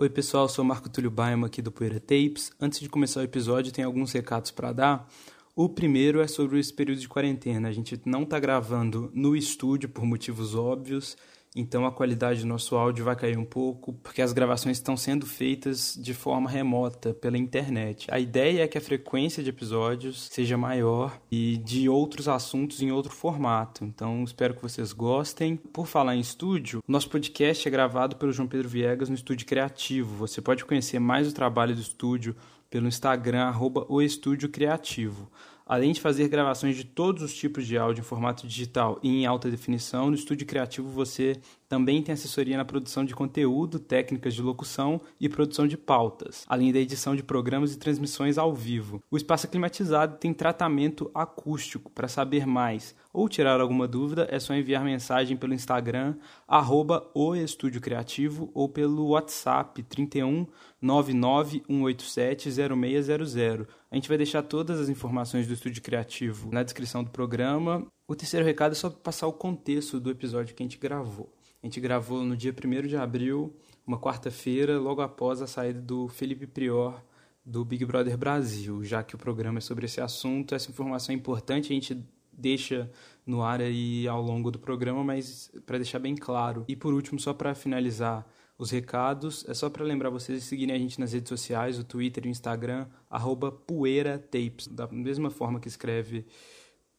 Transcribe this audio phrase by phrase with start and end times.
[0.00, 2.52] Oi pessoal, sou Marco Túlio Baima aqui do Poeira Tapes.
[2.60, 5.08] Antes de começar o episódio, tem alguns recados para dar.
[5.56, 7.68] O primeiro é sobre esse período de quarentena.
[7.68, 11.16] A gente não está gravando no estúdio por motivos óbvios
[11.58, 15.26] então a qualidade do nosso áudio vai cair um pouco, porque as gravações estão sendo
[15.26, 18.06] feitas de forma remota, pela internet.
[18.10, 22.92] A ideia é que a frequência de episódios seja maior e de outros assuntos em
[22.92, 23.84] outro formato.
[23.84, 25.56] Então espero que vocês gostem.
[25.56, 30.14] Por falar em estúdio, nosso podcast é gravado pelo João Pedro Viegas no Estúdio Criativo.
[30.16, 32.36] Você pode conhecer mais o trabalho do estúdio
[32.70, 35.30] pelo Instagram, arroba o Estúdio Criativo.
[35.68, 39.26] Além de fazer gravações de todos os tipos de áudio em formato digital e em
[39.26, 44.40] alta definição, no Estúdio Criativo você também tem assessoria na produção de conteúdo, técnicas de
[44.40, 49.02] locução e produção de pautas, além da edição de programas e transmissões ao vivo.
[49.10, 51.90] O espaço climatizado tem tratamento acústico.
[51.90, 56.14] Para saber mais ou tirar alguma dúvida, é só enviar mensagem pelo Instagram,
[56.46, 60.46] arroba o Estúdio Criativo, ou pelo WhatsApp 31
[60.80, 63.66] 99 187 0600.
[63.90, 67.86] A gente vai deixar todas as informações do Estúdio Criativo na descrição do programa.
[68.06, 71.32] O terceiro recado é só passar o contexto do episódio que a gente gravou.
[71.62, 76.06] A gente gravou no dia 1 de abril, uma quarta-feira, logo após a saída do
[76.06, 77.02] Felipe Prior
[77.42, 78.84] do Big Brother Brasil.
[78.84, 82.90] Já que o programa é sobre esse assunto, essa informação é importante, a gente deixa
[83.26, 86.64] no ar aí ao longo do programa, mas para deixar bem claro.
[86.68, 88.26] E por último, só para finalizar
[88.58, 91.84] os recados, é só para lembrar vocês de seguirem a gente nas redes sociais, o
[91.84, 96.26] Twitter e o Instagram, arroba poeiratapes, da mesma forma que escreve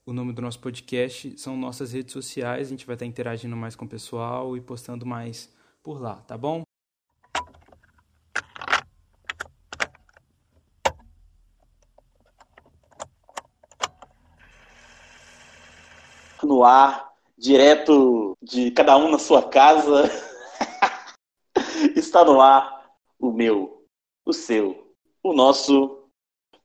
[0.06, 2.68] o nome do nosso podcast são nossas redes sociais.
[2.68, 6.36] A gente vai estar interagindo mais com o pessoal e postando mais por lá, tá
[6.36, 6.64] bom?
[16.42, 20.10] No ar, direto de cada um na sua casa.
[22.10, 23.86] Está no ar o meu,
[24.26, 26.10] o seu, o nosso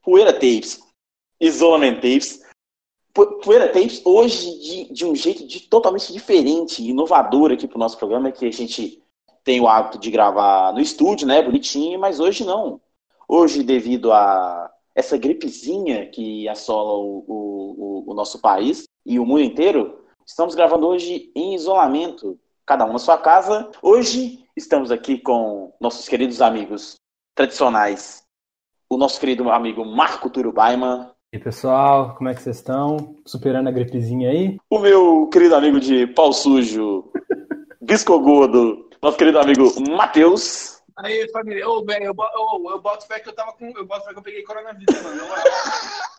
[0.03, 0.81] Poeira Tapes,
[1.39, 2.43] Isolamento Tapes
[3.13, 7.99] Poeira Tapes hoje de, de um jeito de, totalmente diferente, inovador aqui para o nosso
[7.99, 9.03] programa, que a gente
[9.45, 12.81] tem o hábito de gravar no estúdio, né, bonitinho, mas hoje não.
[13.29, 19.43] Hoje, devido a essa gripezinha que assola o, o, o nosso país e o mundo
[19.43, 23.71] inteiro, estamos gravando hoje em isolamento, cada um na sua casa.
[23.83, 26.97] Hoje estamos aqui com nossos queridos amigos
[27.35, 28.23] tradicionais,
[28.89, 31.15] o nosso querido amigo Marco Turubaima.
[31.33, 33.17] E aí, pessoal, como é que vocês estão?
[33.27, 34.57] Superando a gripezinha aí?
[34.71, 37.11] O meu querido amigo de pau sujo,
[37.83, 40.81] biscogudo, nosso querido amigo Matheus.
[40.97, 43.67] Aí, família, ô, velho, eu, eu, eu boto fé que eu tava com.
[43.77, 45.23] Eu boto fé que eu peguei coronavírus, mano.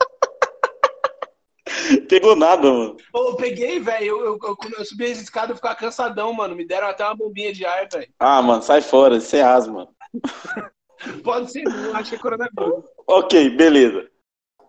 [2.09, 2.97] Pegou nada, mano.
[3.13, 4.05] Ô, eu peguei, velho.
[4.05, 6.55] Eu, eu, eu, eu subi as escadas e ficava cansadão, mano.
[6.55, 8.07] Me deram até uma bombinha de ar, velho.
[8.19, 9.87] Ah, mano, sai fora, isso é asma.
[11.23, 12.85] Pode ser, não acho que é coronavírus.
[13.07, 14.09] Ok, beleza.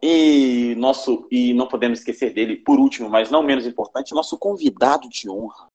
[0.02, 5.08] E nosso e não podemos esquecer dele, por último, mas não menos importante, nosso convidado
[5.08, 5.68] de honra.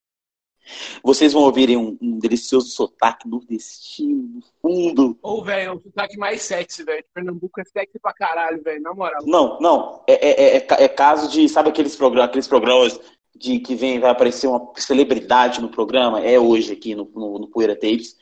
[1.02, 5.18] Vocês vão ouvirem um, um delicioso sotaque nordestino no fundo.
[5.22, 7.04] Ô, oh, velho, é o sotaque mais sexy, velho.
[7.12, 9.22] Pernambuco é sexy pra caralho, velho, na moral.
[9.24, 10.04] Não, não.
[10.06, 13.00] É, é, é, é, caso de, sabe aqueles programas, aqueles programas
[13.34, 16.20] de que vem, vai aparecer uma celebridade no programa?
[16.20, 18.16] É hoje aqui no, no, no Poeira Tapes.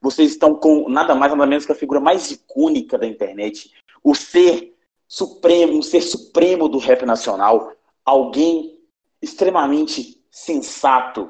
[0.00, 3.72] Vocês estão com nada mais, nada menos que a figura mais icônica da internet.
[4.02, 4.74] O ser
[5.06, 7.72] supremo, um ser supremo do rap nacional,
[8.04, 8.78] alguém
[9.20, 11.28] extremamente sensato,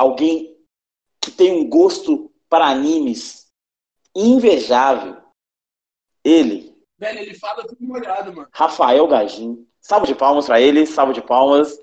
[0.00, 0.56] alguém
[1.20, 3.48] que tem um gosto para animes
[4.16, 5.18] invejável.
[6.24, 6.74] Ele.
[6.98, 8.48] Velho, ele fala tudo molhado, mano.
[8.50, 9.66] Rafael Gajin.
[9.78, 11.78] Salve de palmas para ele, salve de palmas.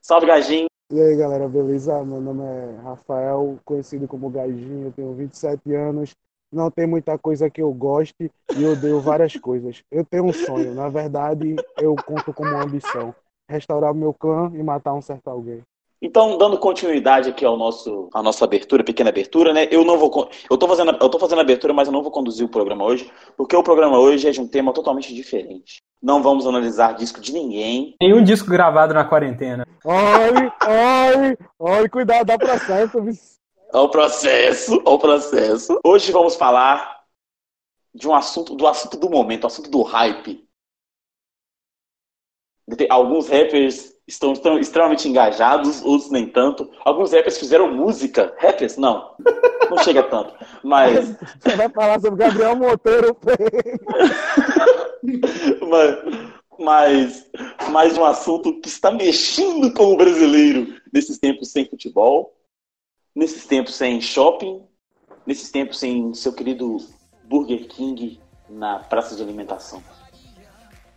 [0.00, 0.66] Salve, Gajin.
[0.92, 2.04] E aí, galera, beleza?
[2.04, 6.14] Meu nome é Rafael, conhecido como Gajin, eu tenho 27 anos,
[6.52, 9.84] não tem muita coisa que eu goste e odeio várias coisas.
[9.90, 13.14] Eu tenho um sonho, na verdade, eu conto como uma ambição:
[13.50, 15.62] restaurar o meu clã e matar um certo alguém.
[16.02, 19.68] Então, dando continuidade aqui ao nosso, à nossa abertura, pequena abertura, né?
[19.70, 20.30] Eu não vou.
[20.50, 22.84] Eu tô fazendo, eu tô fazendo a abertura, mas eu não vou conduzir o programa
[22.84, 25.82] hoje, porque o programa hoje é de um tema totalmente diferente.
[26.02, 27.96] Não vamos analisar disco de ninguém.
[28.00, 29.66] Nenhum disco gravado na quarentena.
[29.84, 32.98] Olhe, olhe, olhe, cuidado, dá processo.
[33.70, 35.78] Ao processo, ao processo.
[35.84, 37.00] Hoje vamos falar
[37.94, 40.48] de um assunto, do assunto do momento, o assunto do hype.
[42.88, 46.70] Alguns rappers estão, estão extremamente engajados, outros nem tanto.
[46.84, 48.34] Alguns rappers fizeram música.
[48.38, 48.76] Rappers?
[48.76, 49.14] Não.
[49.68, 50.34] Não chega tanto.
[50.62, 51.16] Mas.
[51.40, 53.16] Você vai falar sobre Gabriel Monteiro.
[55.68, 55.98] mas,
[56.58, 57.30] mas,
[57.70, 62.34] mais um assunto que está mexendo com o brasileiro nesses tempos sem futebol
[63.14, 64.62] nesses tempos sem shopping,
[65.26, 66.76] nesses tempos sem seu querido
[67.24, 69.82] Burger King na praça de alimentação.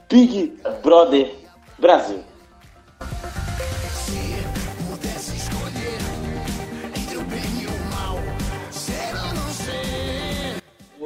[0.09, 1.35] Big Brother
[1.83, 2.23] Brasil.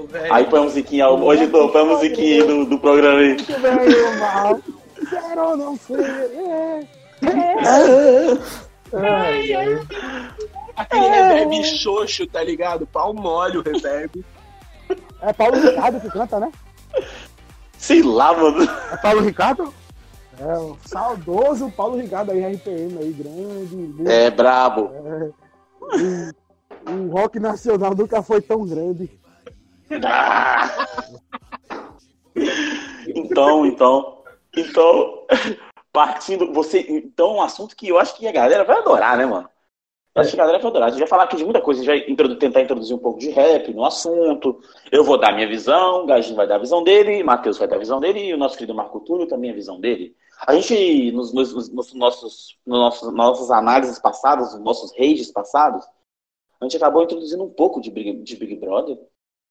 [0.07, 0.33] Velho.
[0.33, 3.37] Aí põe a musiquinha, hoje tô, põe a musiquinha do, do programa aí.
[4.19, 4.59] Mal.
[5.09, 5.99] Quero não ser.
[5.99, 6.87] É.
[7.23, 8.37] É.
[8.93, 9.81] Ai, ai.
[10.77, 12.85] Aquele reverb xoxo, tá ligado?
[12.85, 14.23] Pau mole o reverb.
[15.21, 16.51] É Paulo Ricardo que canta, né?
[17.77, 18.63] Sei lá, mano.
[18.91, 19.73] É Paulo Ricardo?
[20.39, 24.09] É, o saudoso Paulo Ricardo aí, RPM aí, grande.
[24.09, 24.91] É brabo.
[25.81, 29.09] O, o rock nacional nunca foi tão grande.
[30.03, 30.85] Ah!
[33.15, 34.23] Então, então,
[34.55, 35.25] então,
[35.91, 39.49] partindo, você, então, um assunto que eu acho que a galera vai adorar, né, mano?
[40.13, 40.87] Eu acho que a galera vai adorar.
[40.87, 43.19] A gente vai falar aqui de muita coisa, a gente vai tentar introduzir um pouco
[43.19, 44.59] de rap no assunto.
[44.91, 47.75] Eu vou dar minha visão, o Gajinho vai dar a visão dele, Matheus vai dar
[47.75, 50.15] a visão dele e o nosso querido Marco Túlio também a visão dele.
[50.45, 55.31] A gente, nos, nos, nos- nos nossos, nos nossos, nossas análises passadas, nos nossos rages
[55.31, 55.83] passados,
[56.61, 58.97] a gente acabou introduzindo um pouco de Big, de Big Brother.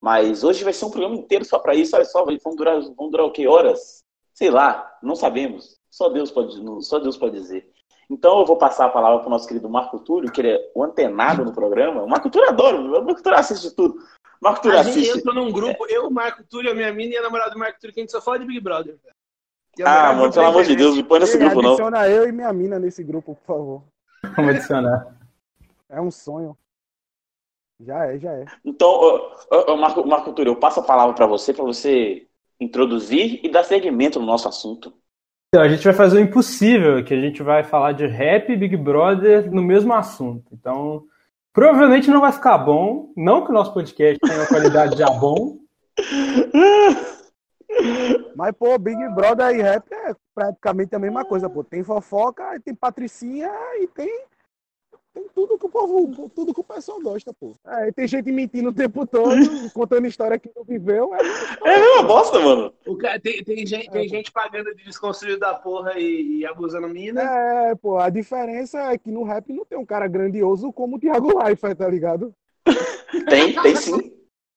[0.00, 1.96] Mas hoje vai ser um programa inteiro só pra isso.
[1.96, 3.46] Olha só, vão durar, vão durar o que?
[3.48, 4.04] Horas?
[4.32, 5.76] Sei lá, não sabemos.
[5.90, 6.54] Só Deus pode,
[6.84, 7.68] só Deus pode dizer.
[8.08, 10.70] Então eu vou passar a palavra para o nosso querido Marco Túlio, que ele é
[10.74, 12.02] o antenado no programa.
[12.02, 13.98] O Marco Túlio adora, o Marco Túlio assiste tudo.
[14.40, 15.18] Marco Túlio A gente assiste.
[15.18, 17.94] entrou num grupo, eu, Marco Túlio, a minha mina e a namorada do Marco Túlio,
[17.94, 18.96] que a gente só fala de Big Brother.
[19.84, 20.74] Ah, mano, pelo amor de.
[20.74, 21.70] Deus, me põe nesse Ei, grupo não.
[21.70, 23.82] adiciona eu e minha mina nesse grupo, por favor.
[24.34, 25.16] Vamos adicionar.
[25.88, 26.56] É um sonho.
[27.80, 28.46] Já é, já é.
[28.64, 29.30] Então,
[29.78, 32.26] Marco, Marco Túlio, eu passo a palavra para você, para você
[32.58, 34.94] introduzir e dar seguimento no nosso assunto.
[35.48, 38.56] Então, a gente vai fazer o impossível, que a gente vai falar de rap e
[38.56, 40.46] Big Brother no mesmo assunto.
[40.52, 41.04] Então,
[41.52, 43.12] provavelmente não vai ficar bom.
[43.16, 45.58] Não que o nosso podcast tenha uma qualidade já bom.
[48.34, 51.64] Mas, pô, Big Brother e rap é praticamente a mesma coisa, pô.
[51.64, 53.50] Tem fofoca, tem patricinha
[53.80, 54.24] e tem,
[55.14, 57.54] tem tudo que o povo, tudo que o pessoal gosta, pô.
[57.66, 59.34] É, tem gente mentindo o tempo todo,
[59.72, 61.14] contando história que não viveu.
[61.14, 61.18] É,
[61.64, 62.72] É uma bosta, mano.
[62.86, 66.88] O cara, tem, tem, gente, tem gente pagando de desconstruído da porra e, e abusando
[66.88, 67.22] mina.
[67.22, 71.00] é, pô, a diferença é que no rap não tem um cara grandioso como o
[71.00, 72.34] Thiago Leifert, tá ligado?
[73.28, 74.12] Tem, tem sim.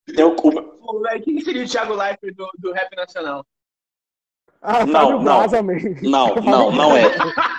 [0.06, 3.44] Tem o, o- quem seria o Thiago Leifert do, do rap nacional?
[4.62, 5.46] Ah, Não, não.
[6.02, 7.10] Não, não, não é.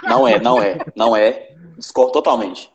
[0.03, 1.55] Não é, não é, não é.
[1.77, 2.71] Discordo totalmente.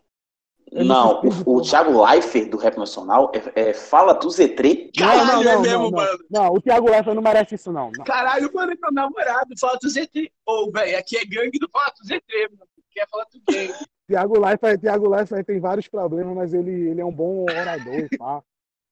[0.72, 4.90] Não, o, o Thiago Leifert do Rap Nacional é, é fala do Z3.
[4.98, 6.18] Caralho, é mesmo, não, mano.
[6.28, 7.90] Não, o Thiago Leifert não merece isso, não.
[7.96, 8.04] não.
[8.04, 10.28] Caralho, mano, é meu namorado, fala do Z3.
[10.44, 12.68] Ô, velho, aqui é gangue do Fala do Z3, mano.
[12.90, 13.74] Quer falar do gangue.
[14.08, 18.42] Thiago Leifert, Thiago Leifert tem vários problemas, mas ele, ele é um bom orador, pá.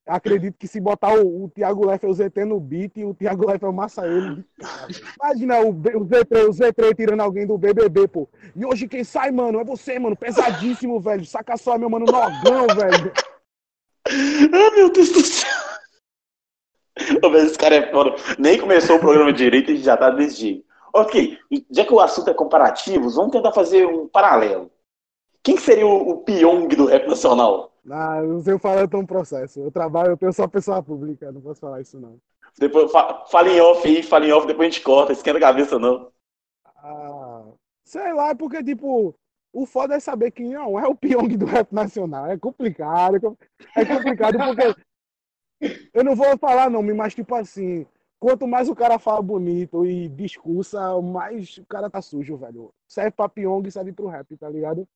[0.06, 3.72] Acredito que se botar o, o Thiago Leifert, o ZT no beat, o Thiago Leifert
[3.72, 4.44] massa ele.
[5.18, 8.28] Imagina o, o, Z3, o Z3 tirando alguém do BBB, pô.
[8.54, 10.14] E hoje quem sai, mano, é você, mano.
[10.14, 11.24] Pesadíssimo, velho.
[11.24, 13.12] Saca só, meu mano, Nogão, velho.
[14.06, 15.50] Ah, meu Deus do céu.
[17.36, 18.14] Esse cara é foda.
[18.38, 20.62] Nem começou o programa direito e já tá jeito.
[20.92, 21.38] Ok,
[21.70, 24.70] já que o assunto é comparativos, vamos tentar fazer um paralelo.
[25.42, 27.73] Quem que seria o, o Pyong do rap nacional?
[27.90, 29.60] Ah, não sei falar, eu tô um processo.
[29.60, 32.18] Eu trabalho, eu tenho só pessoa pública, não posso falar isso, não.
[32.58, 35.40] Depois, fa- fala em off aí, fala em off, depois a gente corta, esquenta a
[35.40, 36.10] cabeça não.
[36.76, 37.44] Ah,
[37.84, 39.14] sei lá, é porque, tipo,
[39.52, 42.26] o foda é saber que não é o Pyong do rap nacional.
[42.26, 43.16] É complicado.
[43.16, 44.74] é É complicado porque.
[45.92, 47.86] Eu não vou falar nome, mas, tipo assim,
[48.18, 52.72] quanto mais o cara fala bonito e discursa, mais o cara tá sujo, velho.
[52.88, 54.86] Serve pra Pyong e serve pro rap, tá ligado?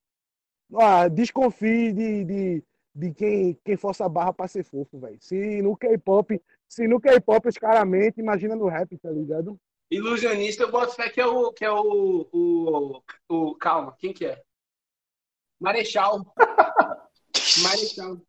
[0.74, 2.64] Ah, desconfie de, de,
[2.98, 5.16] de quem, quem força a barra pra ser fofo, velho.
[5.20, 9.56] Se no K-pop, se no K-pop os caras mentem, imagina no rap, tá ligado?
[9.88, 11.52] Ilusionista, eu boto fé que é o.
[11.52, 13.54] Que é o, o, o.
[13.54, 14.42] Calma, quem que é?
[15.60, 16.34] Marechal.
[17.62, 18.20] Marechal.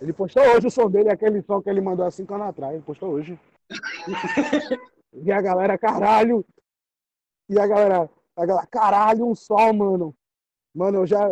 [0.00, 2.74] Ele postou hoje o som dele, aquele som que ele mandou há cinco anos atrás.
[2.74, 3.40] Ele postou hoje.
[5.14, 6.44] e a galera, caralho.
[7.48, 10.14] E a galera, a galera, caralho, um som, mano.
[10.74, 11.26] Mano, eu já.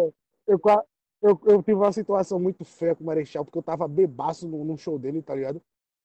[0.47, 0.85] Eu, qua-
[1.23, 4.65] eu, eu tive uma situação muito feia com o Marechal, porque eu tava bebaço no,
[4.65, 5.63] no show dele, tá ligado?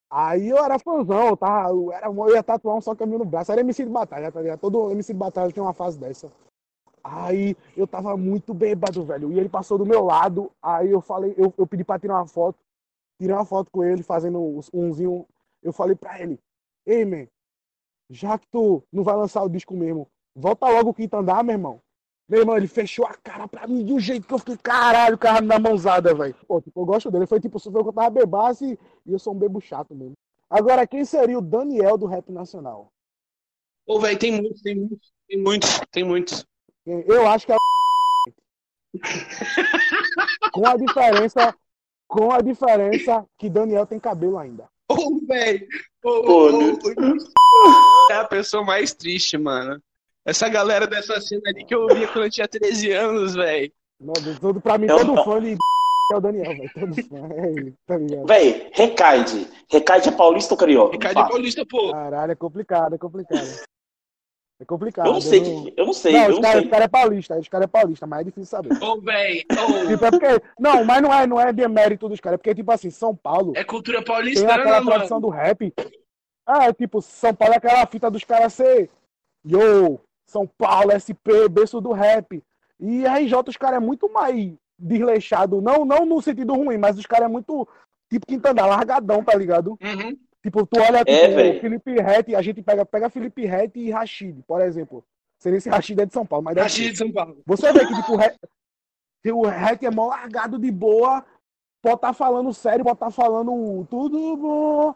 [0.09, 3.25] Aí eu era fãzão, eu, tava, eu, era, eu ia tatuar um só caminho no
[3.25, 3.51] braço.
[3.51, 4.59] Era MC de batalha, tá ligado?
[4.59, 6.31] Todo MC de batalha tem uma fase dessa.
[7.03, 9.31] Aí eu tava muito bêbado, velho.
[9.31, 10.51] E ele passou do meu lado.
[10.61, 12.59] Aí eu falei, eu, eu pedi pra tirar uma foto.
[13.19, 15.25] Tirei uma foto com ele, fazendo umzinho.
[15.63, 16.39] Eu falei pra ele,
[16.85, 17.27] ei, man,
[18.09, 21.53] já que tu não vai lançar o disco mesmo, volta logo o quinto andar, meu
[21.53, 21.81] irmão.
[22.29, 25.15] Meu irmão, ele fechou a cara pra mim de um jeito que eu fiquei, caralho,
[25.15, 26.35] o cara na mãozada, velho.
[26.45, 27.25] Pô, tipo, eu gosto dele.
[27.25, 30.13] Foi tipo, foi que eu tava bebaço e, e eu sou um bebo chato mesmo.
[30.49, 32.91] Agora, quem seria o Daniel do rap nacional?
[33.85, 36.45] Ô, velho, tem muitos, tem muitos, tem muitos, tem muitos.
[36.85, 37.59] Eu acho que é o
[40.51, 41.55] Com a diferença,
[42.07, 44.69] com a diferença que Daniel tem cabelo ainda.
[44.89, 45.67] Ô, velho.
[46.01, 46.73] Pô, né?
[46.73, 49.81] ô, É a pessoa mais triste, mano.
[50.27, 53.71] Essa galera dessa cena ali que eu ouvia quando eu tinha 13 anos, velho.
[53.99, 55.23] Deus, todo, pra mim, Eu todo não.
[55.23, 55.55] fã de
[56.11, 56.71] é o Daniel, velho.
[56.73, 58.27] Todo fã, é tá ligado?
[58.27, 59.47] Véi, Recaide.
[59.71, 60.91] Recaide é paulista ou carioca?
[60.91, 61.29] Ricardo Fala.
[61.29, 61.91] Paulista, pô.
[61.91, 63.47] Caralho, é complicado, é complicado.
[64.59, 65.05] É complicado.
[65.07, 67.47] Eu não sei, eu não sei, Não, eu os não caras cara é paulista, os
[67.47, 68.83] caras é paulista, mas é difícil saber.
[68.83, 69.45] Ô, velho.
[69.87, 70.25] Tipo, é porque.
[70.59, 73.53] Não, mas não é, não é demérito dos caras, é porque, tipo assim, São Paulo
[73.55, 75.31] É cultura tem paulistana, aquela tradição mano.
[75.31, 75.73] do rap.
[76.45, 78.89] Ah, é tipo, São Paulo é aquela fita dos caras ser.
[79.45, 82.43] Yo, São Paulo, SP, berço do rap.
[82.79, 85.61] E RJ, os caras é muito mais desleixado.
[85.61, 87.67] Não, não no sentido ruim, mas os caras é muito.
[88.11, 89.77] Tipo, Quintana, largadão, tá ligado?
[89.81, 90.17] Uhum.
[90.43, 91.59] Tipo, tu olha tipo, É, velho.
[91.61, 95.03] Felipe Rett, a gente pega, pega Felipe Rett e Rashid, por exemplo.
[95.39, 96.91] Seria esse Rashid é de São Paulo, mas Rashid ser.
[96.91, 97.37] de São Paulo.
[97.45, 101.25] Você vê que tipo, o Rett, é mó largado de boa,
[101.81, 104.95] pode estar falando sério, pode estar falando tudo bom.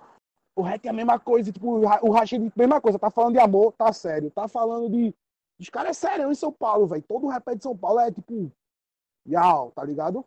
[0.55, 3.33] O Rett é a mesma coisa, tipo, o Ra- o Rashid, mesma coisa, tá falando
[3.33, 4.31] de amor, tá sério.
[4.31, 5.13] Tá falando de.
[5.61, 7.03] Os caras é sério em São Paulo, velho.
[7.07, 8.51] Todo rap de São Paulo é tipo.
[9.29, 10.25] Yau, tá ligado?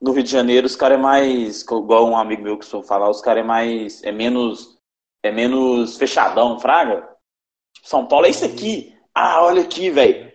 [0.00, 1.62] No Rio de Janeiro, os caras é mais.
[1.62, 4.02] Igual um amigo meu que sou falar, os caras é mais.
[4.04, 4.78] É menos.
[5.22, 7.08] É menos fechadão, fraga.
[7.74, 8.96] Tipo, São Paulo é isso aqui.
[9.12, 10.30] Ah, olha aqui, velho.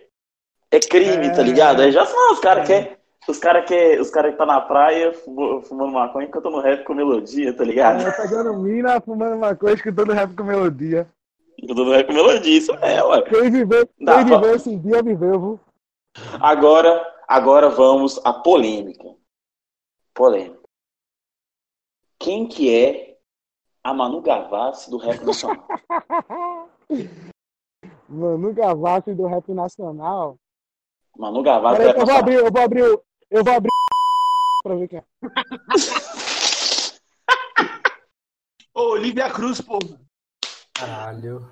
[0.70, 1.30] É crime, É.
[1.34, 1.80] tá ligado?
[1.80, 2.94] Aí já são os caras que.
[3.26, 7.56] Os caras que, os cara que tá na praia fumando maconha cantando rap com melodia,
[7.56, 8.06] tá ligado?
[8.06, 11.08] É, pegando mina, fumando uma coisa, escutando rap com melodia.
[11.66, 13.22] Cantando rap com melodia, isso é, ué.
[13.22, 15.60] Quem viveu, Dá quem pra- viveu esse dia viveu, viu?
[16.40, 19.14] Agora, agora vamos à polêmica.
[20.14, 20.62] Polêmica.
[22.18, 23.18] Quem que é
[23.82, 25.66] a Manu Gavassi do rap nacional?
[28.08, 30.36] Manu Gavassi do rap nacional.
[31.16, 33.70] Manu Gavassi do Peraí, rap eu vou abrir, eu vou abrir, o- eu vou abrir
[34.62, 35.04] pra ver quem é.
[38.74, 39.78] Ô, Olivia Cruz, pô.
[40.74, 41.48] Caralho.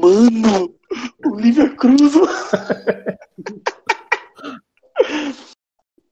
[0.00, 0.74] Mano,
[1.26, 2.12] Olivia Cruz.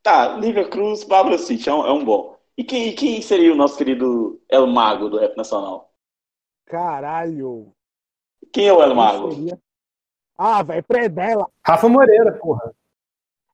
[0.03, 2.37] tá, Olivia Cruz, Pablo City, é um, é um bom.
[2.57, 5.93] E quem, quem seria o nosso querido El Mago do rap nacional?
[6.67, 7.73] Caralho.
[8.53, 9.31] Quem é o El Mago?
[10.37, 11.47] Ah, velho, Predela.
[11.67, 12.75] Rafa Moreira, porra.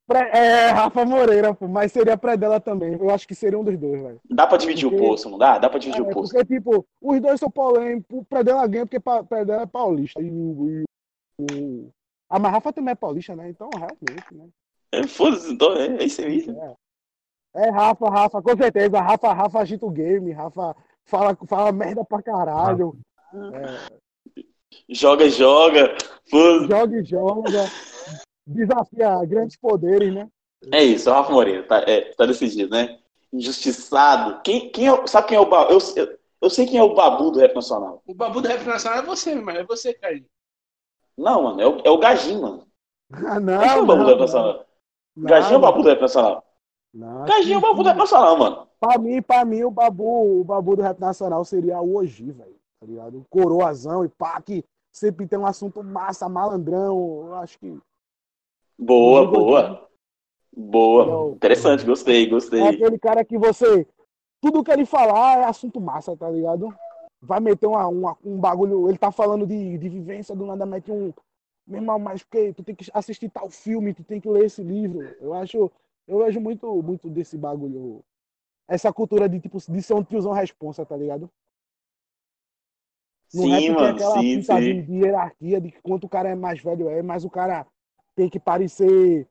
[0.08, 2.92] É, Rafa Moreira, pô, mas seria Predela também.
[2.94, 4.20] Eu acho que seria um dos dois, velho.
[4.30, 5.58] Dá pra dividir Porque- o poço, não dá?
[5.58, 6.32] Dá pra dividir É, o poço.
[6.32, 8.18] porque, tipo, os dois são polêmicos.
[8.18, 10.22] O Predela ganha porque pa- Predela é paulista.
[10.22, 10.84] E o.
[11.40, 11.90] o-
[12.30, 13.48] Ah, mas Rafa também é paulista, né?
[13.50, 14.48] Então, realmente, né?
[14.92, 16.46] É, Foda-se, então é, é isso aí.
[17.54, 19.00] É Rafa, Rafa, com certeza.
[19.00, 20.30] Rafa, Rafa agita o game.
[20.32, 22.96] Rafa fala, fala merda pra caralho.
[24.88, 25.96] Joga, joga.
[26.30, 26.68] Foda-se.
[26.68, 27.64] Joga e joga.
[28.46, 30.28] Desafia grandes poderes, né?
[30.72, 32.98] É isso, é Rafa Moreira, tá, é, tá decidido, né?
[33.32, 34.40] Injustiçado.
[34.42, 35.72] Quem, quem é, o- sabe quem é o Babu?
[35.72, 38.02] Eu, eu, eu sei quem é o Babu do rap nacional.
[38.06, 39.58] O babu do rap nacional é você, mano.
[39.58, 40.18] É você, cara.
[41.16, 42.66] Não, mano, é o, é o Gajinho, mano.
[43.12, 44.66] Ah, Quem é não, o Babu do não, rap nacional?
[45.16, 45.68] não, Gajinho é o não.
[45.68, 46.44] Babu do rap nacional.
[46.94, 48.66] Não, Gajinho é o Babu do rap nacional, mano.
[48.80, 52.56] Pra mim, pra mim, o babu, o babu do rap nacional seria o Oji, velho.
[52.80, 53.18] Tá ligado?
[53.18, 57.24] O coroazão e pá, que sempre tem um assunto massa, malandrão.
[57.26, 57.78] Eu acho que
[58.78, 59.88] Boa, Digo boa.
[60.52, 61.34] Boa.
[61.34, 62.60] Interessante, gostei, é gostei.
[62.62, 63.86] aquele cara que você.
[64.40, 66.74] Tudo que ele falar é assunto massa, tá ligado?
[67.20, 68.88] Vai meter uma, uma- um bagulho.
[68.88, 71.12] Ele tá falando de, de vivência, do nada mete um.
[71.66, 74.62] Meu irmão, mas porque tu tem que assistir tal filme, tu tem que ler esse
[74.62, 75.00] livro.
[75.20, 75.70] Eu acho.
[76.06, 78.04] Eu vejo muito, muito desse bagulho.
[78.68, 81.30] Essa cultura de, tipo, de ser um tiozão responsa, tá ligado?
[83.34, 84.82] No rap Sim, tem mano, aquela sim, sim.
[84.82, 87.66] de hierarquia de quanto o cara é mais velho é, mas o cara
[88.16, 89.28] tem que parecer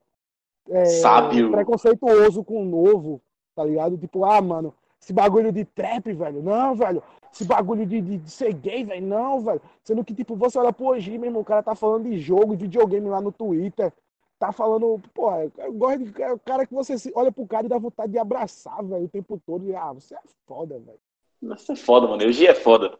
[0.69, 1.51] é, Sábio.
[1.51, 3.21] preconceituoso com o novo,
[3.55, 3.97] tá ligado?
[3.97, 7.03] Tipo, ah, mano, esse bagulho de trap, velho, não, velho.
[7.33, 9.61] Esse bagulho de, de, de ser gay, velho, não, velho.
[9.83, 12.55] Sendo que, tipo, você olha pro hoje, meu irmão, o cara tá falando de jogo,
[12.55, 13.91] de videogame lá no Twitter.
[14.39, 17.69] Tá falando, pô, eu gosto de é o cara que você olha pro cara e
[17.69, 19.65] dá vontade de abraçar, velho, o tempo todo.
[19.65, 20.99] E, ah, você é foda, velho.
[21.41, 22.23] Nossa, é foda, mano.
[22.23, 22.97] Hoje é foda.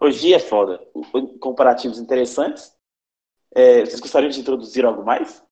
[0.00, 0.84] Hoje é foda.
[1.40, 2.76] Comparativos interessantes.
[3.54, 5.44] É, vocês gostariam de introduzir algo mais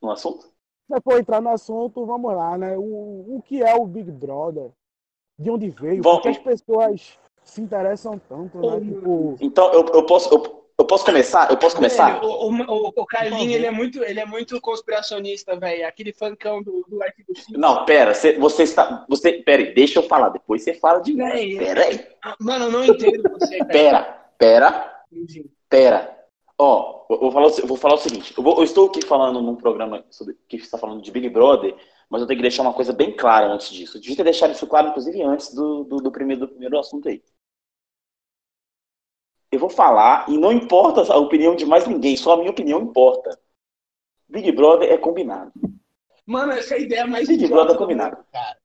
[0.00, 0.46] no assunto?
[0.90, 2.76] Se for entrar no assunto, vamos lá, né?
[2.78, 4.70] O, o que é o Big Brother?
[5.38, 6.02] De onde veio?
[6.02, 8.80] Bom, Por que as pessoas se interessam tanto, né?
[8.80, 10.32] Tipo, Então, eu, eu posso.
[10.32, 11.50] Eu, Eu posso começar?
[11.50, 12.20] Eu posso começar?
[12.20, 15.84] Velho, o, o, o, Carlinho, ele é muito, ele é muito conspiracionista, velho.
[15.84, 17.48] Aquele funkão do, do arquivo X.
[17.50, 19.04] Não, pera, você, você está.
[19.08, 21.58] Você, pera aí, deixa eu falar, depois você fala de mim.
[21.58, 22.06] Pera aí.
[22.38, 23.58] Mano, eu não entendo você.
[23.66, 24.02] Pera,
[24.38, 25.02] pera,
[25.68, 26.17] pera.
[26.60, 28.34] Ó, eu vou falar, vou falar o seguinte.
[28.36, 31.76] Eu, vou- eu estou aqui falando num programa sobre, que está falando de Big Brother,
[32.10, 33.96] mas eu tenho que deixar uma coisa bem clara antes disso.
[33.96, 37.08] Eu devia ter deixado isso claro, inclusive, antes do, do, do primeiro, do primeiro assunto
[37.08, 37.22] aí.
[39.50, 42.80] Eu vou falar, e não importa a opinião de mais ninguém, só a minha opinião
[42.82, 43.38] importa.
[44.28, 45.52] Big Brother é combinado.
[46.26, 48.18] Mano, essa é a ideia mais Big Brother do combinado.
[48.30, 48.58] cara.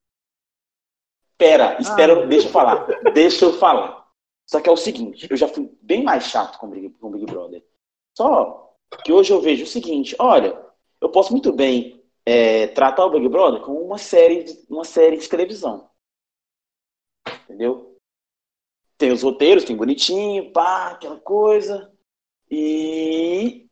[1.32, 2.26] Espera, espera, Ah.
[2.26, 2.86] deixa eu falar.
[3.14, 4.04] Deixa eu falar.
[4.46, 7.12] Só que é o seguinte, eu já fui bem mais chato com Big, com o
[7.12, 7.64] Big Brother.
[8.16, 10.60] Só que hoje eu vejo o seguinte, olha,
[11.02, 15.18] eu posso muito bem é, tratar o Big Brother como uma série, de, uma série
[15.18, 15.90] de televisão.
[17.44, 17.98] Entendeu?
[18.98, 21.92] Tem os roteiros, tem bonitinho, pá, aquela coisa.
[22.50, 23.68] E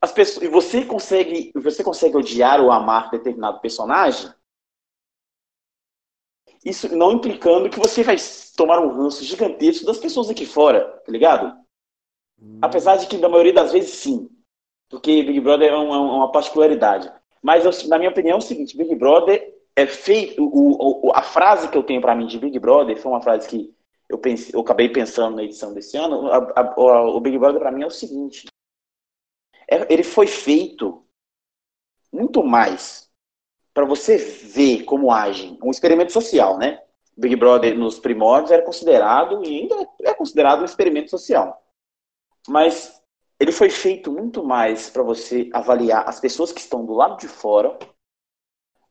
[0.00, 4.32] as pessoas, e você consegue, você consegue odiar ou amar determinado personagem
[6.66, 8.16] isso não implicando que você vai
[8.56, 11.56] tomar um ranço gigantesco das pessoas aqui fora, tá ligado?
[12.60, 14.28] Apesar de que, na maioria das vezes, sim.
[14.88, 17.10] Porque Big Brother é uma, uma particularidade.
[17.42, 20.42] Mas, na minha opinião, é o seguinte: Big Brother é feito.
[20.44, 23.48] O, o- a frase que eu tenho pra mim de Big Brother foi uma frase
[23.48, 23.74] que
[24.08, 26.28] eu, pensei, eu acabei pensando na edição desse ano.
[26.30, 28.46] A- a- o, o Big Brother, pra mim, é o seguinte:
[29.68, 31.02] é- ele foi feito
[32.12, 33.08] muito mais
[33.74, 35.58] para você ver como agem.
[35.62, 36.80] Um experimento social, né?
[37.16, 41.62] Big Brother nos primórdios era considerado e ainda é considerado um experimento social.
[42.48, 43.00] Mas
[43.38, 47.28] ele foi feito muito mais para você avaliar as pessoas que estão do lado de
[47.28, 47.78] fora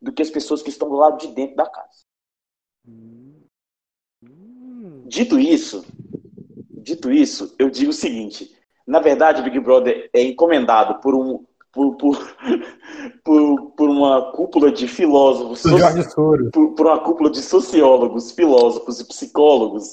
[0.02, 2.06] do que as pessoas que estão do lado de dentro da casa.
[5.08, 5.86] Dito isso,
[6.70, 11.98] dito isso, eu digo o seguinte: na verdade, Big Brother é encomendado por um por,
[11.98, 12.18] por,
[13.24, 15.62] por, por uma cúpula de filósofos,
[16.52, 19.92] por, por uma cúpula de sociólogos, filósofos e psicólogos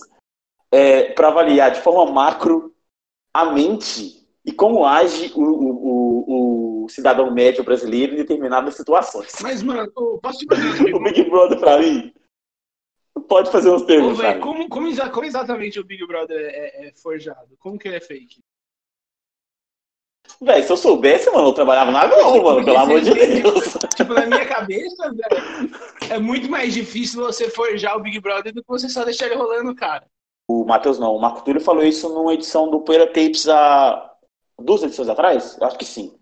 [1.17, 2.72] para avaliar de forma macro
[3.33, 9.33] a mente e como age o, o, o, o cidadão médio brasileiro em determinadas situações.
[9.41, 9.91] Mas, mano,
[10.21, 11.03] posso te fazer O?
[11.03, 12.13] Big Brother, pra mim,
[13.29, 14.19] pode fazer perguntas.
[14.19, 14.41] pra mim.
[14.41, 17.57] como, como, como exatamente o Big Brother é, é forjado?
[17.59, 18.43] Como que ele é fake?
[20.41, 23.75] Véi, se eu soubesse, mano, eu trabalhava na Globo, mano, pelo amor de Deus.
[23.95, 25.71] Tipo, na minha cabeça, velho,
[26.11, 29.37] é muito mais difícil você forjar o Big Brother do que você só deixar ele
[29.37, 30.07] rolando, cara.
[30.53, 34.11] O Matheus não, o Marco Túlio falou isso numa edição do Poeira Tapes há
[34.59, 35.57] duas edições atrás?
[35.59, 36.19] Eu acho que sim.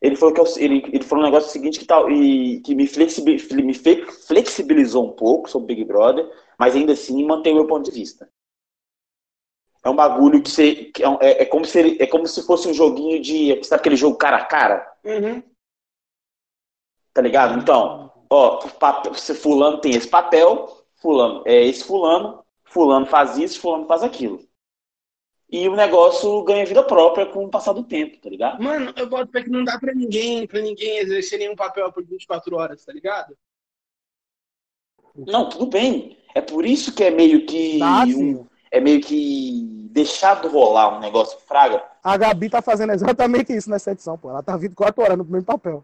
[0.00, 2.86] Ele falou que eu- ele, ele falou um negócio seguinte que, tal, e, que me,
[2.86, 7.84] flexibi- me flexibilizou um pouco sobre Big Brother, mas ainda assim mantém o meu ponto
[7.84, 8.28] de vista.
[9.82, 10.74] É um bagulho que você.
[10.86, 13.62] que é, é- é como se é como se fosse um joguinho de.
[13.64, 14.86] Sabe aquele jogo cara a cara?
[15.04, 15.42] Uhum.
[17.14, 17.58] Tá ligado?
[17.58, 22.44] Então, ó, papel, fulano tem esse papel, fulano é esse fulano,
[22.76, 24.38] fulano faz isso, fulano faz aquilo.
[25.48, 28.62] E o negócio ganha vida própria com o passar do tempo, tá ligado?
[28.62, 32.04] Mano, eu boto pé que não dá pra ninguém, pra ninguém exercer nenhum papel por
[32.04, 33.34] 24 horas, tá ligado?
[35.14, 36.18] Não, tudo bem.
[36.34, 41.00] É por isso que é meio que Tá, um- é meio que deixado rolar um
[41.00, 41.82] negócio fraga.
[42.04, 44.28] A Gabi tá fazendo exatamente isso nessa edição, pô.
[44.28, 45.82] Ela tá 24 horas no primeiro papel.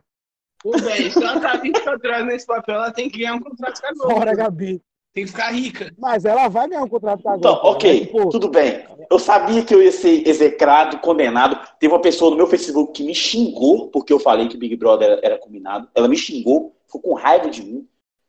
[0.62, 3.80] Pô, velho, se ela tá 24 horas nesse papel, ela tem que ganhar um contrato
[3.80, 4.10] com a.
[4.10, 4.82] Fora, Gabi.
[5.14, 5.92] Tem que ficar rica.
[5.98, 7.68] Mas ela vai ganhar um contrato com a Então, Globo.
[7.68, 8.84] ok, Mas, tipo, tudo bem.
[9.10, 11.58] Eu sabia que eu ia ser execrado, condenado.
[11.78, 15.10] Teve uma pessoa no meu Facebook que me xingou porque eu falei que Big Brother
[15.10, 15.88] era, era combinado.
[15.94, 17.86] Ela me xingou, ficou com raiva de mim.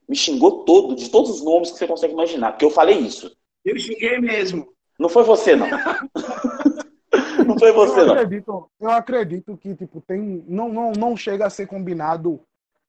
[0.10, 3.32] Me xingou todo, de todos os nomes que você consegue imaginar, porque eu falei isso.
[3.64, 4.68] Eu xinguei mesmo.
[5.00, 5.68] Não foi você, não.
[7.48, 8.14] não foi você, eu não.
[8.14, 10.44] acredito, eu acredito que, tipo, tem.
[10.48, 12.42] Não, não, não chega a ser combinado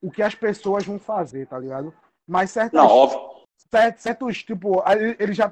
[0.02, 1.94] o que as pessoas vão fazer, tá ligado?
[2.26, 3.20] Mas certas, Não, óbvio.
[3.74, 4.82] Cer- certos, tipo,
[5.18, 5.50] eles já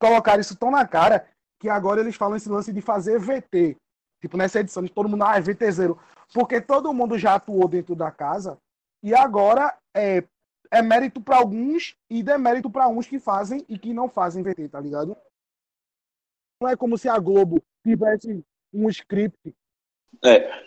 [0.00, 1.28] colocaram isso tão na cara
[1.60, 3.76] que agora eles falam esse lance de fazer VT.
[4.20, 5.98] Tipo, nessa edição, de todo mundo, ah, é VT zero.
[6.32, 8.58] Porque todo mundo já atuou dentro da casa
[9.02, 10.24] e agora é,
[10.70, 14.68] é mérito para alguns e demérito para uns que fazem e que não fazem VT,
[14.68, 15.16] tá ligado?
[16.60, 19.54] Não é como se a Globo tivesse um script.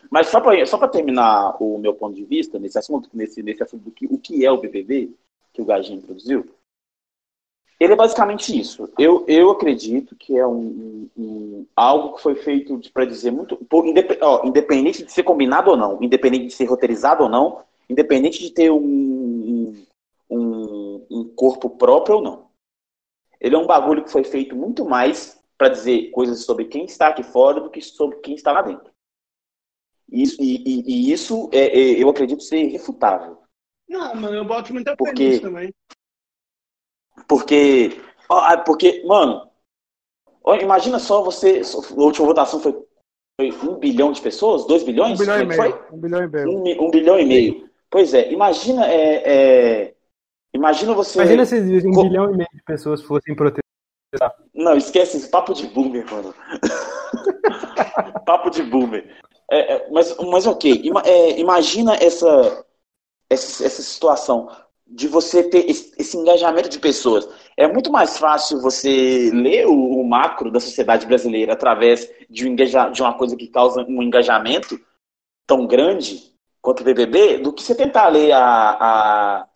[0.09, 3.63] Mas só para só pra terminar o meu ponto de vista nesse assunto, nesse, nesse
[3.63, 5.11] assunto do que, o que é o BBB,
[5.51, 6.47] que o Gajinho introduziu,
[7.79, 8.91] ele é basicamente isso.
[8.97, 13.55] Eu, eu acredito que é um, um- algo que foi feito para dizer muito.
[13.55, 17.61] por- indep- ó, independente de ser combinado ou não, independente de ser roteirizado ou não,
[17.89, 19.73] independente de ter um,
[20.29, 22.49] um, um- corpo próprio ou não.
[23.39, 27.07] Ele é um bagulho que foi feito muito mais para dizer coisas sobre quem está
[27.07, 28.91] aqui fora do que sobre quem está lá dentro.
[30.11, 33.37] Isso, e, e, e isso é, é, eu acredito ser irrefutável.
[33.87, 35.73] Não, mano, eu boto muita Porque- também.
[37.27, 39.49] Porque, ah, porque, mano,
[40.61, 41.61] imagina só você.
[41.61, 42.73] A última votação foi,
[43.39, 44.65] foi um bilhão de pessoas?
[44.65, 45.19] Dois bilhões?
[45.19, 45.57] Um bilhão e é meio.
[45.57, 45.81] foi?
[45.91, 46.49] Um bilhão e meio.
[46.49, 47.69] Um, um bilhão e meio.
[47.89, 49.93] Pois é, imagina, é, é,
[50.53, 51.19] imagina você.
[51.19, 53.63] Imagina se um Co- bilhão e meio de pessoas fossem protestar.
[54.53, 56.33] Não, esquece esse papo de boomer, mano.
[58.25, 59.17] papo de boomer.
[59.51, 62.65] É, é, mas, mas ok, ima- é, imagina essa,
[63.29, 64.49] essa, essa situação
[64.89, 67.29] de você ter esse, engajamento de pessoas.
[67.55, 73.01] É muito mais fácil você ler o, macro da sociedade brasileira através de, um de
[73.01, 74.79] uma coisa que causa um engajamento
[75.45, 79.47] tão grande quanto o BBB do que você tentar ler a, a,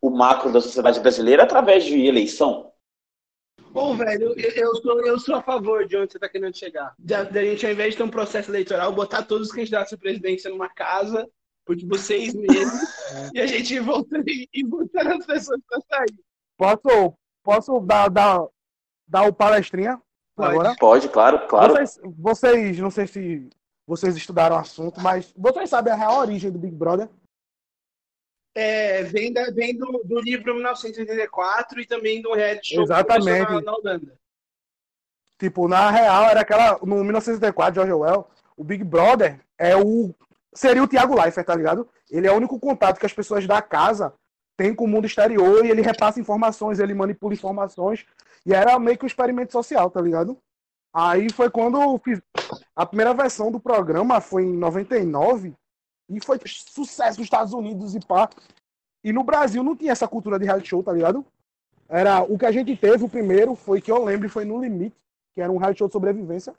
[0.00, 2.72] o macro da sociedade brasileira através de eleição.
[3.72, 6.94] Pô, velho, eu, eu sou, eu sou a favor de onde você tá querendo chegar.
[6.98, 10.50] Da gente, ao invés de ter um processo eleitoral, botar todos os candidatos à presidência
[10.50, 11.28] numa casa
[11.68, 16.18] por tipo seis meses e a gente voltando e voltando as pessoas pra sair.
[16.56, 18.40] Posso, posso dar, dar,
[19.06, 20.00] dar o palestrinha
[20.34, 20.50] Pode.
[20.50, 20.76] agora?
[20.76, 21.74] Pode, claro, claro.
[21.74, 23.50] Vocês, vocês, não sei se
[23.86, 27.06] vocês estudaram o assunto, mas vocês sabem a real origem do Big Brother?
[28.54, 33.52] É, vem da, vem do, do livro 1984 e também do reality show que Exatamente.
[33.52, 34.18] na, na Holanda.
[35.38, 36.78] Tipo, na real, era aquela.
[36.78, 38.26] No 1964, George Orwell,
[38.56, 40.14] o Big Brother é o.
[40.54, 41.88] Seria o Thiago Leifert, tá ligado?
[42.10, 44.14] Ele é o único contato que as pessoas da casa
[44.56, 48.04] têm com o mundo exterior e ele repassa informações, ele manipula informações.
[48.44, 50.38] E era meio que um experimento social, tá ligado?
[50.92, 52.20] Aí foi quando fiz.
[52.74, 55.54] A primeira versão do programa foi em 99
[56.08, 58.28] e foi sucesso nos Estados Unidos e pá.
[59.04, 61.24] E no Brasil não tinha essa cultura de reality show, tá ligado?
[61.88, 64.96] Era o que a gente teve, o primeiro, foi que eu lembro, foi no Limite,
[65.34, 66.54] que era um reality show de sobrevivência,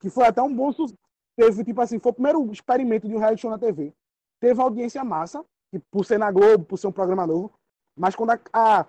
[0.00, 0.72] que foi até um bom.
[1.36, 3.92] Teve, tipo assim, foi o primeiro experimento de um reality show na TV.
[4.40, 7.52] Teve audiência massa, que por ser na Globo, por ser um programa novo,
[7.96, 8.86] mas quando a, a-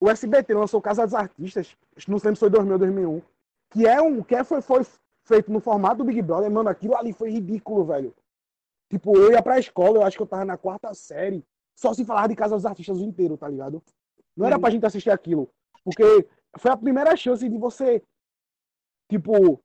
[0.00, 1.76] o SBT lançou Casa dos Artistas,
[2.08, 3.22] não lembro se foi 2000 ou 2001,
[3.70, 4.82] que é um, que é, foi, foi
[5.24, 8.14] feito no formato do Big Brother, mano, aquilo ali foi ridículo, velho.
[8.90, 11.44] Tipo, eu ia pra escola, eu acho que eu tava na quarta série,
[11.78, 13.82] só se falava de Casa dos Artistas o inteiro, tá ligado?
[14.36, 14.60] Não era Uhum.
[14.60, 15.48] pra gente assistir aquilo.
[15.84, 16.02] Porque
[16.58, 18.02] foi a primeira chance de você,
[19.10, 19.60] tipo,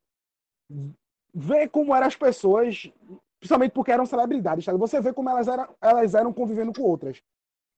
[1.38, 2.90] ver como eram as pessoas,
[3.38, 4.66] principalmente porque eram celebridades?
[4.66, 7.22] Você vê como elas eram, elas eram convivendo com outras.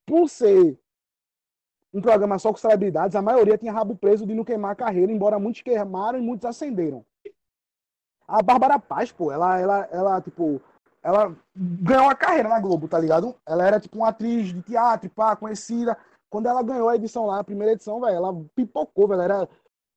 [0.05, 0.77] Por ser
[1.93, 5.11] um programa só com celebridades, a maioria tinha rabo preso de não queimar a carreira,
[5.11, 7.05] embora muitos queimaram e muitos acenderam.
[8.27, 10.59] A Bárbara Paz, pô, ela, ela, ela, tipo,
[11.03, 13.35] ela ganhou a carreira na Globo, tá ligado?
[13.45, 15.97] Ela era, tipo, uma atriz de teatro, pá, conhecida.
[16.29, 19.21] Quando ela ganhou a edição lá, a primeira edição, velho, ela pipocou, velho.
[19.21, 19.49] Era,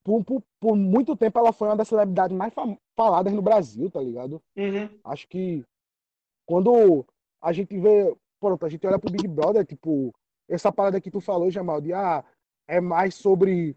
[0.05, 2.53] por, por, por muito tempo ela foi uma das celebridades mais
[2.95, 4.41] faladas no Brasil, tá ligado?
[4.55, 4.89] Uhum.
[5.03, 5.65] Acho que
[6.47, 7.07] quando
[7.43, 10.15] a gente vê, pronto, a gente olha pro Big Brother, tipo,
[10.49, 12.23] essa parada que tu falou, Jamal, de ah,
[12.69, 13.75] é mais sobre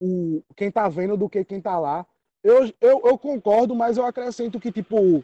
[0.00, 2.06] o quem tá vendo do que quem tá lá.
[2.42, 5.22] Eu, eu, eu concordo, mas eu acrescento que, tipo,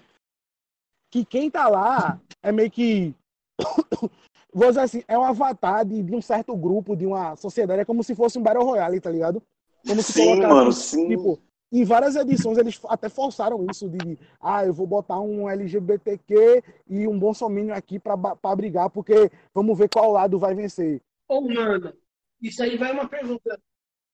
[1.10, 3.14] que quem tá lá é meio que.
[4.54, 7.84] Vou dizer assim, é um avatar de, de um certo grupo, de uma sociedade, é
[7.86, 9.42] como se fosse um Battle Royale, tá ligado?
[9.87, 11.09] Como se Sim, colocasse, mano, sim.
[11.09, 11.38] Tipo,
[11.73, 17.09] em várias edições eles até forçaram isso de, ah, eu vou botar um LGBTQ e
[17.09, 18.16] um bolsominion aqui pra
[18.57, 21.01] brigar, porque vamos ver qual lado vai vencer.
[21.29, 21.92] Ô, mano,
[22.40, 23.59] isso aí vai uma pergunta.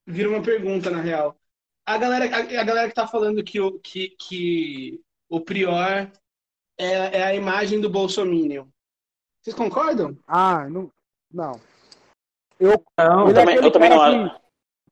[0.07, 1.37] Vira uma pergunta, na real.
[1.85, 6.11] A galera, a, a galera que tá falando que o, que, que o Prior
[6.79, 8.67] é, é a imagem do Bolsominion.
[9.43, 10.17] Vocês concordam?
[10.27, 10.91] Ah, não.
[11.33, 11.61] Não.
[12.59, 13.99] Eu, Não, é também- aquele eu também não
[14.31, 14.41] que,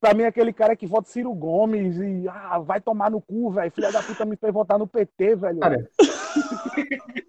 [0.07, 3.73] pra mim, aquele cara que vota Ciro Gomes e ah, vai tomar no cu, velho.
[3.73, 5.59] Filha da puta me fez votar no PT, velho.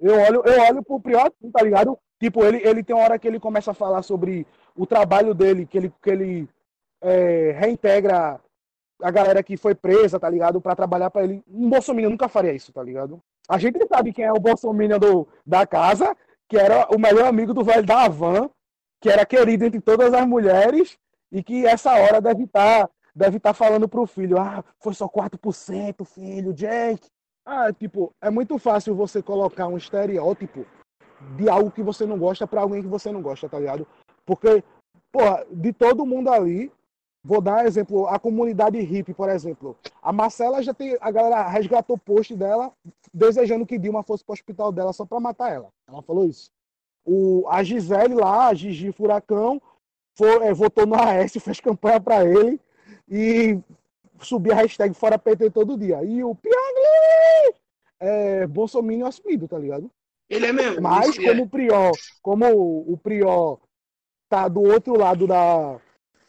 [0.00, 1.98] Eu olho, eu olho pro Prior, assim, tá ligado?
[2.20, 5.66] Tipo, ele, ele tem uma hora que ele começa a falar sobre o trabalho dele,
[5.66, 6.48] que ele, que ele
[7.02, 8.40] é, reintegra
[9.02, 10.60] a galera que foi presa, tá ligado?
[10.60, 11.42] Pra trabalhar pra ele.
[11.48, 13.20] Um Bolsonaro nunca faria isso, tá ligado?
[13.48, 16.16] A gente sabe quem é o Bolsonaro do, da casa,
[16.48, 18.48] que era o melhor amigo do velho da Havan,
[19.00, 20.96] que era querido entre todas as mulheres,
[21.30, 26.04] e que essa hora deve estar deve estar falando pro filho, ah, foi só 4%,
[26.04, 27.08] filho, Jake.
[27.44, 30.64] Ah, tipo, é muito fácil você colocar um estereótipo
[31.36, 33.86] de algo que você não gosta pra alguém que você não gosta, tá ligado?
[34.24, 34.62] Porque,
[35.10, 36.70] porra, de todo mundo ali,
[37.24, 39.76] vou dar exemplo, a comunidade hippie, por exemplo.
[40.00, 42.72] A Marcela já tem, a galera resgatou post dela
[43.12, 45.68] desejando que Dilma fosse pro hospital dela só pra matar ela.
[45.88, 46.50] Ela falou isso.
[47.04, 49.60] O, a Gisele lá, a Gigi Furacão,
[50.18, 52.60] foi, é, votou no Aécio, fez campanha pra ele
[53.08, 53.56] e
[54.20, 56.02] subia a hashtag fora PT todo dia.
[56.02, 57.54] E o Pyongyi
[58.00, 59.88] é Bolsonaro assumido, tá ligado?
[60.28, 60.82] Ele é mesmo.
[60.82, 61.28] Mas isso é.
[61.28, 62.46] como o Prior, como
[62.92, 63.60] o Prior
[64.28, 65.80] tá do outro lado da,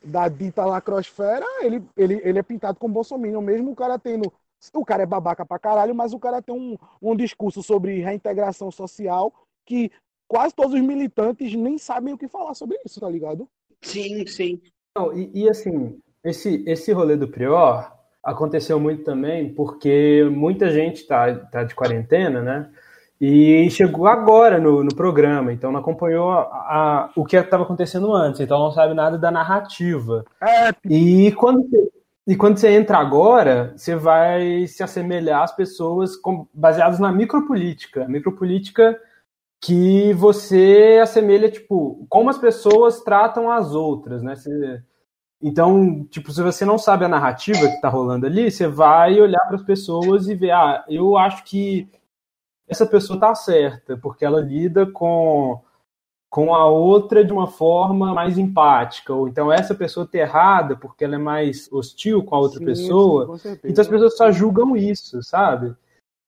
[0.04, 4.32] da dita lacrosfera, ele, ele, ele é pintado como Bolsonaro, mesmo o cara tendo.
[4.74, 8.70] O cara é babaca pra caralho, mas o cara tem um, um discurso sobre reintegração
[8.70, 9.34] social
[9.66, 9.90] que
[10.28, 13.50] quase todos os militantes nem sabem o que falar sobre isso, tá ligado?
[13.82, 14.62] Sim, sim.
[14.96, 17.92] Não, e, e, assim, esse, esse rolê do Prior
[18.24, 22.70] aconteceu muito também porque muita gente tá, tá de quarentena, né?
[23.22, 28.14] E chegou agora no, no programa, então não acompanhou a, a, o que estava acontecendo
[28.14, 30.24] antes, então não sabe nada da narrativa.
[30.42, 31.92] É, E quando, você,
[32.26, 38.08] e quando você entra agora, você vai se assemelhar às pessoas com, baseadas na micropolítica.
[38.08, 38.98] Micropolítica
[39.62, 44.36] que você assemelha, tipo, como as pessoas tratam as outras, né?
[44.36, 44.82] Você,
[45.42, 49.42] então, tipo, se você não sabe a narrativa que tá rolando ali, você vai olhar
[49.48, 51.90] para as pessoas e ver, ah, eu acho que
[52.68, 55.62] essa pessoa tá certa, porque ela lida com
[56.30, 61.04] com a outra de uma forma mais empática, ou então essa pessoa tá errada porque
[61.04, 63.36] ela é mais hostil com a outra sim, pessoa.
[63.64, 65.76] Então as pessoas só julgam isso, sabe?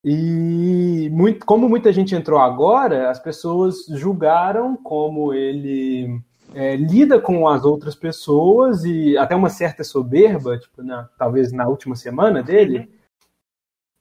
[0.04, 6.20] E muito, como muita gente entrou agora, as pessoas julgaram como ele
[6.54, 11.68] é, lida com as outras pessoas e até uma certa soberba, tipo, na, talvez na
[11.68, 12.92] última semana dele.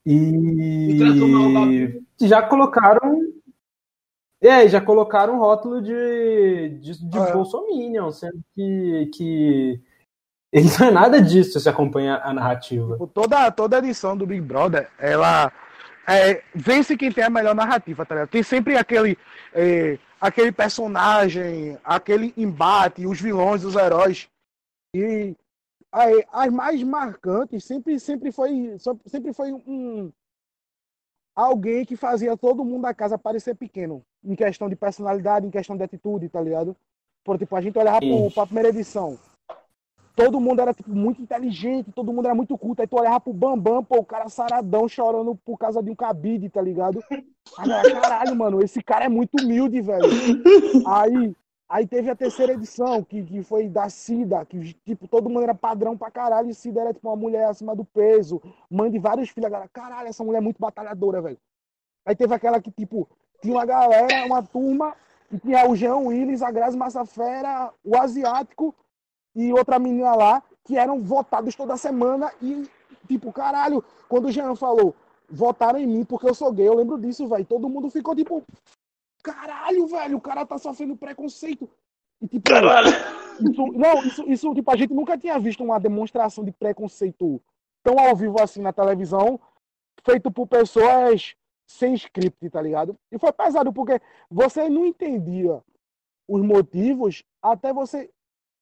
[0.07, 0.99] E
[2.21, 3.21] o já colocaram.
[4.43, 7.33] É, já colocaram um rótulo de, de, de É.
[7.33, 9.81] Bolsominion, sendo que, que
[10.51, 12.95] ele não é nada disso se acompanha a narrativa.
[12.95, 15.53] Tipo, toda, toda edição do Big Brother, ela
[16.07, 18.31] é, vence quem tem a melhor narrativa, tá ligado?
[18.31, 19.17] Tem sempre aquele,
[19.53, 24.29] é, aquele personagem, aquele embate, os vilões, os heróis.
[24.95, 25.37] E
[25.95, 30.13] é, as mais marcantes sempre, sempre foi, sempre foi um
[31.35, 35.77] alguém que fazia todo mundo da casa parecer pequeno, em questão de personalidade, em questão
[35.77, 36.77] de atitude, tá ligado?
[37.25, 38.01] Por tipo, a gente olhava
[38.35, 39.19] para a primeira edição,
[40.15, 42.83] todo mundo era tipo, muito inteligente, todo mundo era muito culto.
[42.83, 46.49] Aí tu olhava pro Bambam, pô, o cara saradão chorando por causa de um cabide,
[46.49, 47.03] tá ligado?
[47.59, 50.05] Aí, eu, caralho, mano, esse cara é muito humilde, velho.
[50.87, 51.35] Aí,
[51.69, 55.55] aí teve a terceira edição, que, que foi da Cida, que tipo, todo mundo era
[55.55, 59.31] padrão pra caralho, e Cida era tipo uma mulher acima do peso, mãe de vários
[59.31, 59.47] filhos.
[59.47, 61.39] Agora, caralho, essa mulher é muito batalhadora, velho.
[62.05, 63.09] Aí teve aquela que, tipo,
[63.41, 64.95] tinha uma galera, uma turma,
[65.33, 68.75] e tinha o Jean Willis, a Grazi Massafera, o Asiático
[69.35, 72.69] e outra menina lá, que eram votados toda semana e,
[73.07, 74.95] tipo, caralho, quando o Jean falou,
[75.29, 77.45] votaram em mim porque eu sou gay, eu lembro disso, velho.
[77.45, 78.43] Todo mundo ficou tipo,
[79.23, 81.69] caralho, velho, o cara tá sofrendo preconceito.
[82.21, 82.51] E, tipo,
[83.41, 87.41] isso, não, isso, isso, tipo, a gente nunca tinha visto uma demonstração de preconceito
[87.83, 89.41] tão ao vivo assim na televisão,
[90.05, 91.35] feito por pessoas
[91.67, 92.97] sem script, tá ligado?
[93.11, 95.63] E foi pesado, porque você não entendia
[96.29, 98.11] os motivos até você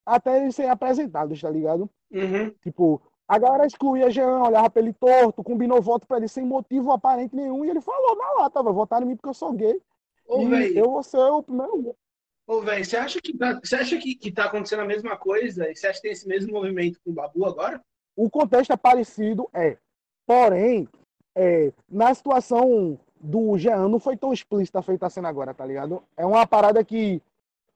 [0.09, 1.89] até eles serem apresentados, tá ligado?
[2.11, 2.51] Uhum.
[2.63, 6.91] Tipo, a galera excluía Jean, olhava pra ele torto, combinou voto pra ele sem motivo
[6.91, 9.81] aparente nenhum, e ele falou na lata, vai votar em mim porque eu sou gay.
[10.27, 11.95] Ô, e velho, eu vou ser o primeiro.
[12.47, 15.71] ô, velho, você acha que tá, você acha que, que tá acontecendo a mesma coisa?
[15.71, 17.83] E você acha que tem esse mesmo movimento com o Babu agora?
[18.17, 19.77] O contexto é parecido, é.
[20.27, 20.89] Porém,
[21.37, 26.03] é, na situação do Jean não foi tão explícita feita a cena agora, tá ligado?
[26.17, 27.23] É uma parada que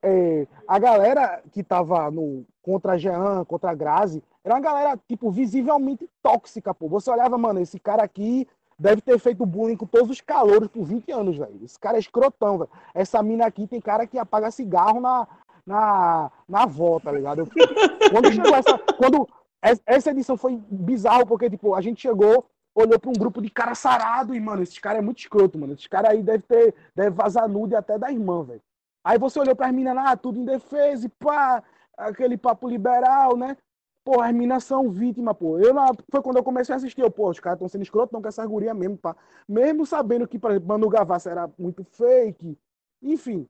[0.02, 6.08] é, a galera que tava no, contra Jean, contra Grazi, era uma galera, tipo, visivelmente
[6.22, 6.88] tóxica, pô.
[6.88, 8.46] Você olhava, mano, esse cara aqui
[8.78, 11.60] deve ter feito bullying com todos os calouros por 20 anos, velho.
[11.64, 12.70] Esse cara é escrotão, velho.
[12.94, 15.28] Essa mina aqui tem cara que apaga cigarro na,
[15.64, 17.48] na, na avó, tá ligado?
[18.10, 18.76] Quando chegou essa.
[18.98, 19.28] Quando
[19.64, 23.48] es- essa edição foi bizarro, porque, tipo, a gente chegou, olhou pra um grupo de
[23.50, 25.74] cara sarado e, mano, esse cara é muito escroto, mano.
[25.74, 26.74] Esse cara aí deve ter.
[26.96, 28.60] Deve vazar nude até da irmã, velho.
[29.04, 31.62] Aí você olhou pras minas lá, tudo em defesa e pá,
[31.96, 33.56] aquele papo liberal, né?
[34.04, 35.58] Pô, as minas são vítimas, pô.
[35.58, 38.12] Eu, na- foi quando eu comecei a assistir, eu, pô, os caras estão sendo escrotos,
[38.12, 39.16] não com essa guria mesmo, pá.
[39.48, 42.58] Mesmo sabendo que, por exemplo, Manu Gavassi era muito fake.
[43.00, 43.46] Enfim,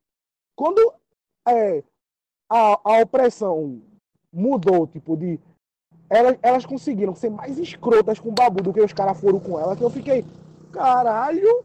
[0.56, 0.80] quando
[1.48, 1.82] é,
[2.50, 3.82] a, a opressão
[4.32, 5.40] mudou, tipo, de.
[6.10, 9.58] Elas, elas conseguiram ser mais escrotas com o Babu do que os caras foram com
[9.58, 10.24] ela, que eu fiquei,
[10.72, 11.64] caralho,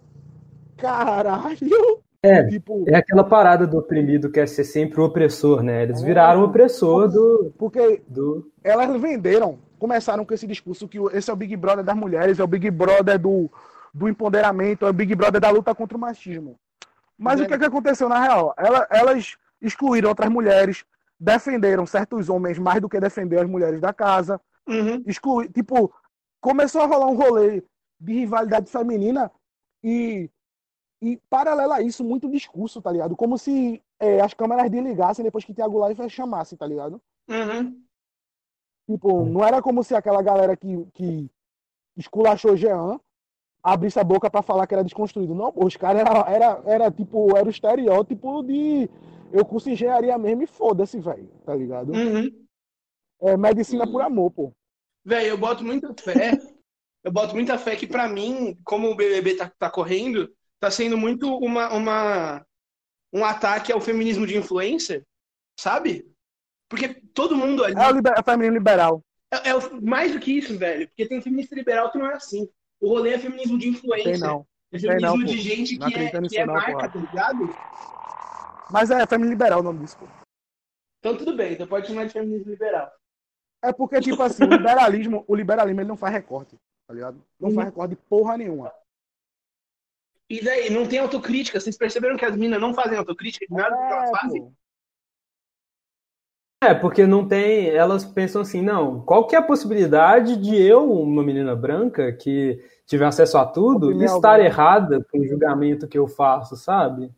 [0.78, 2.04] caralho.
[2.28, 5.84] É, Tipo, É aquela parada do oprimido que é ser sempre o opressor, né?
[5.84, 7.54] Eles viraram o opressor do.
[7.58, 8.52] porque do...
[8.63, 12.44] elas venderam, começaram com esse discurso que esse é o Big Brother das mulheres, é
[12.44, 13.50] o Big Brother do,
[13.94, 16.56] do empoderamento, é o Big Brother da luta contra o machismo.
[17.18, 17.44] Mas É.
[17.44, 18.54] o que, é que aconteceu na real?
[18.58, 20.84] Ela- elas excluíram outras mulheres,
[21.20, 25.02] defenderam certos homens mais do que defender as mulheres da casa, Uhum.
[25.08, 25.92] Exclui, tipo,
[26.42, 27.63] começou a rolar um rolê
[28.00, 29.32] de rivalidade feminina
[29.84, 30.30] e,
[31.02, 33.16] e paralelo a isso, muito discurso, tá ligado?
[33.16, 37.02] Como se é, as câmeras desligassem depois que Thiago Life chamasse, tá ligado?
[37.30, 37.84] Uhum.
[38.90, 41.30] Tipo, não era como se aquela galera que, que
[41.96, 43.00] esculachou Jean
[43.62, 45.36] abrisse a boca pra falar que era desconstruído.
[45.36, 48.90] Não, os caras era, era, era tipo, era o estereótipo de
[49.32, 51.92] eu curso engenharia mesmo e foda-se, velho, tá ligado?
[51.92, 52.48] Uhum.
[53.22, 54.54] É medicina por amor, pô.
[55.04, 56.40] Velho, eu boto muita fé.
[57.04, 60.98] eu boto muita fé que pra mim, como o BBB tá, tá correndo, tá sendo
[60.98, 62.46] muito uma, uma
[63.13, 65.04] um ataque ao feminismo de influência,
[65.60, 66.10] sabe?
[66.70, 69.02] Porque todo mundo ali É o liber, é o feminino liberal.
[69.32, 70.88] é, é o- mais do que isso, velho.
[70.89, 72.50] Porque tem feminista liberal que não é assim.
[72.82, 74.12] O rolê é feminismo de influência.
[74.12, 74.46] Tem não.
[74.74, 76.89] É feminismo não, de gente Não que é, que é não, marca, porra.
[76.89, 77.50] tá ligado?
[78.70, 80.06] Mas é feminino liberal o nome disso, pô.
[81.00, 82.91] Então tudo bem, então pode chamar de feminismo liberal.
[83.63, 86.56] É porque, tipo assim, o liberalismo, o liberalismo ele não faz recorte,
[86.88, 87.24] tá ligado?
[87.39, 87.56] Não Uhum.
[87.56, 88.72] faz recorte porra nenhuma.
[90.30, 91.60] E daí, não tem autocrítica.
[91.60, 94.52] Vocês perceberam que as minas não fazem autocrítica de nada do que elas É, fazem?
[96.63, 97.70] É, porque não tem.
[97.70, 102.60] Elas pensam assim, não, qual que é a possibilidade de eu, uma menina branca, que
[102.86, 104.46] tiver acesso a tudo, Opinião estar dela.
[104.46, 107.12] errada com o julgamento que eu faço, sabe?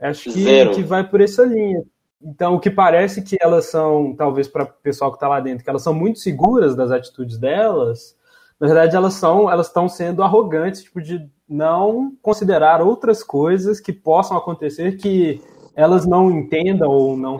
[0.00, 0.74] Acho que, Zero.
[0.74, 1.84] que vai por essa linha.
[2.20, 5.64] Então, o que parece que elas são, talvez para o pessoal que está lá dentro,
[5.64, 8.16] que elas são muito seguras das atitudes delas,
[8.60, 13.92] na verdade elas são, elas estão sendo arrogantes, tipo, de não considerar outras coisas que
[13.92, 15.40] possam acontecer que
[15.76, 17.38] elas não entendam ou não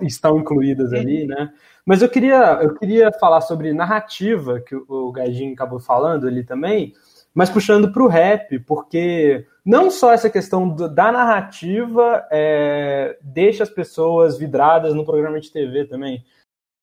[0.00, 1.50] estão incluídas ali, né?
[1.84, 6.44] Mas eu queria, eu queria falar sobre narrativa, que o- o Gaijin acabou falando ali
[6.44, 6.92] também,
[7.34, 13.62] mas puxando para o rap, porque não só essa questão do- da narrativa é, deixa
[13.62, 16.24] as pessoas vidradas no programa de TV também.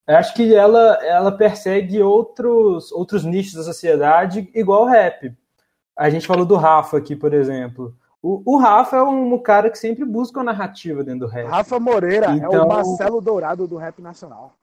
[0.08, 5.32] Eu acho que ela, ela persegue outros, outros nichos da sociedade, igual o rap.
[5.98, 7.96] A gente falou do Rafa aqui, por exemplo.
[8.22, 11.48] O, o Rafa é um cara que sempre busca uma narrativa dentro do rap.
[11.48, 14.54] Rafa Moreira é Então- o Marcelo Dourado do rap nacional.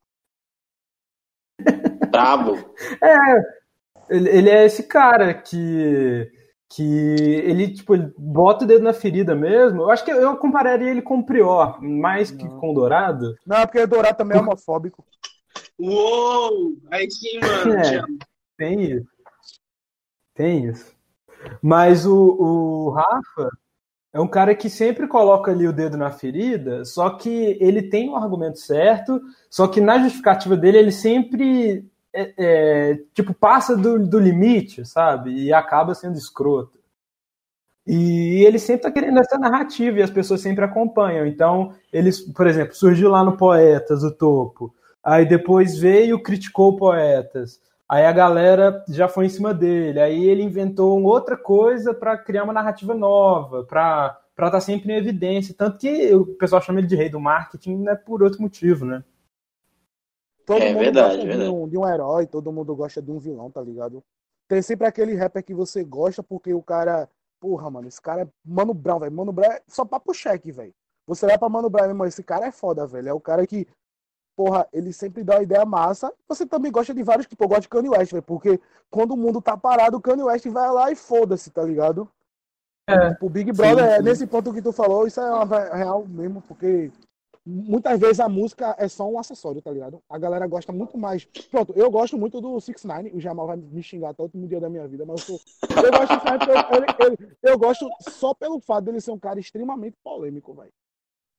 [2.11, 2.57] Brabo.
[4.11, 6.31] Ele, ele é esse cara que
[6.69, 6.83] que
[7.45, 9.83] ele tipo ele bota o dedo na ferida mesmo.
[9.83, 12.59] Eu acho que eu compararia ele com o Prior, mais que Não.
[12.59, 13.37] com o Dourado.
[13.47, 15.05] Não, é porque o Dourado também é homofóbico.
[15.79, 16.75] Uou!
[16.91, 17.73] Aí sim, mano.
[17.79, 18.03] É.
[18.59, 19.07] Tem isso.
[20.35, 20.92] Tem isso.
[21.61, 23.51] Mas o, o Rafa
[24.13, 28.11] é um cara que sempre coloca ali o dedo na ferida, só que ele tem
[28.11, 33.99] o argumento certo, só que na justificativa dele ele sempre é, é, tipo passa do,
[34.07, 35.33] do limite, sabe?
[35.33, 36.79] E acaba sendo escroto.
[37.87, 41.27] E ele sempre tá querendo essa narrativa e as pessoas sempre acompanham.
[41.27, 44.73] Então, eles, por exemplo, surgiu lá no Poetas, o topo.
[45.03, 47.61] Aí depois veio, criticou o Poetas.
[47.93, 50.01] Aí a galera já foi em cima dele.
[50.01, 54.91] Aí ele inventou uma outra coisa para criar uma narrativa nova, para estar tá sempre
[54.91, 55.55] em evidência.
[55.55, 58.87] Tanto que o pessoal chama ele de rei do marketing, não é por outro motivo,
[58.87, 59.05] né?
[60.47, 61.51] Todo É mundo verdade, gosta de verdade.
[61.51, 64.03] um, de um herói, todo mundo gosta de um vilão, tá ligado?
[64.49, 67.07] Tem sempre aquele rapper que você gosta porque o cara.
[67.39, 69.13] Porra, mano, esse cara é Mano Brown, velho.
[69.13, 70.73] Mano Brown é só papo cheque, velho.
[71.07, 73.11] Você vai pra Mano Brown, meu irmão, esse cara é foda, velho.
[73.11, 73.67] É o cara que,
[74.37, 76.13] porra, ele sempre dá uma ideia massa.
[76.29, 78.23] Você também gosta de vários que, pô, gosta de Kanye West, velho.
[78.23, 82.09] Porque quando o mundo tá parado, o Kanye West vai lá e foda-se, tá ligado?
[82.89, 83.11] É.
[83.13, 84.03] Tipo, o Big Brother, Sim, é sim.
[84.03, 86.91] nesse ponto que tu falou, isso é uma real mesmo, porque
[87.47, 90.01] muitas vezes a música é só um acessório, tá ligado?
[90.09, 91.25] A galera gosta muito mais.
[91.51, 94.47] Pronto, eu gosto muito do 6 9 o Jamal vai me xingar até o último
[94.49, 95.41] dia da minha vida, mas eu, sou,
[95.85, 99.13] eu gosto do 6 porque eu, ele- ele- eu gosto só pelo fato dele ser
[99.13, 100.73] um cara extremamente polêmico, velho.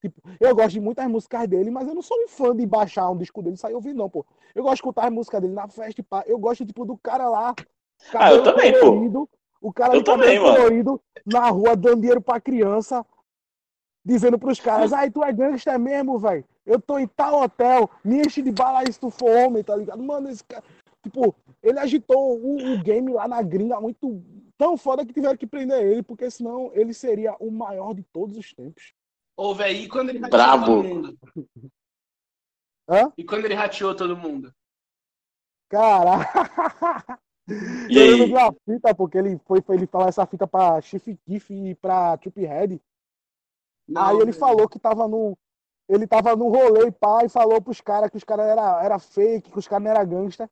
[0.04, 3.10] Tipo, eu gosto de muitas músicas dele, mas eu não sou um fã de baixar
[3.10, 4.26] um disco dele e sair ouvindo, não, pô.
[4.54, 6.26] Eu gosto de escutar as músicas dele na festa e pá.
[6.28, 7.56] Eu gosto, tipo, do cara lá.
[8.14, 8.80] Ah, eu também, pô.
[8.82, 9.30] colorido,
[9.62, 10.58] O cara Eu também, mano.
[10.58, 13.06] colorido na rua dando dinheiro pra criança,
[14.04, 16.44] dizendo pros caras, ai, tu é gangster mesmo, velho.
[16.66, 19.74] Eu tô em tal hotel, me enche de bala aí se tu for homem, tá
[19.74, 20.04] ligado?
[20.04, 20.64] Mano, esse cara.
[21.02, 24.22] Tipo, ele agitou o, o game lá na gringa muito
[24.58, 28.38] tão foda que tiveram que prender ele, porque senão ele seria o maior de todos
[28.38, 28.94] os tempos.
[29.36, 30.66] Ô, velho, e quando ele rateou Brabo.
[30.66, 31.18] todo mundo?
[32.90, 33.12] Hã?
[33.18, 34.54] E quando ele rateou todo mundo?
[35.70, 36.12] Cara.
[37.46, 38.28] E Eu lembro aí?
[38.28, 41.76] de uma fita, porque ele foi, foi ele falar essa fita pra Chief Keef e
[41.76, 42.80] pra Triphead.
[43.94, 44.40] Aí ele velho.
[44.40, 45.38] falou que tava no.
[45.90, 48.98] Ele tava no rolê e pá, e falou pros caras que os caras era, era
[48.98, 50.50] fake, que os caras não eram gangsta.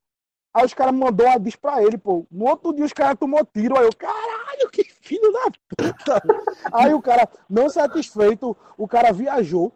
[0.54, 2.26] Aí os caras mandou uma diss pra ele, pô.
[2.30, 3.78] No outro dia os caras tomou tiro.
[3.78, 6.22] Aí eu, caralho, que filho da puta.
[6.74, 9.74] Aí o cara, não satisfeito, o cara viajou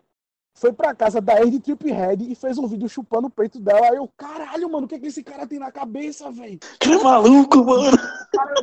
[0.58, 3.88] foi pra casa da ex de Triphead e fez um vídeo chupando o peito dela.
[3.88, 6.58] Aí eu, caralho, mano, o que, é que esse cara tem na cabeça, velho?
[6.80, 7.98] Que é maluco, mano.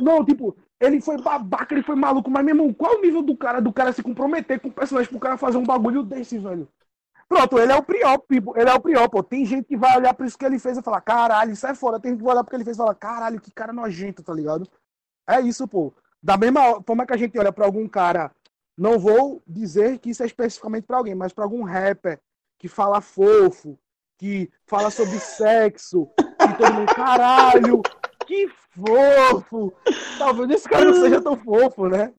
[0.01, 3.37] Não, tipo, ele foi babaca, ele foi maluco, mas, meu irmão, qual o nível do
[3.37, 6.67] cara, do cara se comprometer com o personagem pro cara fazer um bagulho desse, velho?
[7.33, 9.09] Pronto, ele é o prior, tipo, ele é o prior.
[9.23, 11.73] Tem gente que vai olhar por isso que ele fez e falar, caralho, isso é
[11.73, 11.99] fora.
[11.99, 14.31] Tem gente que vai olhar porque ele fez e falar, caralho, que cara nojento, tá
[14.31, 14.69] ligado?
[15.27, 15.91] É isso, pô.
[16.21, 18.31] Da mesma forma que a gente olha pra algum cara
[18.77, 22.19] não vou dizer que isso é especificamente para alguém, mas para algum rapper
[22.59, 23.79] que fala fofo,
[24.19, 27.81] que fala sobre sexo, e todo mundo, caralho,
[28.27, 29.73] que fofo!
[30.19, 32.13] Talvez esse cara não seja tão fofo, né?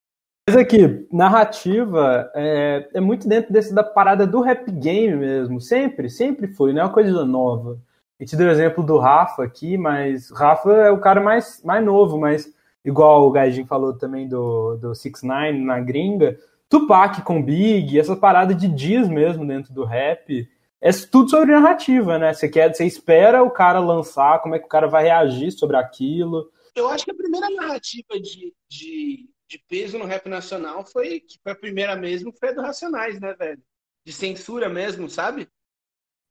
[0.46, 5.60] Mas aqui, narrativa é, é, muito dentro desse da parada do rap game mesmo.
[5.60, 7.78] Sempre, sempre foi, não é uma coisa nova.
[8.20, 11.82] A gente deu o exemplo do Rafa aqui, mas Rafa é o cara mais, mais
[11.84, 12.52] novo, mas
[12.84, 16.38] igual o Gaijin falou também do, do 6 9 na gringa,
[16.68, 20.46] Tupac com Big, essa parada de dias mesmo dentro do rap,
[20.80, 22.34] é tudo sobre narrativa, né?
[22.34, 25.76] Você quer, você espera o cara lançar, como é que o cara vai reagir sobre
[25.78, 26.50] aquilo.
[26.74, 31.38] Eu acho que a primeira narrativa de, de, de peso no rap nacional foi, que
[31.42, 33.62] foi a primeira mesmo, foi a do Racionais, né, velho?
[34.04, 35.48] De censura mesmo, sabe?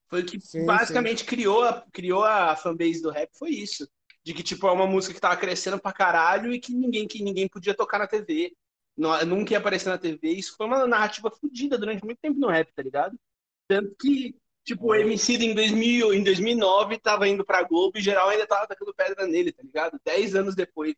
[0.09, 1.25] Foi o que sim, basicamente sim.
[1.25, 3.87] criou a, criou a fanbase do rap, foi isso
[4.23, 7.21] de que, tipo, é uma música que tava crescendo pra caralho e que ninguém, que
[7.21, 8.55] ninguém podia tocar na TV.
[8.95, 10.29] Não, nunca ia aparecer na TV.
[10.29, 13.19] Isso foi uma narrativa fodida durante muito tempo no rap, tá ligado?
[13.67, 18.29] Tanto que, tipo, o MC em, 2000, em 2009 tava indo pra Globo e geral
[18.29, 19.99] ainda tava tacando pedra nele, tá ligado?
[20.05, 20.95] Dez anos depois.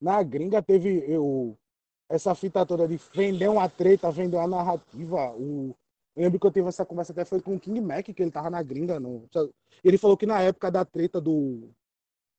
[0.00, 1.56] Na gringa teve eu,
[2.08, 5.32] essa fita toda de vender uma treta, vender uma narrativa.
[5.36, 5.74] O,
[6.16, 8.30] eu lembro que eu tive essa conversa até foi com o King Mac, que ele
[8.30, 9.00] tava na gringa.
[9.00, 9.28] No,
[9.82, 11.70] ele falou que na época da treta do,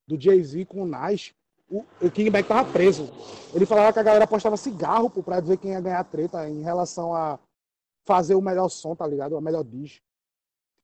[0.08, 1.34] do Jay-Z com o Nas,
[1.70, 3.12] o, o King Mac tava preso.
[3.53, 6.62] Ele falava que a galera apostava cigarro pô, pra ver quem ia ganhar treta em
[6.62, 7.39] relação a
[8.06, 9.36] fazer o melhor som, tá ligado?
[9.36, 10.03] O melhor disco.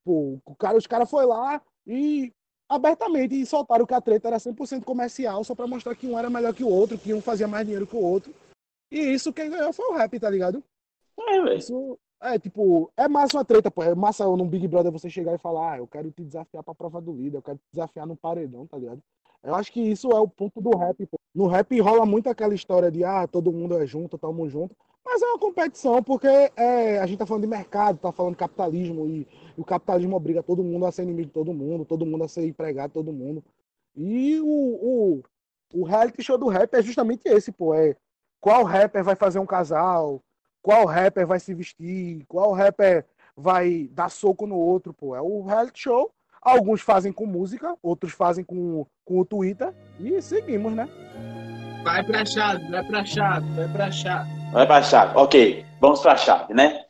[0.04, 2.32] O cara, os caras foram lá e
[2.74, 6.30] abertamente e soltaram que a treta era 100% comercial, só pra mostrar que um era
[6.30, 8.34] melhor que o outro, que um fazia mais dinheiro que o outro.
[8.90, 10.62] E isso quem ganhou foi o rap, tá ligado?
[11.18, 11.56] É, velho.
[11.56, 13.82] Isso é, tipo, é massa uma treta, pô.
[13.82, 16.74] É massa num Big Brother você chegar e falar, ah, eu quero te desafiar pra
[16.74, 19.02] prova do líder, eu quero te desafiar no paredão, tá ligado?
[19.42, 21.18] Eu acho que isso é o ponto do rap, pô.
[21.34, 24.76] No rap rola muito aquela história de, ah, todo mundo é junto, tamo junto.
[25.04, 28.38] Mas é uma competição, porque é, a gente tá falando de mercado, tá falando de
[28.38, 29.26] capitalismo, e,
[29.56, 32.28] e, o capitalismo obriga todo mundo a ser inimigo de todo mundo, todo mundo a
[32.28, 33.42] ser empregado de todo mundo.
[33.94, 35.22] E o, o,
[35.74, 37.74] o reality show do rap é justamente esse, pô.
[37.74, 37.96] É
[38.40, 40.22] qual rapper vai fazer um casal,
[40.60, 45.14] qual rapper vai se vestir, qual rapper vai dar soco no outro, pô.
[45.14, 46.10] É o reality show.
[46.40, 50.88] Alguns fazem com música, outros fazem com, com o Twitter e seguimos, né?
[51.84, 54.30] Vai pra chave, vai pra chave, vai pra chave.
[54.52, 55.64] Vai pra chave, ok.
[55.80, 56.84] Vamos pra chave, né?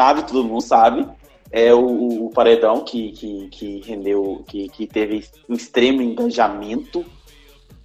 [0.00, 1.06] Chave, todo mundo sabe,
[1.52, 7.04] é o, o paredão que, que, que rendeu, que, que teve um extremo engajamento,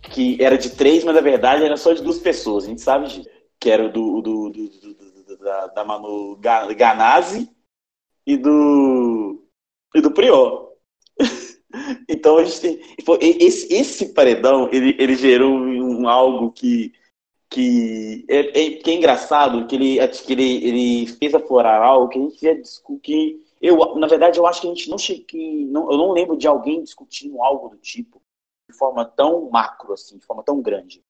[0.02, 3.08] que era de três, mas na verdade era só de duas pessoas, a gente sabe
[3.08, 3.30] disso.
[3.60, 7.50] Que era do, do, do, do da, da Manu Ganazzi
[8.26, 9.44] e do,
[9.96, 10.72] e do Prior.
[12.08, 12.80] então a gente tem,
[13.20, 16.94] esse, esse paredão ele, ele gerou um, algo que
[17.50, 22.18] que é, é, que é engraçado que ele, que ele, ele fez aflorar algo que
[22.18, 23.42] a gente ia discutir.
[23.62, 25.66] Eu, na verdade, eu acho que a gente não cheguei.
[25.66, 28.22] Não, eu não lembro de alguém discutindo algo do tipo
[28.68, 31.04] de forma tão macro, assim, de forma tão grande.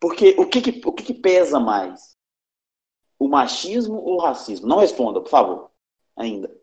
[0.00, 2.16] Porque o que, que o que, que pesa mais?
[3.18, 4.66] O machismo ou o racismo?
[4.66, 5.70] Não responda, por favor,
[6.16, 6.54] ainda.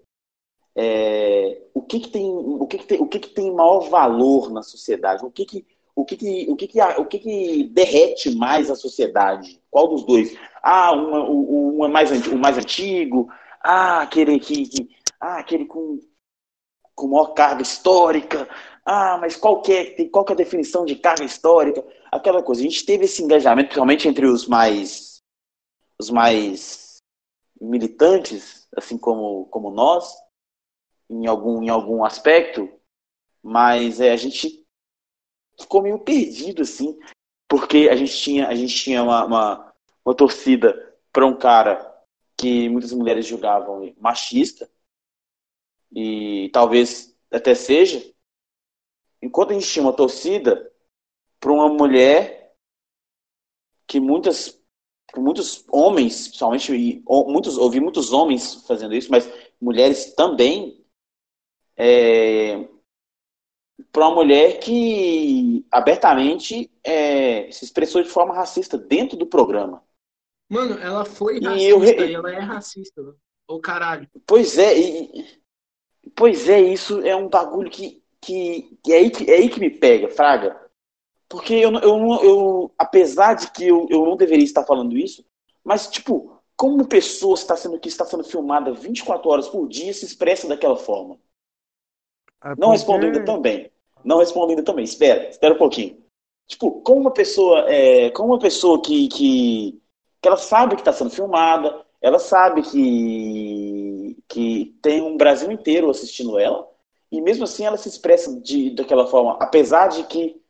[0.76, 4.52] É, o que, que tem o que, que tem o que, que tem maior valor
[4.52, 5.26] na sociedade?
[5.26, 5.66] O que, que
[5.96, 9.62] o que que, o que, que, o que, que derrete mais a sociedade?
[9.70, 10.36] Qual dos dois?
[10.64, 13.30] Ah, uma, um, é mais, o mais antigo,
[13.64, 14.90] ah, aquele que, que
[15.20, 16.00] ah, aquele com,
[16.96, 18.48] com maior carga histórica,
[18.86, 21.86] ah, mas qual que, é, qual que é a definição de carga histórica?
[22.12, 22.62] Aquela coisa.
[22.62, 25.12] A gente teve esse engajamento, principalmente entre os mais
[26.00, 26.98] os mais
[27.60, 30.12] militantes, assim como, como nós,
[31.08, 32.68] em algum, em algum aspecto,
[33.44, 34.61] mas é, a gente
[35.62, 36.98] ficou meio perdido, assim,
[37.48, 39.74] porque a gente tinha, a gente tinha uma, uma,
[40.06, 41.90] uma torcida para um cara
[42.38, 44.70] que muitas mulheres julgavam machista,
[45.94, 48.04] e talvez até seja,
[49.22, 50.72] enquanto a gente tinha uma torcida
[51.40, 52.54] para uma mulher
[53.88, 54.62] que muitas
[55.18, 60.82] muitos homens, principalmente muitos ouvi muitos homens fazendo isso, mas mulheres também
[61.76, 62.68] é,
[63.92, 69.84] para uma mulher que abertamente é, se expressou de forma racista dentro do programa.
[70.50, 71.84] Mano, ela foi racista e, eu...
[71.84, 73.16] e ela é racista?
[73.48, 74.08] Ô caralho.
[74.26, 75.42] Pois é, e,
[76.16, 79.60] pois é, isso é um bagulho que, que, que, é, aí, que é aí que
[79.60, 80.60] me pega, Fraga.
[81.30, 85.26] Porque eu, eu, eu apesar de que eu, eu não deveria estar falando isso,
[85.64, 89.94] mas, tipo, como uma pessoa está sendo que está sendo filmada 24 horas por dia
[89.94, 91.16] se expressa daquela forma?
[92.44, 92.62] É porque...
[92.62, 93.71] Não respondo ainda também.
[94.04, 94.84] Não respondo ainda também.
[94.84, 95.98] Espera, espera um pouquinho.
[96.48, 99.82] Tipo, como uma pessoa, é, como uma pessoa que, que,
[100.22, 105.90] que ela sabe que está sendo filmada, ela sabe que, que tem um Brasil inteiro
[105.90, 106.68] assistindo ela,
[107.12, 110.42] e mesmo assim ela se expressa de, daquela forma, apesar de que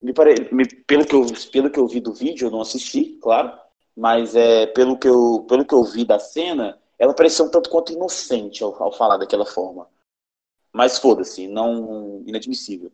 [0.00, 0.48] me pare...
[0.52, 3.58] me, pelo, que eu, pelo que eu vi do vídeo, eu não assisti, claro,
[3.96, 7.70] mas é, pelo, que eu, pelo que eu vi da cena, ela pareceu um tanto
[7.70, 9.88] quanto inocente ao, ao falar daquela forma.
[10.72, 12.92] Mas foda-se, não inadmissível.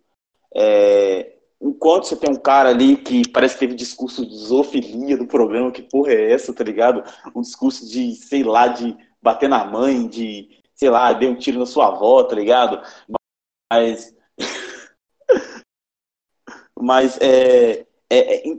[0.55, 5.27] É, enquanto você tem um cara ali que parece que teve discurso de zoofilia do
[5.27, 7.03] programa, que porra é essa, tá ligado?
[7.35, 11.59] Um discurso de, sei lá, de bater na mãe, de, sei lá, deu um tiro
[11.59, 12.81] na sua avó, tá ligado?
[13.73, 14.15] Mas
[16.79, 18.55] mas é, é, é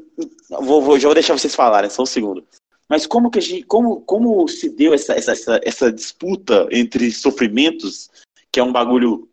[0.61, 2.45] vou, vou, já vou deixar vocês falarem, só um segundo.
[2.89, 8.09] Mas como que a gente, como, como se deu essa, essa, essa disputa entre sofrimentos,
[8.51, 9.27] que é um bagulho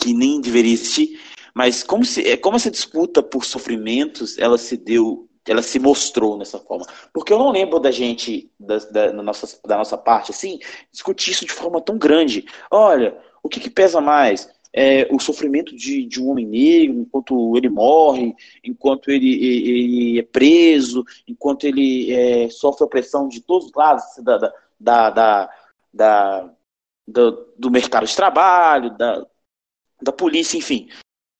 [0.00, 1.20] que nem deveria existir,
[1.54, 6.36] mas como, se, é, como essa disputa por sofrimentos, ela se deu, ela se mostrou
[6.36, 6.86] nessa forma.
[7.12, 10.58] Porque eu não lembro da gente, da, da, nossa, da nossa parte, assim,
[10.90, 12.46] discutir isso de forma tão grande.
[12.70, 14.48] Olha, o que, que pesa mais?
[14.72, 18.34] é, o sofrimento de, de um homem negro, enquanto ele morre,
[18.64, 24.38] enquanto ele, ele é preso, enquanto ele é, sofre opressão de todos os lados da,
[24.80, 25.50] da, da,
[25.92, 26.50] da
[27.06, 29.26] do, do, mercado de trabalho, da,
[30.02, 30.88] da polícia, enfim.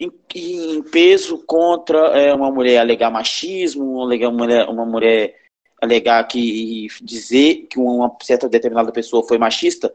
[0.00, 5.36] Em, em peso contra é, uma mulher alegar machismo, uma, mulher, uma mulher
[5.80, 9.92] alegar que dizer que uma certa determinada pessoa foi machista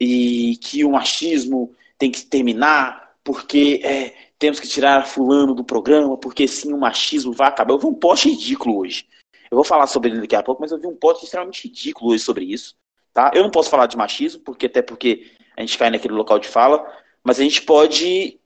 [0.00, 6.16] e que o machismo tem que terminar, porque é, temos que tirar fulano do programa,
[6.16, 7.72] porque sim o machismo vai acabar.
[7.72, 9.06] Eu vi um post ridículo hoje.
[9.50, 12.12] Eu vou falar sobre ele daqui a pouco, mas eu vi um post extremamente ridículo
[12.12, 12.74] hoje sobre isso.
[13.12, 13.30] Tá?
[13.34, 16.48] Eu não posso falar de machismo, porque até porque a gente cai naquele local de
[16.48, 16.84] fala,
[17.24, 18.38] mas a gente pode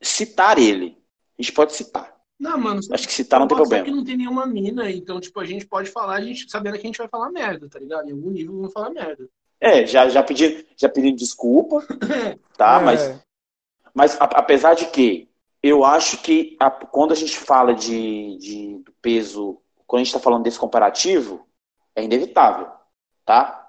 [0.00, 1.02] citar ele.
[1.38, 2.14] A gente pode citar.
[2.38, 2.80] Não, mano.
[2.92, 3.84] Acho que citar não tem problema.
[3.84, 6.80] que não tem nenhuma mina, então, tipo, a gente pode falar, a gente sabendo que
[6.80, 8.08] a gente vai falar merda, tá ligado?
[8.08, 9.28] Em algum nível vamos falar merda.
[9.60, 11.86] É, já, já pediram já pedi desculpa,
[12.56, 12.80] tá?
[12.80, 12.84] É.
[12.84, 13.20] Mas,
[13.94, 15.28] mas a, apesar de que
[15.62, 20.20] eu acho que a, quando a gente fala de, de peso, quando a gente está
[20.20, 21.46] falando desse comparativo,
[21.96, 22.68] é inevitável,
[23.24, 23.63] tá?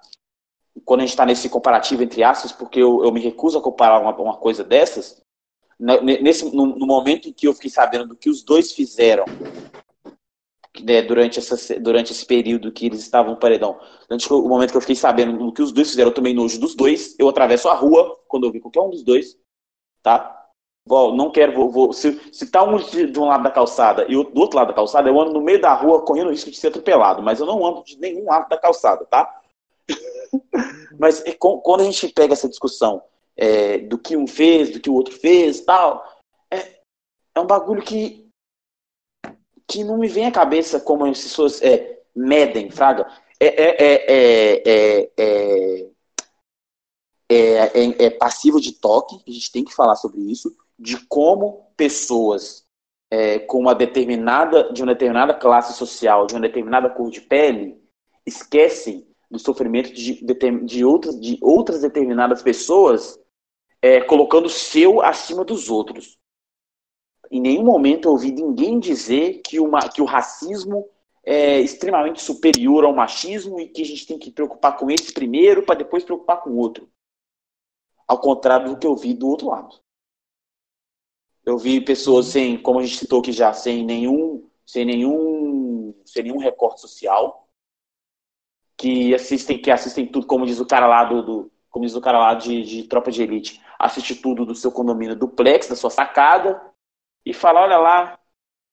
[0.84, 4.00] Quando a gente está nesse comparativo entre aspas, porque eu, eu me recuso a comparar
[4.00, 5.22] uma, uma coisa dessas,
[5.80, 9.26] nesse, no, no momento em que eu fiquei sabendo do que os dois fizeram
[10.84, 13.80] né, durante, essa, durante esse período que eles estavam no paredão.
[14.08, 16.60] Durante o momento que eu fiquei sabendo do que os dois fizeram, eu tomei nojo
[16.60, 17.16] dos dois.
[17.18, 19.38] Eu atravesso a rua quando eu vi qualquer um dos dois,
[20.02, 20.46] tá?
[20.88, 24.16] Bom, não quero, vou, vou se, se tá um de um lado da calçada e
[24.16, 26.58] o do outro lado da calçada, eu ando no meio da rua correndo risco de
[26.58, 29.42] ser atropelado, mas eu não ando de nenhum lado da calçada, tá?
[31.00, 33.02] mas é, quando a gente pega essa discussão
[33.36, 36.04] é, do que um fez, do que o outro fez, tal,
[36.52, 36.80] é,
[37.36, 38.26] é um bagulho que
[39.68, 43.12] que não me vem à cabeça como as pessoas é, medem, Fraga.
[43.40, 43.76] É, é,
[47.28, 52.64] é, é, passivo de toque, a gente tem que falar sobre isso, de como pessoas
[53.48, 57.82] com uma determinada, de uma determinada classe social, de uma determinada cor de pele,
[58.26, 60.24] esquecem do sofrimento de,
[60.64, 63.20] de, outras, de outras determinadas pessoas,
[64.08, 66.18] colocando o seu acima dos outros
[67.32, 70.90] em nenhum momento eu ouvi ninguém dizer que, uma, que o racismo
[71.24, 75.64] é extremamente superior ao machismo e que a gente tem que preocupar com esse primeiro
[75.64, 76.90] para depois preocupar com o outro.
[78.08, 79.76] Ao contrário do que eu vi do outro lado.
[81.44, 86.24] Eu vi pessoas sem, como a gente citou aqui já, sem nenhum, sem nenhum, sem
[86.24, 87.45] nenhum recorte social,
[88.78, 92.02] que assistem, que assistem tudo, como diz o cara lá do, do como diz o
[92.02, 95.90] cara lá de, de Tropa de Elite, assiste tudo do seu condomínio duplex, da sua
[95.90, 96.62] sacada,
[97.26, 98.20] e fala, olha lá,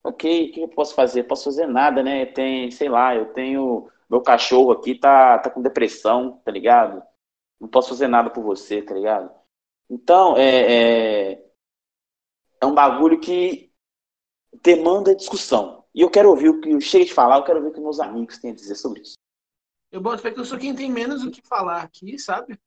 [0.05, 1.25] ok, o que eu posso fazer?
[1.25, 2.27] Posso fazer nada, né?
[2.27, 3.89] Tem, sei lá, eu tenho.
[4.09, 7.03] Meu cachorro aqui tá, tá com depressão, tá ligado?
[7.59, 9.31] Não posso fazer nada por você, tá ligado?
[9.89, 11.45] Então, é, é,
[12.61, 13.73] é um bagulho que
[14.63, 15.85] demanda discussão.
[15.95, 18.01] E eu quero ouvir o que chega de falar, eu quero ouvir o que meus
[18.01, 19.15] amigos têm a dizer sobre isso.
[19.93, 22.59] Eu boto fé que eu sou quem tem menos o que falar aqui, sabe?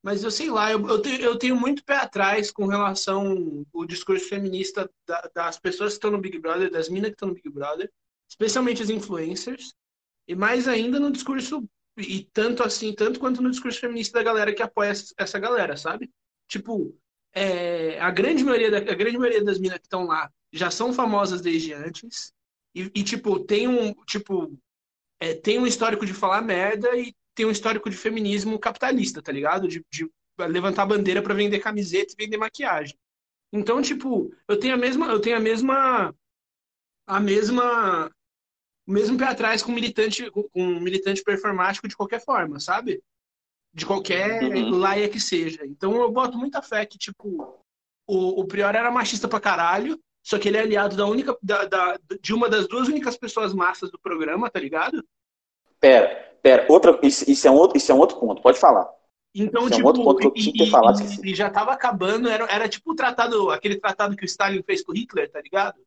[0.00, 3.84] Mas eu sei lá, eu, eu, tenho, eu tenho muito pé atrás com relação ao
[3.84, 7.34] discurso feminista da, das pessoas que estão no Big Brother, das minas que estão no
[7.34, 7.90] Big Brother,
[8.28, 9.74] especialmente as influencers,
[10.28, 14.54] e mais ainda no discurso, e tanto assim, tanto quanto no discurso feminista da galera
[14.54, 16.10] que apoia essa galera, sabe?
[16.48, 16.96] Tipo,
[17.32, 20.92] é, a, grande maioria da, a grande maioria das minas que estão lá já são
[20.92, 22.32] famosas desde antes,
[22.74, 24.56] e, e tipo, tem um, tipo,
[25.24, 29.32] é, tem um histórico de falar merda e tem um histórico de feminismo capitalista, tá
[29.32, 29.66] ligado?
[29.66, 30.06] De, de
[30.38, 32.94] levantar bandeira para vender camiseta e vender maquiagem.
[33.50, 36.14] Então, tipo, eu tenho a mesma, eu tenho a mesma,
[37.06, 38.10] a mesma,
[38.86, 43.02] o mesmo pé atrás com militante, com um militante performático de qualquer forma, sabe?
[43.72, 44.78] De qualquer uhum.
[44.78, 45.64] laia que seja.
[45.64, 47.58] Então, eu boto muita fé que, tipo,
[48.06, 51.66] o, o Prior era machista pra caralho, só que ele é aliado da única, da,
[51.66, 55.04] da, de uma das duas únicas pessoas massas do programa, tá ligado?
[55.78, 58.88] Pera, pera, outra, isso, isso, é um outro, isso é um outro ponto, pode falar.
[59.34, 61.34] Então, tipo, é um tipo, outro ponto que eu tinha que ter falado, e, e
[61.34, 64.92] já tava acabando, era, era tipo o tratado, aquele tratado que o Stalin fez com
[64.92, 65.78] o Hitler, tá ligado?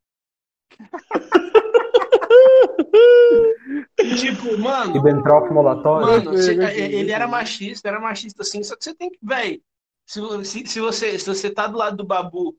[4.20, 4.94] tipo, mano.
[4.94, 6.06] Ribbentrop Molotov.
[6.06, 9.60] Mano, você, ele era machista, era machista assim, só que você tem que, velho,
[10.06, 12.56] se, se, se, você, se você tá do lado do Babu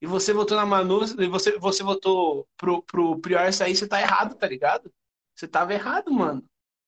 [0.00, 4.00] e você votou na Manu, e você, você votou pro, pro Prior sair, você tá
[4.00, 4.90] errado, tá ligado?
[5.36, 6.42] Você tava errado, mano.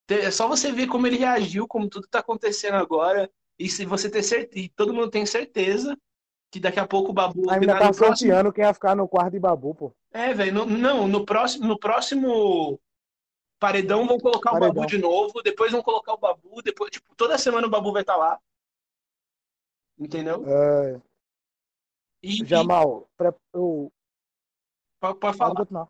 [0.08, 3.30] É só você ver como ele reagiu, como tudo tá acontecendo agora.
[3.58, 5.96] E se você ter certeza, todo mundo tem certeza
[6.50, 7.48] que daqui a pouco o Babu.
[7.50, 9.94] Ainda tá sorteando quem ia ficar no quarto de Babu, pô.
[10.10, 10.64] É, velho.
[10.66, 12.80] Não, no próximo, no próximo
[13.58, 14.70] paredão vão colocar paredão.
[14.70, 17.92] o Babu de novo, depois vão colocar o Babu, depois, tipo, toda semana o Babu
[17.92, 18.40] vai estar tá lá.
[19.98, 20.44] Entendeu?
[20.46, 21.00] É.
[22.22, 23.08] E, Jamal.
[23.16, 23.90] Pra, eu...
[25.00, 25.88] pode, pode falar.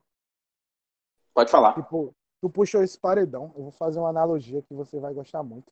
[1.35, 1.75] Pode falar.
[1.75, 3.53] Tipo, tu puxou esse paredão.
[3.55, 5.71] Eu vou fazer uma analogia que você vai gostar muito.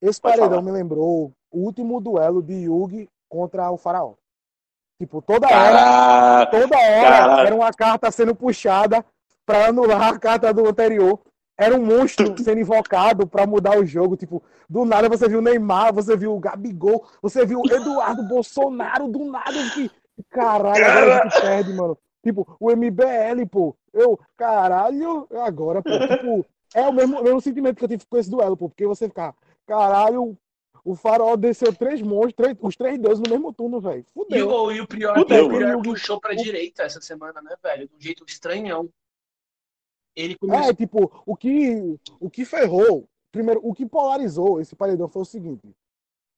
[0.00, 0.62] Esse pode paredão falar.
[0.62, 4.14] me lembrou o último duelo de Yugi contra o Faraó.
[4.98, 9.04] Tipo, toda hora, toda hora era uma carta sendo puxada
[9.44, 11.20] para anular a carta do anterior.
[11.56, 14.16] Era um monstro sendo invocado para mudar o jogo.
[14.16, 18.22] Tipo, do nada você viu o Neymar, você viu o Gabigol, você viu o Eduardo
[18.24, 19.90] Bolsonaro, do nada que.
[20.30, 21.98] Caralho, agora a gente perde, mano.
[22.22, 23.76] Tipo, o MBL, pô.
[23.92, 25.90] Eu, caralho, agora, pô.
[25.90, 28.68] Tipo, é o mesmo, mesmo sentimento que eu tive com esse duelo, pô.
[28.68, 29.34] Porque você ficar,
[29.66, 30.36] caralho,
[30.84, 34.04] o farol desceu três monstros, três, os três deuses no mesmo turno, velho.
[34.12, 34.38] Fudeu.
[34.38, 36.36] E o, e o Prior, Fudeu, o Prior puxou pra o...
[36.36, 37.88] direita essa semana, né, velho?
[37.88, 38.88] De um jeito estranhão.
[40.16, 40.70] Ele começou...
[40.70, 45.26] É, tipo, o que, o que ferrou, primeiro, o que polarizou esse paredão foi o
[45.26, 45.74] seguinte.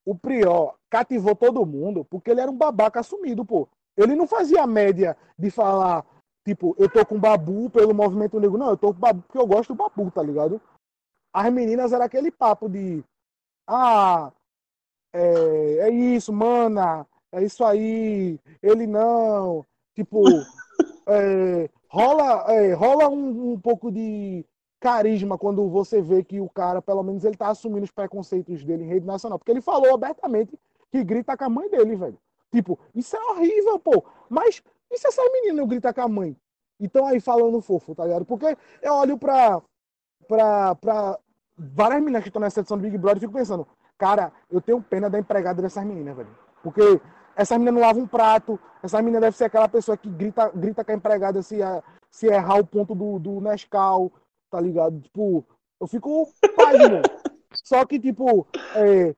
[0.04, 3.68] O Prior cativou todo mundo porque ele era um babaca assumido, pô.
[3.96, 6.04] Ele não fazia a média de falar,
[6.46, 8.58] tipo, eu tô com babu pelo movimento negro.
[8.58, 10.60] Não, eu tô com babu porque eu gosto do babu, tá ligado?
[11.32, 13.02] As meninas era aquele papo de
[13.68, 14.32] ah,
[15.12, 20.22] é, é isso, mana, é isso aí, ele não, tipo,
[21.08, 24.44] é, rola, é, rola um, um, pouco de
[24.80, 28.84] carisma quando você vê que o cara, pelo menos, ele tá assumindo os preconceitos dele
[28.84, 30.58] em rede nacional, porque ele falou abertamente
[30.90, 32.18] que grita com a mãe dele, velho.
[32.52, 36.36] Tipo, isso é horrível, pô, mas e se essa menina grita com a mãe?
[36.78, 38.24] Então aí falando fofo, tá ligado?
[38.24, 39.60] Porque eu olho pra,
[40.28, 41.18] pra, pra
[41.56, 43.66] várias meninas que estão nessa edição do Big Brother e fico pensando,
[43.98, 46.28] Cara, eu tenho pena da empregada dessas meninas, velho.
[46.62, 47.00] Porque
[47.36, 50.82] essa menina não lava um prato, essa menina deve ser aquela pessoa que grita, grita
[50.82, 51.58] com a empregada se,
[52.10, 54.10] se errar o ponto do, do Nescau,
[54.50, 54.98] tá ligado?
[55.00, 55.44] Tipo,
[55.80, 57.02] eu fico página.
[57.62, 59.14] Só que, tipo, é,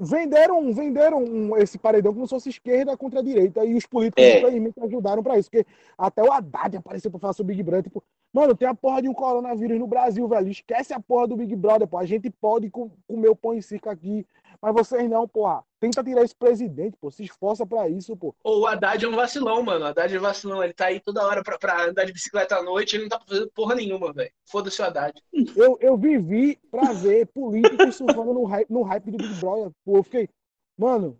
[0.00, 3.64] venderam, venderam esse paredão como se fosse esquerda contra a direita.
[3.64, 4.38] E os políticos, é.
[4.38, 5.50] infelizmente, ajudaram para isso.
[5.50, 7.84] Porque até o Haddad apareceu para falar sobre o Big Brother.
[7.84, 8.02] Tipo,
[8.32, 10.48] mano, tem a porra de um coronavírus no Brasil, velho.
[10.48, 11.98] Esquece a porra do Big Brother, pô.
[11.98, 14.24] A gente pode comer o pão em circo aqui.
[14.62, 15.64] Mas vocês não, porra.
[15.80, 17.10] Tenta tirar esse presidente, pô.
[17.10, 18.34] Se esforça pra isso, pô.
[18.42, 19.84] O Haddad é um vacilão, mano.
[19.84, 20.62] O Haddad é vacilão.
[20.62, 22.96] Ele tá aí toda hora pra, pra andar de bicicleta à noite.
[22.96, 24.30] Ele não tá fazendo porra nenhuma, velho.
[24.44, 25.22] Foda-se o Haddad.
[25.56, 29.70] Eu, eu vivi pra ver políticos surfando no hype, no hype do Big Brother.
[29.84, 30.28] Pô, eu fiquei,
[30.76, 31.16] mano,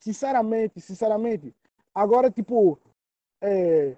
[0.00, 1.52] sinceramente, sinceramente.
[1.92, 2.78] Agora, tipo,
[3.42, 3.96] é,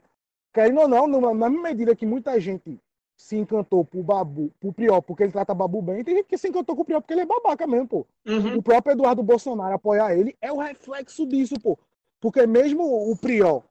[0.54, 2.80] querendo ou não, na mesma medida que muita gente
[3.18, 6.48] se encantou pro Babu, pro Priol, porque ele trata Babu bem, tem gente que se
[6.48, 8.06] encantou com o Priol porque ele é babaca mesmo, pô.
[8.24, 8.58] Uhum.
[8.58, 11.76] O próprio Eduardo Bolsonaro apoiar ele é o reflexo disso, pô.
[12.20, 13.64] Porque mesmo o Priol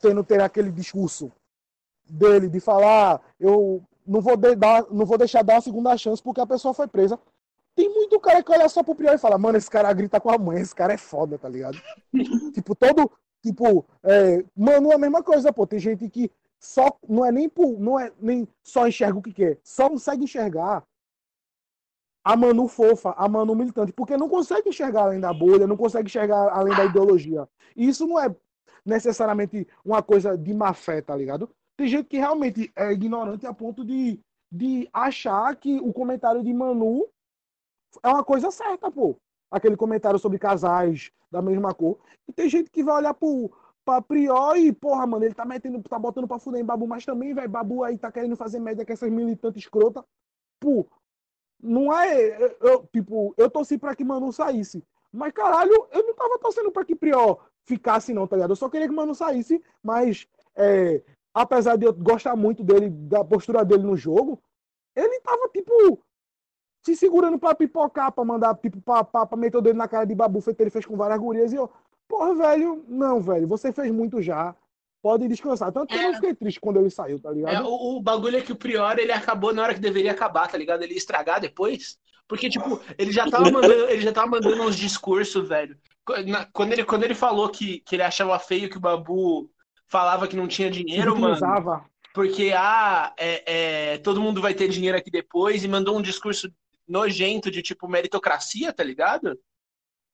[0.00, 1.30] tendo ter aquele discurso
[2.08, 6.22] dele de falar, eu não vou, de- dar, não vou deixar dar uma segunda chance
[6.22, 7.18] porque a pessoa foi presa.
[7.76, 10.30] Tem muito cara que olha só pro Priol e fala, mano, esse cara grita com
[10.30, 11.78] a mãe, esse cara é foda, tá ligado?
[12.54, 13.10] tipo, todo.
[13.42, 15.66] Tipo, é, mano, é a mesma coisa, pô.
[15.66, 16.30] Tem gente que
[16.60, 20.24] só não é nem por, não é nem só enxerga o que quer, só consegue
[20.24, 20.84] enxergar
[22.22, 26.06] a Manu fofa, a Manu militante, porque não consegue enxergar além da bolha, não consegue
[26.06, 27.48] enxergar além da ideologia.
[27.74, 28.34] E isso não é
[28.84, 31.50] necessariamente uma coisa de má fé, tá ligado?
[31.78, 34.20] Tem gente que realmente é ignorante a ponto de,
[34.52, 37.08] de achar que o comentário de Manu
[38.02, 39.16] é uma coisa certa, pô.
[39.50, 41.98] Aquele comentário sobre casais da mesma cor.
[42.28, 43.50] E tem gente que vai olhar pro,
[43.84, 47.04] pra Prior e, porra, mano, ele tá metendo, tá botando pra fuder em Babu, mas
[47.04, 50.04] também, velho, Babu aí tá querendo fazer média com essas militantes escrotas.
[50.60, 50.86] Pô,
[51.62, 52.42] não é.
[52.42, 54.84] eu- Eu, tipo, eu torci pra que Manu saísse.
[55.12, 58.50] Mas, caralho, eu não tava torcendo pra que Prior ficasse, não, tá ligado?
[58.52, 60.26] Eu só queria que Manu saísse, mas
[60.56, 61.02] é,
[61.34, 64.40] apesar de eu gostar muito dele, da postura dele no jogo,
[64.94, 65.98] ele tava, tipo,
[66.84, 70.04] se segurando pra pipocar, pra mandar, tipo, pra, pra, pra meter o dedo na cara
[70.04, 71.70] de Babu, feito ele fez com várias gurias, e eu,
[72.10, 74.54] porra, velho, não, velho, você fez muito já.
[75.00, 75.72] Pode descansar.
[75.72, 77.54] Tanto que eu não fiquei triste quando ele saiu, tá ligado?
[77.54, 80.46] É, o, o bagulho é que o Prior ele acabou na hora que deveria acabar,
[80.46, 80.82] tá ligado?
[80.82, 81.96] Ele ia estragar depois.
[82.28, 85.76] Porque, tipo, ele já tava mandando, ele já tava mandando uns discursos, velho.
[86.52, 89.50] Quando ele, quando ele falou que, que ele achava feio que o Babu
[89.86, 91.84] falava que não tinha dinheiro, Tipo, mano.
[92.12, 96.52] Porque, ah, é, é, todo mundo vai ter dinheiro aqui depois, e mandou um discurso
[96.86, 99.38] nojento de, tipo, meritocracia, tá ligado?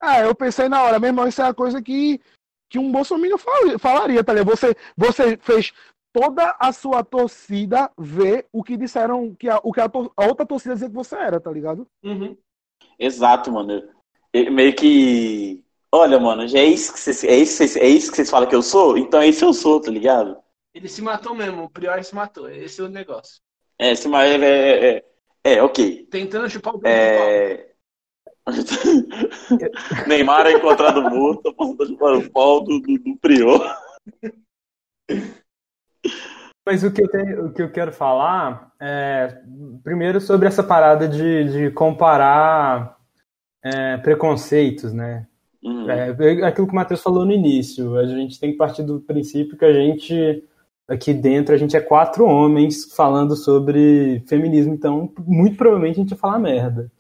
[0.01, 2.21] Ah, eu pensei na hora, meu irmão, isso é a coisa que,
[2.71, 4.51] que um bolsominion fal- falaria, tá ligado?
[4.51, 5.73] Você, você fez
[6.13, 9.85] toda a sua torcida ver o que disseram, que a, o que a,
[10.17, 11.87] a outra torcida dizia que você era, tá ligado?
[12.03, 12.37] Uhum.
[12.99, 13.83] Exato, mano.
[14.33, 15.65] Eu- meio que.
[15.93, 18.31] Olha, mano, já é isso que vocês, é isso, que vocês- é isso que vocês
[18.31, 18.99] falam que eu sou?
[18.99, 20.37] Então é isso que eu sou, tá ligado?
[20.75, 22.51] Ele se matou mesmo, o Prior se matou.
[22.51, 23.41] Esse é o negócio.
[23.79, 25.05] É, esse mas é, é, é,
[25.55, 26.07] é, ok.
[26.11, 27.29] Tentando chupar o dedo do pau.
[27.29, 27.73] É...
[30.07, 33.77] Neymar é encontrado morto, apontando para o pau do, do, do Prior.
[36.65, 39.41] Mas o que, eu tenho- o que eu quero falar é,
[39.85, 42.97] primeiro, sobre essa parada de, de comparar
[43.65, 45.27] é, preconceitos, né?
[45.63, 46.11] Hum, É,
[46.45, 49.65] aquilo que o Matheus falou no início, a gente tem que partir do princípio que
[49.65, 50.45] a gente,
[50.89, 56.11] aqui dentro, a gente é quatro homens falando sobre feminismo, então muito provavelmente a gente
[56.11, 56.91] vai falar merda.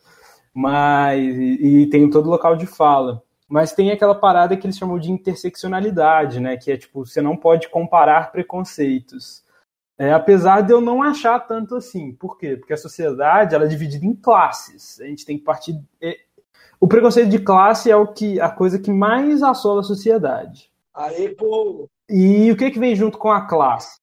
[0.57, 3.22] Mas, e, e tem todo local de fala.
[3.46, 6.57] Mas tem aquela parada que eles chamam de interseccionalidade, né?
[6.57, 9.44] Que é tipo, você não pode comparar preconceitos.
[9.98, 12.11] É, apesar de eu não achar tanto assim.
[12.14, 12.57] Por quê?
[12.57, 14.98] Porque a sociedade ela é dividida em classes.
[14.98, 15.78] A gente tem que partir.
[16.00, 16.20] é,
[16.80, 20.70] o preconceito de classe é o que a coisa que mais assola a sociedade.
[20.94, 21.86] Aê, pô!
[22.09, 24.00] E o que que vem junto com a classe?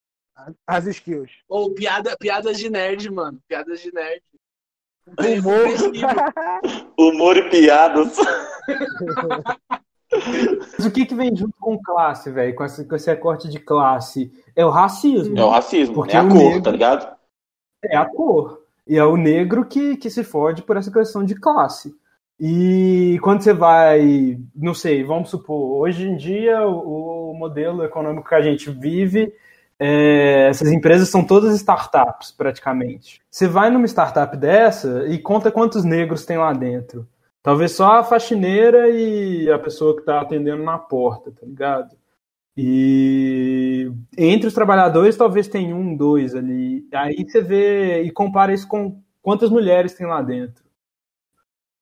[0.68, 1.32] As skills.
[1.50, 3.40] Ô, piada, piadas de nerd, mano.
[3.48, 4.22] Piadas de nerd.
[5.08, 5.68] Humor.
[6.98, 8.16] Humor e piadas.
[10.78, 12.56] Mas o que que vem junto com classe, velho?
[12.56, 14.32] Com, esse- com esse recorte de classe?
[14.56, 15.38] É o racismo.
[15.38, 17.16] É o racismo, Porque é a cor, negro- tá ligado?
[17.84, 18.62] É a cor.
[18.88, 21.94] E é o negro que, que se fode por essa questão de classe.
[22.40, 28.28] E quando você vai, não sei, vamos supor, hoje em dia o, o modelo econômico
[28.28, 29.34] que a gente vive,
[29.80, 33.22] é, essas empresas são todas startups, praticamente.
[33.30, 37.08] Você vai numa startup dessa e conta quantos negros tem lá dentro.
[37.42, 41.96] Talvez só a faxineira e a pessoa que está atendendo na porta, tá ligado?
[42.56, 46.88] E entre os trabalhadores talvez tenha um, dois ali.
[46.94, 50.64] Aí você vê e compara isso com quantas mulheres tem lá dentro.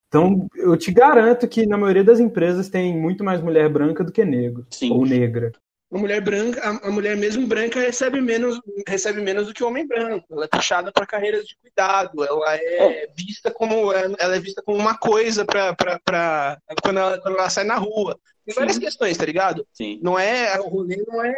[0.08, 4.12] Então, eu te garanto que na maioria das empresas tem muito mais mulher branca do
[4.12, 4.92] que negro Sim.
[4.92, 5.52] ou negra.
[5.92, 9.68] A mulher branca, a, a mulher mesmo branca recebe menos, recebe menos do que o
[9.68, 10.26] homem branco.
[10.30, 12.24] Ela é taxada para carreiras de cuidado.
[12.24, 17.50] Ela é vista como ela é vista como uma coisa para quando ela, quando ela
[17.50, 18.18] sai na rua.
[18.46, 18.80] Tem várias Sim.
[18.80, 19.66] questões, tá ligado?
[19.70, 20.00] Sim.
[20.02, 21.34] Não é o rolê não é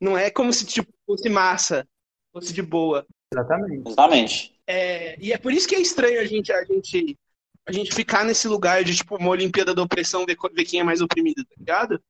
[0.00, 1.84] não é como se tipo fosse massa,
[2.32, 3.04] fosse de boa.
[3.32, 3.88] Exatamente.
[3.88, 4.60] Exatamente.
[4.68, 7.18] É, e é por isso que é estranho a gente a gente
[7.66, 10.84] a gente ficar nesse lugar de tipo uma Olimpíada da opressão ver, ver quem é
[10.84, 12.00] mais oprimido, tá ligado?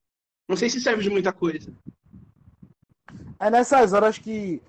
[0.48, 1.72] Não sei se serve de muita coisa.
[3.38, 4.62] É nessas horas que,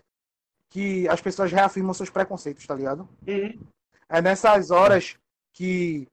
[0.69, 3.07] que as pessoas reafirmam seus preconceitos, tá ligado?
[3.27, 3.59] Uhum.
[4.09, 5.15] É nessas horas
[5.53, 6.07] que,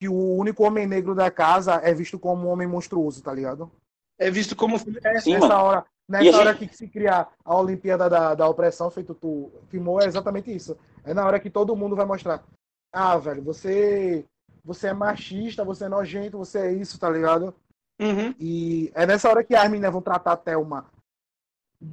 [0.00, 3.70] que o único homem negro da casa é visto como um homem monstruoso, tá ligado?
[4.18, 5.54] É visto como é, Sim, Nessa mano.
[5.62, 6.68] hora, Nessa hora gente...
[6.68, 10.76] que se criar a Olimpíada da, da Opressão, feito tu filmou, é exatamente isso.
[11.04, 12.44] É na hora que todo mundo vai mostrar.
[12.92, 14.24] Ah, velho, você
[14.64, 17.54] você é machista, você é nojento, você é isso, tá ligado?
[17.98, 18.34] Uhum.
[18.38, 20.86] E é nessa hora que as meninas vão tratar a Thelma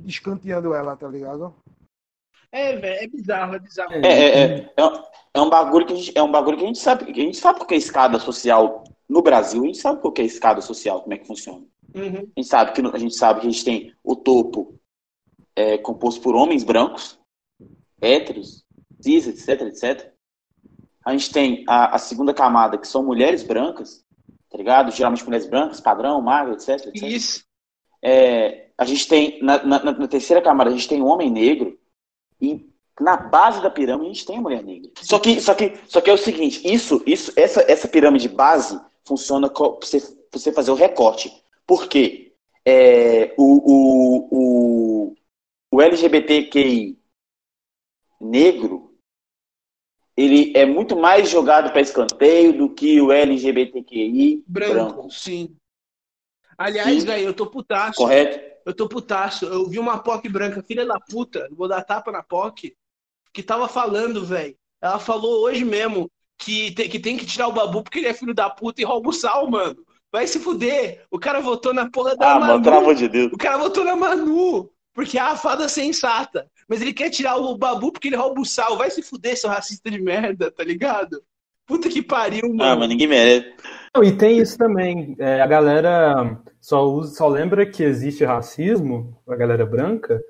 [0.06, 1.56] escanteando ela, tá ligado?
[2.52, 3.94] É, velho, é bizarro, é bizarro.
[3.94, 4.72] É, é, é,
[5.34, 7.24] é, um bagulho que a gente, é um bagulho que a gente sabe, que a
[7.24, 11.02] gente sabe porque é escada social no Brasil, a gente sabe porque é escada social,
[11.02, 11.66] como é que funciona.
[11.94, 12.32] Uhum.
[12.36, 14.80] A gente sabe que a gente sabe que a gente tem o topo
[15.56, 17.20] é, composto por homens brancos,
[18.00, 18.64] héteros,
[19.02, 20.14] cis, etc, etc.
[21.04, 24.05] A gente tem a, a segunda camada, que são mulheres brancas,
[24.56, 24.92] tá ligado?
[24.92, 27.04] Geralmente mulheres brancas, padrão, magro, etc, etc.
[27.04, 27.44] Isso.
[28.02, 31.78] É, a gente tem, na, na, na, terceira camada, a gente tem o homem negro,
[32.42, 32.66] e
[33.00, 34.90] na base da pirâmide a gente tem a mulher negra.
[35.02, 38.80] Só que, só que, só que é o seguinte, isso, isso, essa, essa pirâmide base
[39.04, 40.02] funciona para você,
[40.32, 41.32] você fazer o recorte.
[41.68, 42.34] Por quê?
[42.66, 45.16] É, o, o, o,
[45.72, 46.98] o LGBTQI
[48.22, 48.85] negro,
[50.18, 54.74] ele é muito mais jogado para escanteio do que o LGBTQI branco.
[54.74, 55.12] branco.
[55.12, 55.56] Sim.
[56.58, 57.98] Aliás, velho, eu tô putaço.
[57.98, 58.40] Correto?
[58.66, 59.46] Eu tô putaço.
[59.46, 62.76] Eu vi uma POC branca, filha da puta, vou dar tapa na POC,
[63.34, 64.56] que tava falando, velho.
[64.82, 68.14] Ela falou hoje mesmo que tem, que tem que tirar o babu porque ele é
[68.14, 69.86] filho da puta e rouba o sal, mano.
[70.12, 71.06] Vai se fuder.
[71.12, 72.54] O cara votou na porra da ah, Manu.
[72.54, 73.34] Mano, pelo amor de Deus.
[73.34, 74.72] O cara votou na Manu.
[74.94, 76.50] Porque é a fada sensata.
[76.68, 78.78] Mas ele quer tirar o babu porque ele rouba o sal.
[78.78, 81.22] Vai se fuder, seu racista de merda, tá ligado?
[81.66, 82.64] Puta que pariu, mano.
[82.64, 83.54] Ah, mas ninguém merece.
[84.04, 85.16] e tem isso também.
[85.20, 90.22] É, a galera só, usa, só lembra que existe racismo, a galera branca,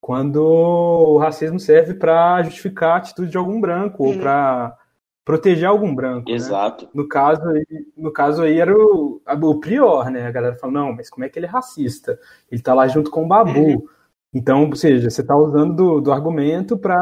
[0.00, 4.10] quando o racismo serve para justificar a atitude de algum branco uhum.
[4.10, 4.76] ou para
[5.24, 6.28] proteger algum branco.
[6.28, 6.36] Né?
[6.36, 6.86] Exato.
[6.86, 6.90] Né?
[6.94, 7.66] No, caso aí,
[7.96, 10.26] no caso aí era o, o Prior, né?
[10.26, 12.18] A galera fala, não, mas como é que ele é racista?
[12.50, 13.88] Ele tá lá junto com o Babu.
[14.32, 16.96] Então, ou seja, você está usando do, do argumento para.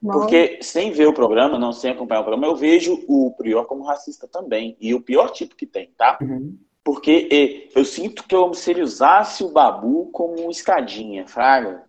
[0.00, 3.84] Porque sem ver o programa, não sem acompanhar o programa, eu vejo o Prior como
[3.84, 4.76] racista também.
[4.80, 6.18] E o pior tipo que tem, tá?
[6.22, 6.56] Uhum.
[6.82, 11.84] Porque eu sinto que eu, se ele usasse o Babu como escadinha, fraga,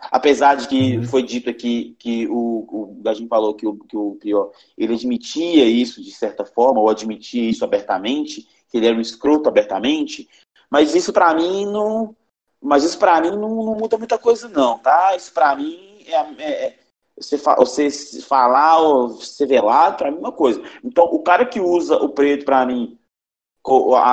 [0.00, 1.04] Apesar de que uhum.
[1.04, 5.64] foi dito aqui que o, o Gajin falou que o, que o Prior ele admitia
[5.64, 10.28] isso de certa forma, ou admitia isso abertamente, que ele era um escroto abertamente,
[10.70, 12.14] mas isso para mim não.
[12.60, 15.14] Mas isso para mim não, não, muda muita coisa, não, tá?
[15.16, 16.78] Isso para mim é, é, é
[17.16, 17.90] você, fa você
[18.20, 20.62] falar ou ser velado, para mim é uma coisa.
[20.82, 22.98] Então, o cara que usa o preto para mim,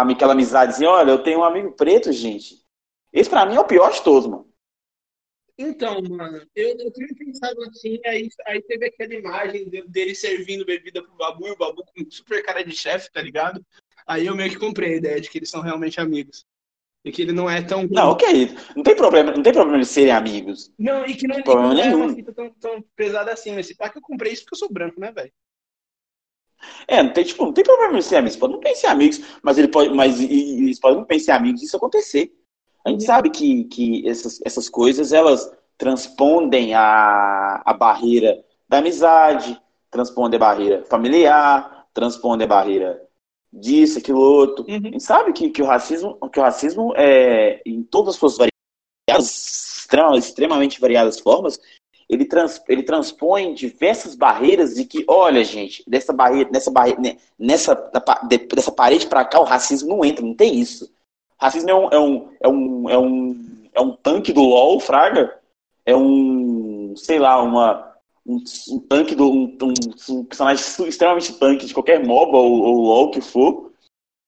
[0.10, 2.64] aquela amizade, assim, olha, eu tenho um amigo preto, gente.
[3.12, 4.46] Esse para mim é o pior de todos, mano.
[5.58, 11.02] Então, mano, eu, eu tinha pensado assim, aí, aí teve aquela imagem dele servindo bebida
[11.02, 13.66] pro Babu e o Babu com super cara de chefe, tá ligado?
[14.06, 16.46] Aí eu meio que comprei a ideia de que eles são realmente amigos.
[17.06, 17.88] E que ele não é tão.
[17.92, 18.58] Não, ok.
[18.76, 20.74] Não tem problema, não tem problema eles serem amigos.
[20.78, 23.54] Não, e que não, não é uma fita tão, tão pesada assim.
[23.54, 25.32] Mas pá que eu comprei isso porque eu sou branco, né, velho?
[26.88, 28.38] É, não tem, tipo, não tem problema eles serem amigos.
[28.38, 29.94] Podem não pensar amigos, mas ele pode.
[29.94, 32.34] Mas eles podem não pensar amigos isso acontecer.
[32.84, 39.62] A gente sabe que, que essas, essas coisas elas transpondem a, a barreira da amizade,
[39.92, 43.05] transpondem a barreira familiar, transpondem a barreira
[43.56, 44.66] disso, aquilo outro.
[44.68, 44.76] Uhum.
[44.76, 48.38] A gente sabe que, que, o racismo, que o racismo é, em todas as suas
[48.38, 49.88] variadas,
[50.18, 51.60] extremamente variadas formas,
[52.08, 57.74] ele, trans, ele transpõe diversas barreiras e que, olha, gente, dessa barreira, nessa barreira, nessa
[58.54, 60.94] dessa parede para cá, o racismo não entra, não tem isso.
[61.38, 65.40] Racismo é um, é um, é um, é um, é um tanque do LoL, Fraga.
[65.86, 67.95] É um, sei lá, uma,
[68.26, 69.30] um, um tanque do.
[69.30, 69.58] Um,
[70.10, 73.72] um, personagem extremamente tanque de qualquer MOBA ou, ou LOL que for.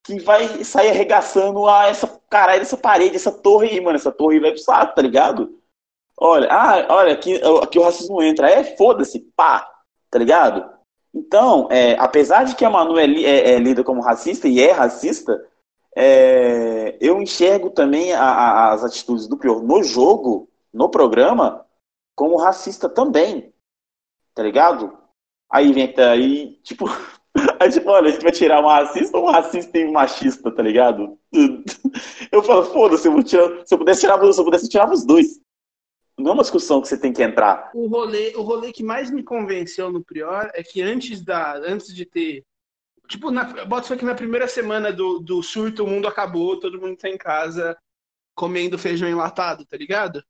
[0.03, 3.97] Que vai sair arregaçando a essa caralho, essa parede, essa torre aí, mano.
[3.97, 5.57] Essa torre vai pro saco, tá ligado?
[6.19, 8.49] Olha, ah, olha, aqui, aqui o racismo entra.
[8.49, 9.67] É, foda-se, pá,
[10.09, 10.69] tá ligado?
[11.13, 14.71] Então, é, apesar de que a Manu é, é, é lida como racista e é
[14.71, 15.43] racista,
[15.95, 21.65] é, eu enxergo também a, a, as atitudes do Prior no jogo, no programa,
[22.15, 23.51] como racista também.
[24.37, 24.95] Tá ligado?
[25.51, 26.85] Aí vem aí, tipo.
[27.59, 30.63] Aí, tipo, olha, a gente vai tirar um racista um racista e um machista, tá
[30.63, 31.19] ligado?
[32.31, 33.35] Eu falo, foda-se, eu se
[33.73, 35.39] eu pudesse tirar, se eu pudesse tirar os dois.
[36.17, 37.69] Não é uma discussão que você tem que entrar.
[37.75, 41.93] O rolê, o rolê que mais me convenceu no Prior é que antes, da, antes
[41.93, 42.43] de ter
[43.07, 46.97] Tipo, na, bota que na primeira semana do, do surto o mundo acabou, todo mundo
[46.97, 47.77] tá em casa
[48.35, 50.23] comendo feijão enlatado, tá ligado?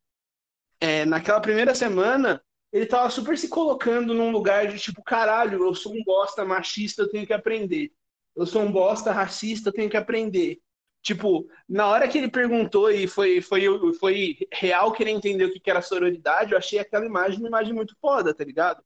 [0.79, 2.41] É, naquela primeira semana,
[2.71, 7.03] ele tava super se colocando num lugar de tipo, caralho, eu sou um bosta machista,
[7.03, 7.93] eu tenho que aprender.
[8.35, 10.61] Eu sou um bosta racista, eu tenho que aprender.
[11.01, 15.69] Tipo, na hora que ele perguntou e foi, foi, foi real querer entender o que
[15.69, 18.83] era sororidade, eu achei aquela imagem uma imagem muito foda, tá ligado?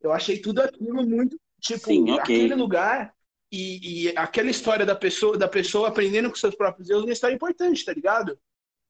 [0.00, 2.18] Eu achei tudo aquilo muito, tipo, Sim, okay.
[2.18, 3.14] aquele lugar
[3.52, 7.12] e, e, aquela história da pessoa, da pessoa aprendendo com seus próprios erros é uma
[7.12, 8.38] história importante, tá ligado?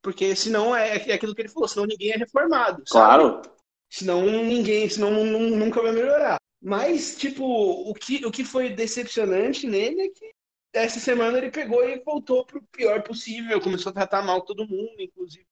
[0.02, 2.82] Porque senão é, é aquilo que ele falou, senão ninguém é reformado.
[2.88, 3.42] Claro.
[3.42, 3.60] Sabe?
[3.90, 6.38] Senão ninguém, senão nunca vai melhorar.
[6.62, 10.30] Mas, tipo, o que, o que foi decepcionante nele é que
[10.72, 14.94] essa semana ele pegou e voltou pro pior possível, começou a tratar mal todo mundo,
[15.00, 15.46] inclusive.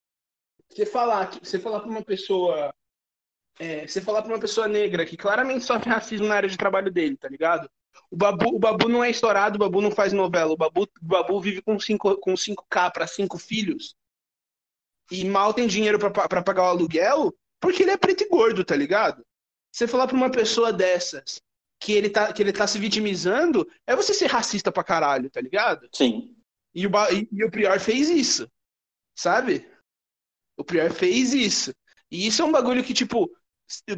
[0.68, 2.72] Você falar, você falar para uma pessoa,
[3.58, 6.92] é, você falar para uma pessoa negra que claramente sofre racismo na área de trabalho
[6.92, 7.68] dele, tá ligado?
[8.10, 10.88] O Babu, o Babu não é estourado, o Babu não faz novela, o Babu, o
[11.02, 13.96] Babu vive com 5 com 5k para cinco filhos
[15.10, 18.76] e mal tem dinheiro para pagar o aluguel porque ele é preto e gordo, tá
[18.76, 19.24] ligado?
[19.72, 21.40] Você falar para uma pessoa dessas
[21.80, 25.40] que ele, tá, que ele tá se vitimizando, é você ser racista pra caralho, tá
[25.40, 25.88] ligado?
[25.94, 26.36] Sim.
[26.74, 28.50] E o, e, e o Prior fez isso,
[29.14, 29.68] sabe?
[30.56, 31.72] O Prior fez isso.
[32.10, 33.30] E isso é um bagulho que, tipo,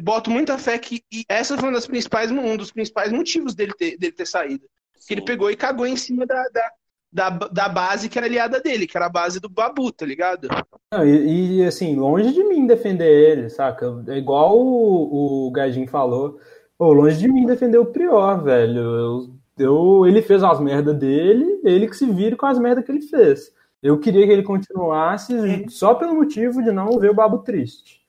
[0.01, 3.73] boto muita fé que e essa foi uma das principais, um dos principais motivos dele
[3.73, 4.69] ter, dele ter saído.
[4.95, 5.07] Sim.
[5.07, 6.71] Que ele pegou e cagou em cima da, da,
[7.11, 10.47] da, da base que era aliada dele, que era a base do Babu, tá ligado?
[10.91, 14.03] Não, e, e, assim, longe de mim defender ele, saca?
[14.07, 16.39] É igual o, o Gajin falou.
[16.77, 18.79] Pô, longe de mim defender o Prior, velho.
[18.79, 22.91] Eu, eu, ele fez as merdas dele, ele que se vira com as merdas que
[22.91, 23.53] ele fez.
[23.83, 27.99] Eu queria que ele continuasse só pelo motivo de não ver o Babu triste.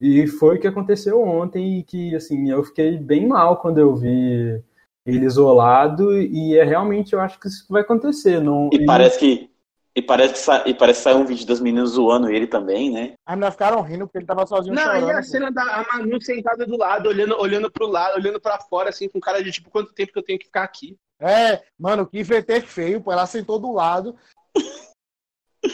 [0.00, 3.94] E foi o que aconteceu ontem, e que assim, eu fiquei bem mal quando eu
[3.94, 4.62] vi
[5.06, 8.40] ele isolado e é realmente eu acho que isso vai acontecer.
[8.40, 8.86] Não, e, e...
[8.86, 9.50] parece que
[9.94, 10.62] e parece que, sa...
[10.66, 13.14] e parece que saiu um vídeo das meninas zoando ele também, né?
[13.24, 15.08] As meninas ficaram rindo porque ele tava sozinho Não, chorando.
[15.08, 18.58] e a cena da a Manu sentada do lado, olhando, olhando pro lado, olhando pra
[18.58, 20.98] fora, assim, com cara de tipo, quanto tempo que eu tenho que ficar aqui?
[21.18, 23.10] É, mano, que VT feio, pô.
[23.10, 24.14] Ela sentou do lado.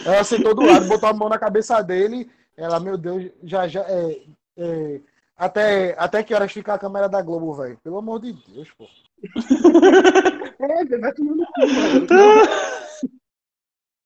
[0.07, 2.30] ela sentou do lado, botou a mão na cabeça dele.
[2.57, 3.80] Ela, meu Deus, já, já.
[3.89, 4.22] É,
[4.57, 5.01] é,
[5.43, 7.76] até, até que horas fica a câmera da Globo, velho?
[7.82, 8.86] Pelo amor de Deus, pô.
[10.61, 11.53] é, vai tomando cu,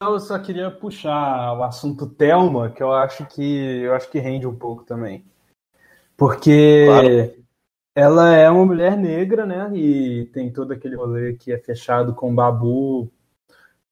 [0.03, 4.47] Eu só queria puxar o assunto Thelma, que eu acho que eu acho que rende
[4.47, 5.27] um pouco também.
[6.17, 7.35] Porque claro.
[7.95, 9.71] ela é uma mulher negra, né?
[9.77, 13.13] E tem todo aquele rolê que é fechado com babu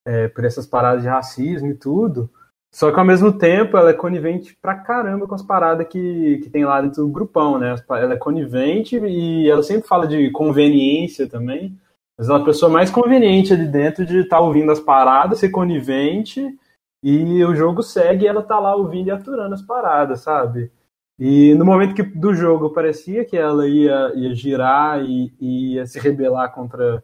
[0.03, 2.27] é, por essas paradas de racismo e tudo.
[2.75, 6.49] Só que ao mesmo tempo ela é conivente pra caramba com as paradas que, que
[6.49, 7.73] tem lá dentro do grupão, né?
[7.89, 11.73] Ela é conivente e ela sempre fala de conveniência também.
[12.17, 15.39] Mas ela é a pessoa mais conveniente ali dentro de estar tá ouvindo as paradas,
[15.39, 16.53] ser conivente,
[17.01, 20.69] e o jogo segue e ela tá lá ouvindo e aturando as paradas, sabe?
[21.17, 25.85] E no momento que do jogo parecia que ela ia, ia girar e, e ia
[25.85, 27.01] se rebelar contra,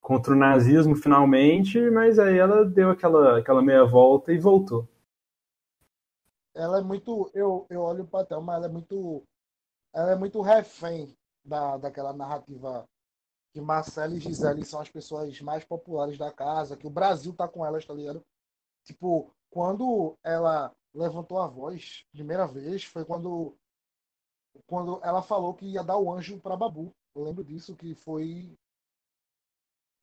[0.00, 4.86] contra o nazismo finalmente, mas aí ela deu aquela, aquela meia volta e voltou
[6.58, 7.30] ela é muito.
[7.32, 9.22] Eu, eu olho para Thelma, ela é muito.
[9.94, 12.86] Ela é muito refém da, daquela narrativa
[13.52, 17.48] que Marcela e Gisele são as pessoas mais populares da casa, que o Brasil tá
[17.48, 18.22] com elas, tá ligado?
[18.84, 23.56] Tipo, quando ela levantou a voz, primeira vez, foi quando
[24.66, 26.92] quando ela falou que ia dar o anjo para Babu.
[27.14, 28.58] Eu lembro disso, que foi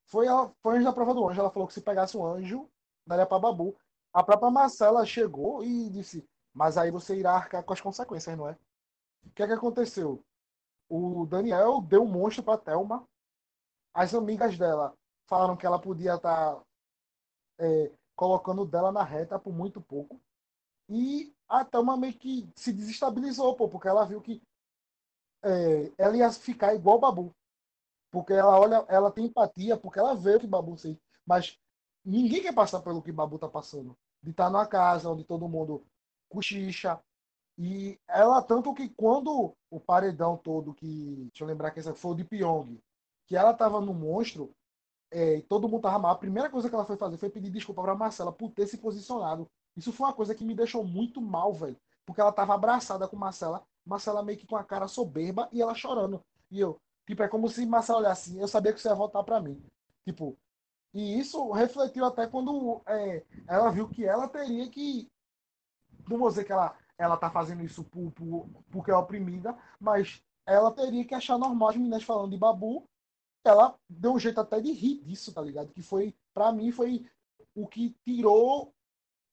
[0.06, 1.40] foi, a, foi antes da prova do anjo.
[1.40, 2.68] Ela falou que se pegasse um anjo,
[3.06, 3.76] daria para Babu.
[4.12, 6.26] A própria Marcela chegou e disse:
[6.56, 8.58] mas aí você irá arcar com as consequências, não é?
[9.26, 10.24] O que é que aconteceu?
[10.88, 13.06] O Daniel deu um monstro para Thelma.
[13.92, 14.96] As amigas dela
[15.26, 16.62] falaram que ela podia estar tá,
[17.58, 20.18] é, colocando dela na reta por muito pouco.
[20.88, 24.40] E a Thelma meio que se desestabilizou, pô, porque ela viu que
[25.42, 27.36] é, ela ia ficar igual o Babu.
[28.10, 31.02] Porque ela olha, ela tem empatia, porque ela vê o que Babu sente.
[31.26, 31.58] Mas
[32.02, 33.94] ninguém quer passar pelo que Babu tá passando.
[34.22, 35.84] De estar tá numa casa onde todo mundo
[36.28, 37.00] cochicha.
[37.58, 41.28] E ela, tanto que quando o paredão todo, que.
[41.30, 42.78] Deixa eu lembrar que essa foi o de Pyong,
[43.26, 44.54] que ela tava no monstro,
[45.10, 46.12] é, e todo mundo tava mal.
[46.12, 48.78] A primeira coisa que ela foi fazer foi pedir desculpa pra Marcela por ter se
[48.78, 49.48] posicionado.
[49.76, 51.76] Isso foi uma coisa que me deixou muito mal, velho.
[52.04, 55.74] Porque ela tava abraçada com Marcela, Marcela meio que com a cara soberba e ela
[55.74, 56.22] chorando.
[56.50, 59.22] E eu, tipo, é como se Marcela olhasse assim, eu sabia que você ia voltar
[59.24, 59.60] para mim.
[60.04, 60.36] Tipo,
[60.94, 65.10] e isso refletiu até quando é, ela viu que ela teria que
[66.08, 70.22] não vou dizer que ela, ela tá fazendo isso por, por, porque é oprimida, mas
[70.46, 72.88] ela teria que achar normal as meninas falando de babu.
[73.44, 75.72] Ela deu um jeito até de rir disso, tá ligado?
[75.72, 77.08] Que foi, para mim, foi
[77.54, 78.72] o que tirou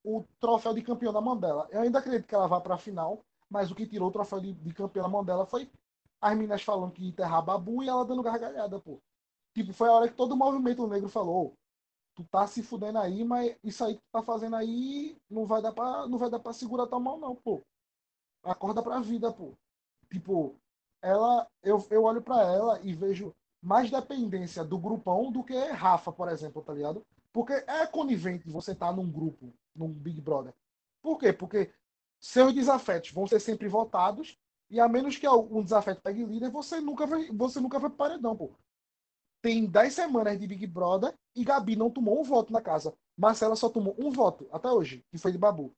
[0.04, 1.68] o troféu de campeão da mão dela.
[1.72, 4.54] Eu ainda acredito que ela vá pra final, mas o que tirou o troféu de,
[4.54, 5.70] de campeão da mão dela foi
[6.22, 9.02] as meninas falando que enterrar babu e ela dando gargalhada, pô.
[9.54, 11.56] Tipo, foi a hora que todo o movimento negro falou:
[12.16, 15.62] tu tá se fudendo aí, mas isso aí que tu tá fazendo aí não vai
[15.62, 17.62] dar pra, não vai dar pra segurar tua mão, não, pô.
[18.44, 19.54] Acorda pra vida, pô.
[20.12, 20.56] Tipo,
[21.02, 26.12] ela, eu, eu olho pra ela e vejo mais dependência do grupão do que Rafa,
[26.12, 27.06] por exemplo, tá ligado?
[27.32, 30.54] Porque é conivente você tá num grupo, num Big Brother.
[31.02, 31.34] Por quê?
[31.34, 31.74] Porque
[32.20, 34.38] seus desafetos vão ser sempre votados
[34.70, 38.36] e a menos que um desafeto pegue líder, você nunca vai, você nunca vai paredão,
[38.36, 38.52] pô.
[39.44, 42.94] Tem 10 semanas de Big Brother e Gabi não tomou um voto na casa.
[43.18, 45.76] Marcela só tomou um voto até hoje, que foi de Babu.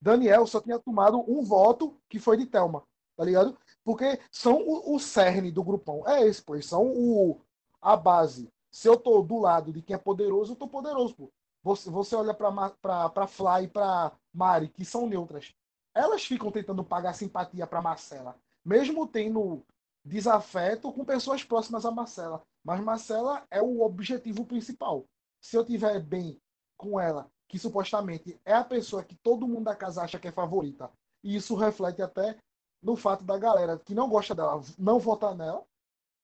[0.00, 2.84] Daniel só tinha tomado um voto, que foi de Thelma,
[3.16, 3.58] tá ligado?
[3.82, 6.08] Porque são o, o cerne do grupão.
[6.08, 6.62] É esse, pô.
[6.62, 7.40] São o,
[7.82, 8.48] a base.
[8.70, 11.32] Se eu tô do lado de quem é poderoso, eu tô poderoso, pô.
[11.64, 15.52] Você, você olha pra, pra, pra Fly e pra Mari, que são neutras.
[15.92, 18.36] Elas ficam tentando pagar simpatia pra Marcela.
[18.64, 19.66] Mesmo tendo
[20.04, 22.40] desafeto com pessoas próximas a Marcela.
[22.64, 25.06] Mas Marcela é o objetivo principal.
[25.40, 26.38] Se eu tiver bem
[26.76, 30.32] com ela, que supostamente é a pessoa que todo mundo da casa acha que é
[30.32, 30.90] favorita,
[31.22, 32.38] e isso reflete até
[32.82, 35.64] no fato da galera que não gosta dela não votar nela,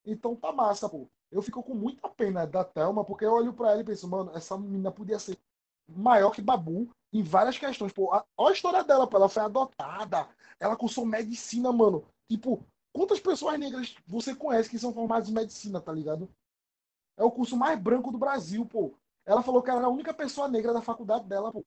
[0.05, 1.09] então tá massa, pô.
[1.31, 4.31] Eu fico com muita pena da Thelma, porque eu olho para ela e penso, mano,
[4.35, 5.37] essa menina podia ser
[5.89, 7.93] maior que Babu em várias questões.
[7.93, 10.29] Pô, a, olha a história dela, pô, ela foi adotada,
[10.61, 12.05] ela cursou medicina, mano.
[12.29, 12.65] Tipo,
[12.97, 16.31] quantas pessoas negras você conhece que são formadas em medicina, tá ligado?
[17.15, 18.95] É o curso mais branco do Brasil, pô.
[19.27, 21.63] Ela falou que ela era a única pessoa negra da faculdade dela, pô.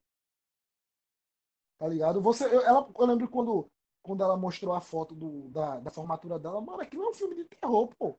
[1.77, 2.19] Tá ligado?
[2.21, 3.69] Você, eu, ela, eu lembro quando,
[4.01, 7.36] quando ela mostrou a foto do, da, da formatura dela, mano, aquilo é um filme
[7.36, 8.17] de terror, pô.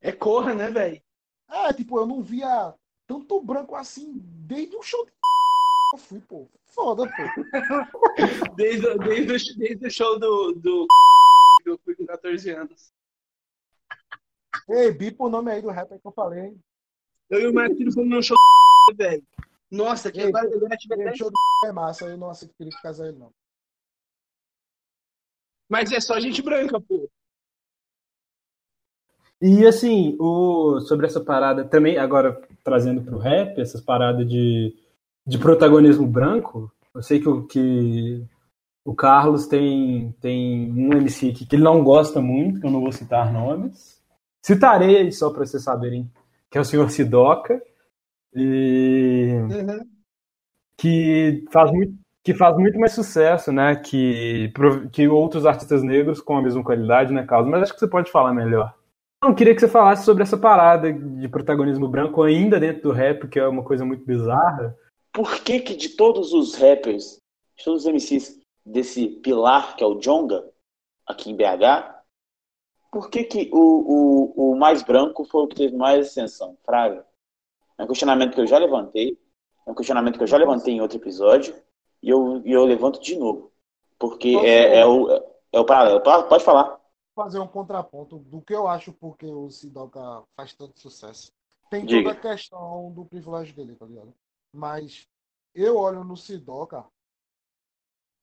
[0.00, 1.02] É corra, né, velho?
[1.50, 2.74] É, tipo, eu não via
[3.06, 5.12] tanto branco assim desde o show de
[5.92, 6.48] eu fui, pô.
[6.64, 7.12] Foda, pô.
[8.56, 10.86] desde, desde, o, desde o show do, do
[11.68, 12.92] eu fui com 14 anos.
[14.68, 16.56] Ei, bipa o nome aí do rapper que eu falei.
[17.28, 18.36] Eu e o Marquinhos fomos no show
[18.88, 19.24] do velho.
[19.70, 21.36] Nossa, que agora eu show do
[21.66, 23.32] é massa, eu não aceitaria casar ele, não.
[25.68, 27.08] Mas é só gente branca, pô.
[29.40, 34.74] E assim, o, sobre essa parada, também agora trazendo pro rap, essas paradas de,
[35.26, 38.24] de protagonismo branco, eu sei que, o, que
[38.84, 42.82] o Carlos tem, tem um MC aqui que ele não gosta muito, que eu não
[42.82, 43.98] vou citar nomes.
[44.42, 46.10] Citarei só para vocês saberem,
[46.50, 47.62] que é o senhor Sidoca.
[48.34, 49.80] E uhum.
[50.76, 54.50] que faz muito que faz muito mais sucesso, né, que,
[54.90, 57.50] que outros artistas negros com a mesma qualidade, né, Carlos?
[57.50, 58.74] Mas acho que você pode falar melhor.
[59.22, 63.28] Eu queria que você falasse sobre essa parada de protagonismo branco ainda dentro do rap,
[63.28, 64.74] que é uma coisa muito bizarra.
[65.12, 67.18] Por que que de todos os rappers,
[67.58, 70.50] de todos os MCs desse pilar que é o Jonga,
[71.06, 71.94] aqui em BH,
[72.90, 76.56] por que que o, o, o mais branco foi o que teve mais ascensão?
[76.64, 77.06] Fraga.
[77.76, 79.18] É um questionamento que eu já levantei,
[79.66, 81.54] é um questionamento que eu já levantei em outro episódio,
[82.02, 83.50] e eu, e eu levanto de novo.
[83.98, 85.08] Porque é, é, o,
[85.50, 86.00] é o paralelo.
[86.02, 86.80] Pode falar.
[87.14, 91.32] Fazer um contraponto do que eu acho porque o Sidoca faz tanto sucesso.
[91.70, 92.14] Tem Diga.
[92.14, 94.12] toda a questão do privilégio dele, tá ligado?
[94.52, 95.08] Mas
[95.54, 96.84] eu olho no Sidoca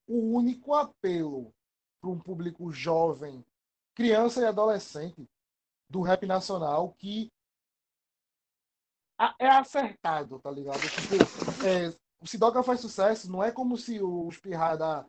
[0.06, 1.52] o único apelo
[2.00, 3.44] para um público jovem,
[3.94, 5.28] criança e adolescente
[5.88, 7.30] do rap nacional que
[9.38, 10.80] é acertado, tá ligado?
[10.80, 11.14] Tipo,
[11.66, 11.88] é,
[12.20, 15.06] o Sidoca faz sucesso, não é como se o espirrar da,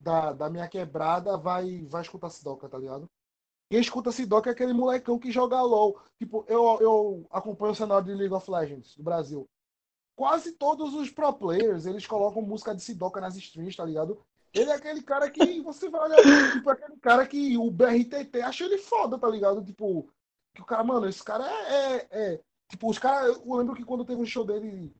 [0.00, 3.08] da, da minha quebrada vai, vai escutar Sidoca, tá ligado?
[3.68, 6.00] Quem escuta Sidoca é aquele molecão que joga LOL.
[6.18, 9.48] Tipo, eu, eu acompanho o cenário de League of Legends do Brasil.
[10.16, 14.18] Quase todos os pro players, eles colocam música de Sidoca nas streams, tá ligado?
[14.52, 18.64] Ele é aquele cara que você vai olhar, tipo, aquele cara que o BRTT acha
[18.64, 19.62] ele foda, tá ligado?
[19.62, 20.08] Tipo,
[20.54, 23.84] que o cara, mano, esse cara é, é, é tipo, os caras, eu lembro que
[23.84, 24.90] quando teve um show dele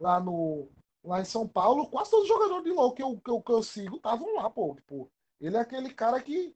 [0.00, 0.68] lá no,
[1.04, 3.52] lá em São Paulo, quase todos os jogadores de LoL que eu, que eu, que
[3.52, 4.74] eu sigo estavam lá, pô.
[4.74, 5.08] Tipo,
[5.40, 6.54] ele é aquele cara que,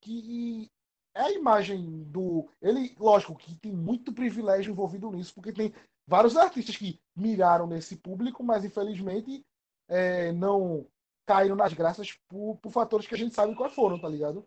[0.00, 0.70] que
[1.14, 2.48] é a imagem do.
[2.60, 5.74] Ele, lógico, que tem muito privilégio envolvido nisso, porque tem
[6.06, 9.44] vários artistas que miraram nesse público, mas infelizmente
[9.88, 10.86] é, não
[11.26, 14.46] caíram nas graças por, por fatores que a gente sabe quais foram, tá ligado?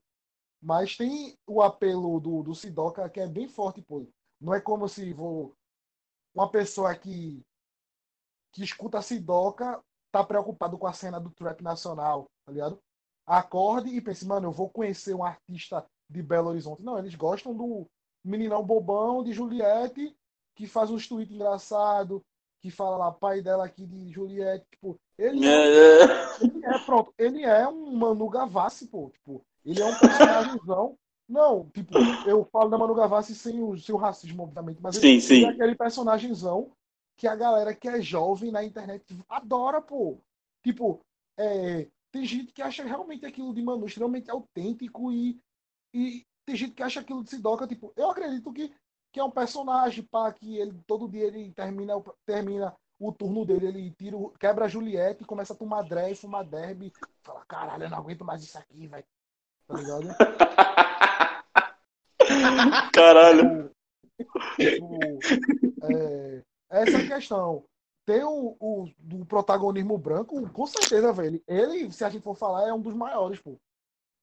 [0.61, 4.07] Mas tem o apelo do, do Sidoca que é bem forte, pô.
[4.41, 5.55] Não é como se vou.
[6.33, 7.41] Uma pessoa que
[8.51, 12.79] que escuta Sidoca tá preocupado com a cena do trap nacional, tá ligado?
[13.27, 16.81] Acorde e pense, mano, eu vou conhecer um artista de Belo Horizonte.
[16.81, 17.85] Não, eles gostam do
[18.23, 20.15] meninão bobão de Juliette,
[20.55, 22.21] que faz uns tweets engraçados,
[22.61, 26.03] que fala lá, pai dela aqui de Juliette, tipo, ele é,
[26.41, 31.69] ele é pronto, ele é um Manu Gavassi, pô, tipo, ele é um personagemzão Não,
[31.69, 35.33] tipo, eu falo da Manu Gavassi sem o seu racismo, obviamente, mas sim, ele, sim.
[35.35, 36.71] ele é aquele personagemzão
[37.17, 40.19] que a galera que é jovem na internet adora, pô.
[40.63, 40.99] Tipo,
[41.37, 45.39] é, tem gente que acha realmente aquilo de Manu extremamente autêntico e,
[45.93, 48.71] e tem gente que acha aquilo de Sidoca, tipo, eu acredito que,
[49.15, 51.93] que é um personagem, pá, que ele todo dia ele termina,
[52.25, 56.43] termina o turno dele, ele tira, quebra a Juliette, começa a tomar dré e fumar
[56.43, 56.91] derby,
[57.23, 59.05] fala, caralho, eu não aguento mais isso aqui, velho.
[59.65, 60.07] Tá ligado?
[62.93, 63.71] Caralho.
[64.57, 64.99] Tipo,
[65.83, 67.63] é, essa é a questão.
[68.05, 71.41] Tem o, o do protagonismo branco, com certeza, velho.
[71.47, 73.57] Ele, se a gente for falar, é um dos maiores, pô.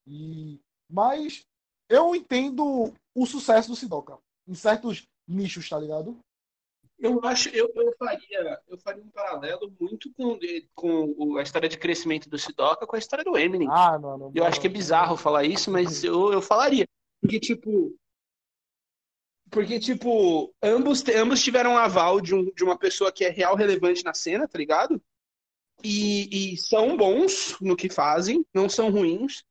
[0.06, 1.46] E, mas
[1.88, 6.18] eu entendo o sucesso do Sidoca em certos nichos, tá ligado?
[6.98, 10.38] Eu acho, eu, eu faria, eu faria um paralelo muito com,
[10.72, 13.68] com a história de crescimento do Sidoca com a história do Eminem.
[13.68, 14.32] Ah, não, não.
[14.32, 16.86] Eu acho que é bizarro falar isso, mas eu, eu falaria.
[17.20, 17.92] Porque, tipo.
[19.50, 23.56] Porque, tipo, ambos, ambos tiveram um aval de, um, de uma pessoa que é real
[23.56, 25.02] relevante na cena, tá ligado?
[25.82, 29.42] E, e são bons no que fazem, não são ruins.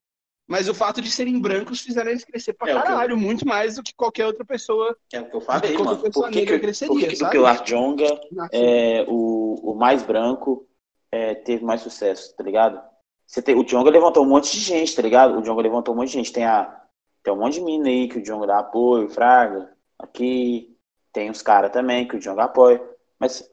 [0.52, 3.18] Mas o fato de serem brancos fizeram eles crescer pra É, o que eu- caralho,
[3.18, 6.12] muito mais do que qualquer outra pessoa É o que eu falei, mano.
[6.12, 10.04] Por que, que, cresceria, por que, que o Pilar Jonga, na é, o, o mais
[10.04, 10.68] branco,
[11.10, 12.82] é, teve mais sucesso, tá ligado?
[13.26, 15.40] Você tem, o Jonga levantou um monte de gente, tá ligado?
[15.40, 16.34] O Jonga levantou um monte de gente.
[16.34, 16.82] Tem, a,
[17.24, 20.78] tem um monte de mina aí que o Jonga dá apoio, Fraga, aqui.
[21.14, 22.84] Tem os caras também que o Jonga apoia.
[23.18, 23.50] Mas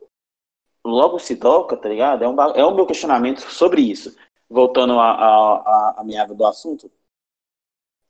[0.85, 2.25] logo o Sidoca, tá ligado?
[2.25, 4.17] É, um, é o meu questionamento sobre isso.
[4.51, 6.91] Voltando à meada do assunto.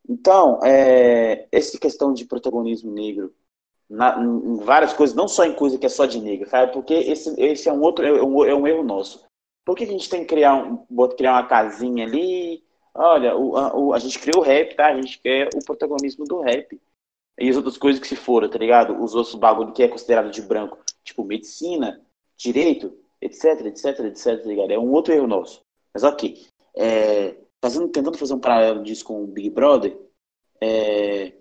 [0.08, 3.32] Então, é, essa questão de protagonismo negro
[3.90, 6.72] na- em várias coisas, não só em coisa que é só de negro, sabe?
[6.72, 9.24] Porque esse, esse é um outro, é um, é um erro nosso.
[9.64, 10.78] Por que a gente tem que criar, um,
[11.16, 12.64] criar uma casinha ali?
[12.94, 14.88] Olha, o, a, o- a gente criou o rap, tá?
[14.88, 16.80] A gente quer o protagonismo do rap.
[17.38, 19.02] E as outras coisas que se foram, tá ligado?
[19.02, 22.00] Os outros bagulho que é considerado de branco, tipo medicina,
[22.36, 24.72] direito, etc, etc, etc, tá ligado?
[24.72, 25.62] É um outro erro nosso.
[25.98, 26.46] Mas ok.
[26.76, 29.98] É, fazendo, tentando fazer um paralelo disso com o Big Brother,
[30.60, 31.32] é,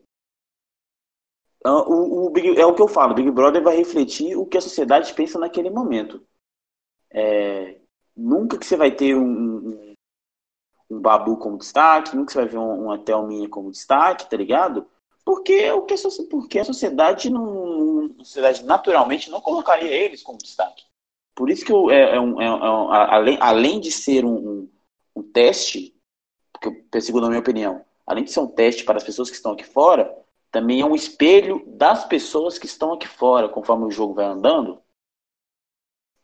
[1.63, 4.57] o, o Big- é o que eu falo, o Big Brother vai refletir o que
[4.57, 6.25] a sociedade pensa naquele momento.
[7.11, 7.79] É,
[8.15, 9.93] nunca que você vai ter um,
[10.89, 14.87] um, Babu como destaque, nunca você vai ver um- uma Thelminha como destaque, tá ligado?
[15.23, 15.93] Porque, é o que
[16.31, 20.83] porque a sociedade, não, a sociedade naturalmente não colocaria eles como destaque.
[21.37, 24.35] Por isso que eu- é, é um, é é um- além, além de ser um,
[24.35, 24.69] um,
[25.17, 25.95] um teste,
[26.51, 29.51] porque, segundo a minha opinião, além de ser um teste para as pessoas que estão
[29.51, 30.11] aqui fora,
[30.51, 34.81] também é um espelho das pessoas que estão aqui fora, conforme o jogo vai andando.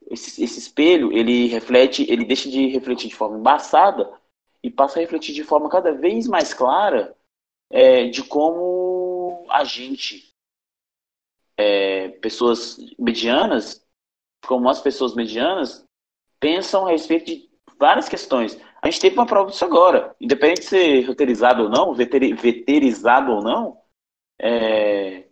[0.10, 4.11] Esse, esse espelho, ele reflete, ele deixa de refletir de forma embaçada
[4.64, 7.15] e passa a refletir de forma cada vez mais clara
[7.69, 10.34] é, de como a gente,
[11.57, 13.83] é, pessoas medianas,
[14.48, 15.86] como as pessoas medianas,
[16.40, 17.49] pensam a respeito de
[17.80, 18.60] várias questões.
[18.82, 20.15] A gente teve uma prova disso agora.
[20.20, 23.78] Independente de ser roteirizado ou não, veteri- veterizado ou não,
[24.40, 25.26] é,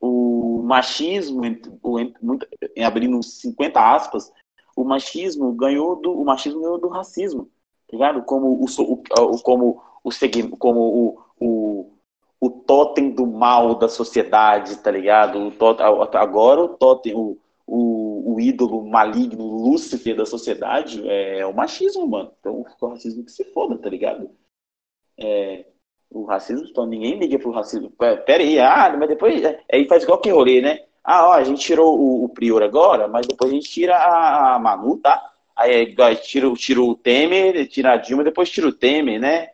[0.00, 1.42] o machismo,
[1.82, 2.46] o- muito-
[2.84, 4.32] abrindo 50 aspas,
[4.76, 7.44] o machismo ganhou do, o machismo ganhou do racismo,
[7.88, 8.22] tá ligado?
[8.24, 11.90] Como o, o, como o como o, o,
[12.40, 15.38] o totem do mal da sociedade, tá ligado?
[15.38, 21.52] O totem, agora o totem, o, o, o ídolo maligno, Lúcifer da sociedade é o
[21.52, 22.32] machismo, mano.
[22.38, 24.30] Então, o racismo que se foda, tá ligado?
[25.18, 25.66] É,
[26.10, 27.90] o racismo, então ninguém liga pro racismo.
[27.90, 29.42] Pera aí, ah, mas depois.
[29.42, 30.80] é, Aí faz igual que rolê, né?
[31.02, 34.54] Ah, ó, a gente tirou o, o Prior agora, mas depois a gente tira a,
[34.54, 35.32] a Manu, tá?
[35.56, 39.50] Aí, aí tira, tira o Temer, tira a Dilma, depois tira o Temer, né?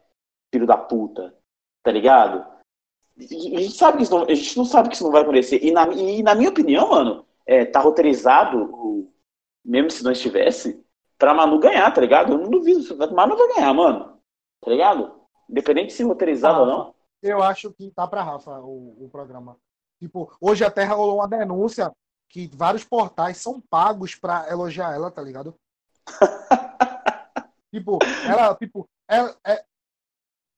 [0.53, 1.35] Filho da puta.
[1.83, 2.45] Tá ligado?
[3.19, 5.65] A gente, sabe que isso não, a gente não sabe que isso não vai acontecer.
[5.65, 9.11] E na, e na minha opinião, mano, é, tá roteirizado,
[9.65, 10.85] mesmo se não estivesse,
[11.17, 12.35] pra Manu ganhar, tá ligado?
[12.35, 12.95] Eu não duvido.
[13.15, 14.21] Manu vai ganhar, mano.
[14.61, 15.23] Tá ligado?
[15.49, 16.95] Independente de ser roteirizado ou não.
[17.23, 19.57] Eu acho que tá pra Rafa o, o programa.
[19.99, 21.91] Tipo, hoje a Terra rolou uma denúncia
[22.29, 25.55] que vários portais são pagos pra elogiar ela, tá ligado?
[27.73, 27.99] tipo,
[28.29, 29.65] ela, tipo, ela é,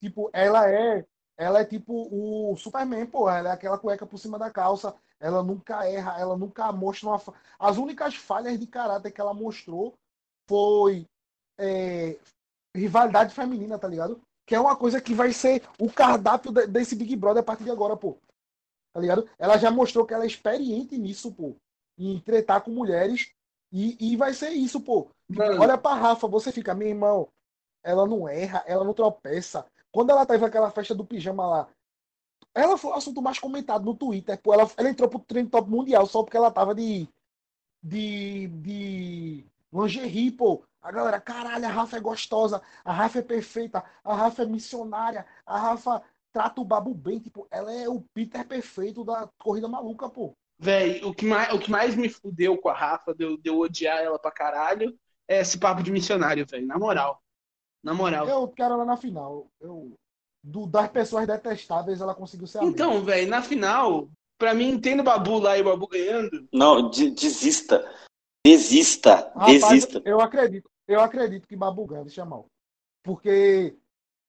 [0.00, 1.06] tipo, ela é,
[1.38, 5.42] ela é tipo o Superman, pô, ela é aquela cueca por cima da calça, ela
[5.42, 7.20] nunca erra, ela nunca mostra uma,
[7.58, 9.94] as únicas falhas de caráter que ela mostrou
[10.48, 11.06] foi
[11.58, 12.18] é,
[12.74, 14.20] rivalidade feminina, tá ligado?
[14.46, 17.64] Que é uma coisa que vai ser o cardápio de- desse Big Brother a partir
[17.64, 18.16] de agora, pô.
[18.92, 19.28] Tá ligado?
[19.38, 21.54] Ela já mostrou que ela é experiente nisso, pô.
[21.98, 23.30] Em tretar com mulheres.
[23.72, 25.08] E, e vai ser isso, pô.
[25.28, 25.62] Mano.
[25.62, 27.28] Olha pra Rafa, você fica, meu irmão,
[27.84, 29.64] ela não erra, ela não tropeça.
[29.92, 31.68] Quando ela teve aquela festa do pijama lá,
[32.54, 34.40] ela foi o assunto mais comentado no Twitter.
[34.40, 37.08] Pô, ela, ela entrou pro trend top mundial só porque ela tava de.
[37.82, 38.48] de.
[38.48, 40.62] de lingerie, pô.
[40.82, 45.26] A galera, caralho, a Rafa é gostosa, a Rafa é perfeita, a Rafa é missionária,
[45.44, 46.02] a Rafa
[46.32, 50.34] trata o Babu bem, tipo, ela é o Peter perfeito da corrida maluca, pô.
[50.58, 53.48] Véi, o que, mais, o que mais me fudeu com a Rafa, de eu, de
[53.48, 54.98] eu odiar ela pra caralho,
[55.28, 56.66] é esse papo de missionário, velho.
[56.66, 57.22] Na moral.
[57.82, 58.28] Na moral.
[58.28, 59.50] Eu quero ela na final.
[59.60, 59.98] Eu,
[60.42, 64.08] do, das pessoas detestáveis, ela conseguiu ser a Então, velho, na final,
[64.38, 66.48] pra mim, tendo o Babu lá e o Babu ganhando.
[66.52, 67.84] Não, de- desista.
[68.44, 69.30] Desista.
[69.34, 70.02] Rapaz, desista.
[70.04, 72.46] eu acredito, eu acredito que Babu ganha, deixa mal.
[73.02, 73.76] Porque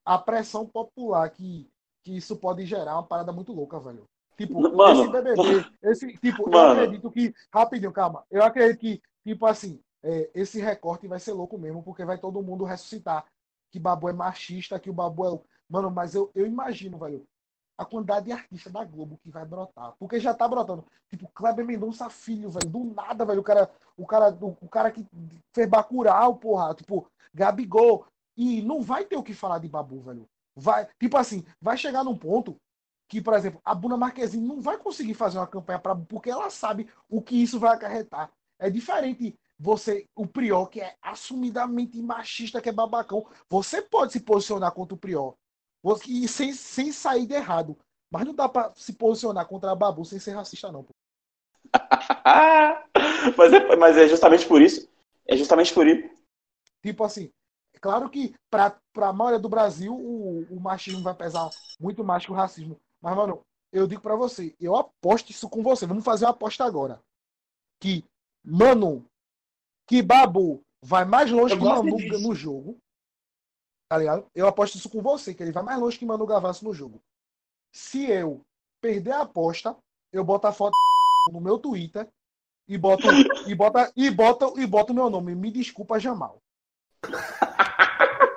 [0.05, 1.69] a pressão popular que,
[2.03, 4.03] que isso pode gerar é uma parada muito louca, velho.
[4.37, 6.81] Tipo, Mano, esse BBB, esse, tipo, eu Mano.
[6.81, 11.57] acredito que, rapidinho, calma, eu acredito que, tipo assim, é, esse recorte vai ser louco
[11.57, 13.25] mesmo, porque vai todo mundo ressuscitar
[13.71, 15.39] que Babu é machista, que o Babu é.
[15.71, 17.25] Mano, mas eu, eu imagino, velho,
[17.77, 19.95] a quantidade de artistas da Globo que vai brotar.
[19.97, 20.85] Porque já tá brotando.
[21.09, 22.69] Tipo, Kleber Mendonça Filho, velho.
[22.69, 23.39] Do nada, velho.
[23.39, 25.07] O cara, o cara, o cara que
[25.55, 26.75] fez Bacurau, porra.
[26.75, 28.05] Tipo, Gabigol.
[28.35, 30.27] E não vai ter o que falar de Babu, velho.
[30.53, 32.57] Vai, tipo assim, vai chegar num ponto
[33.07, 36.49] que, por exemplo, a Bruna Marquezine não vai conseguir fazer uma campanha para porque ela
[36.49, 38.29] sabe o que isso vai acarretar.
[38.59, 44.19] É diferente você, o Prior, que é assumidamente machista, que é babacão, você pode se
[44.19, 45.35] posicionar contra o Prior.
[46.07, 47.77] E sem, sem sair de errado.
[48.11, 50.83] Mas não dá pra se posicionar contra a Babu sem ser racista, não.
[50.83, 50.93] pô.
[53.37, 54.87] mas, é, mas é justamente por isso.
[55.27, 56.09] É justamente por isso.
[56.83, 57.31] Tipo assim,
[57.73, 61.49] é claro que pra, pra maioria do Brasil o, o machismo vai pesar
[61.79, 62.79] muito mais que o racismo.
[63.01, 63.41] Mas, mano,
[63.71, 65.85] eu digo pra você, eu aposto isso com você.
[65.85, 67.01] Vamos fazer uma aposta agora.
[67.79, 68.03] Que,
[68.43, 69.05] mano,
[69.87, 72.77] que Babu vai mais longe Eu que gosto Manu no jogo.
[73.91, 74.25] Tá ligado?
[74.33, 77.01] Eu aposto isso com você, que ele vai mais longe que Manu Gavassi no jogo.
[77.73, 78.39] Se eu
[78.79, 79.75] perder a aposta,
[80.13, 80.71] eu boto a foto
[81.29, 82.07] no meu Twitter
[82.69, 83.05] e boto
[83.45, 85.35] e bota e bota e boto o meu nome.
[85.35, 86.41] Me desculpa, Jamal.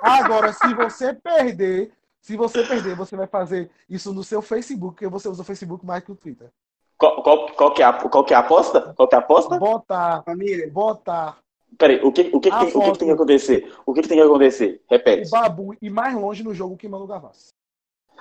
[0.03, 5.07] Agora, se você perder, se você perder, você vai fazer isso no seu Facebook, porque
[5.07, 6.51] você usa o Facebook mais que o Twitter.
[6.97, 8.93] Qual, qual, qual, que é a, qual que é a aposta?
[8.93, 9.57] Qual que é a aposta?
[9.57, 10.69] Botar, Família.
[10.69, 11.44] botar
[11.77, 13.73] Peraí, o que, o que, que A tem, o que, que tem que acontecer?
[13.85, 14.81] O que, que tem que acontecer?
[14.87, 15.29] o Repete.
[15.29, 17.49] Babu e mais longe no jogo que Manu Gavassi.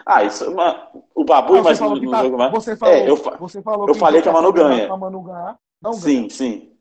[0.05, 0.51] Ah, isso.
[0.55, 2.51] ma- O Babu, Você mas falou no, que tá- jogo mais.
[2.53, 4.87] você falou, É, eu você falou eu falei que a Manu ganha.
[4.87, 6.31] pra Manu ganhar, não Sim, ganha.
[6.31, 6.77] sim.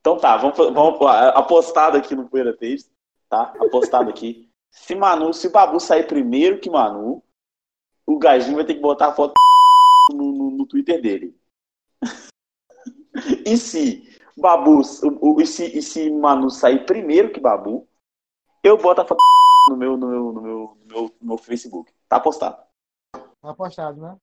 [0.00, 1.00] Então tá, vamos, vamos
[1.34, 2.90] apostado aqui no Poeira Tapes,
[3.28, 3.52] tá?
[3.60, 4.48] Apostado aqui.
[4.70, 7.22] Se Manu, se o Babu sair primeiro que Manu,
[8.06, 9.32] o Gajinho vai ter que botar a foto
[10.12, 11.34] no, no, no Twitter dele.
[13.46, 17.88] E se Babu, o, o- e, se, e se Manu sair primeiro que Babu,
[18.62, 19.20] eu boto a foto
[19.70, 21.92] no meu, no meu, no meu, no meu, no meu Facebook.
[22.08, 22.62] Tá apostado.
[23.40, 24.16] Tá apostado, né?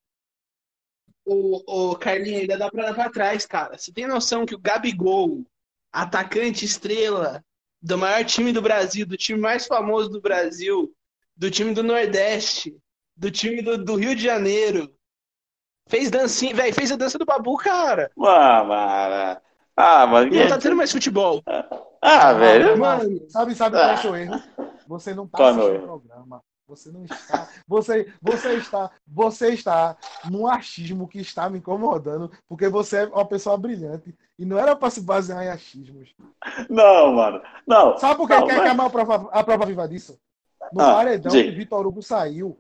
[1.26, 3.78] O, o Carlinhos ainda dá pra levar atrás, cara.
[3.78, 5.46] Você tem noção que o Gabigol,
[5.92, 7.44] atacante estrela
[7.82, 10.94] do maior time do Brasil, do time mais famoso do Brasil,
[11.36, 12.76] do time do Nordeste,
[13.16, 14.94] do time do, do Rio de Janeiro,
[15.88, 18.12] fez dancinha, velho, fez a dança do Babu, cara.
[18.20, 19.42] Ah, mano.
[19.76, 20.34] Ah, mano.
[20.34, 21.42] E não tá tendo mais futebol.
[22.02, 22.78] Ah, velho.
[22.78, 24.42] Mano, Sabe, sabe qual é o seu erro?
[24.88, 26.42] Você não tá Qual é assistindo o programa.
[26.68, 27.50] Você não está.
[27.68, 28.92] Você, você está.
[29.08, 29.98] Você está
[30.30, 34.16] num achismo que está me incomodando, porque você é uma pessoa brilhante.
[34.40, 36.14] E não era para se basear em achismos.
[36.70, 37.42] Não, mano.
[37.68, 37.98] Não.
[37.98, 40.18] Sabe por que, Não, que, mas- que é a, maior prova, a prova viva disso?
[40.72, 42.58] No Ah, paredão que Vitor Hugo saiu,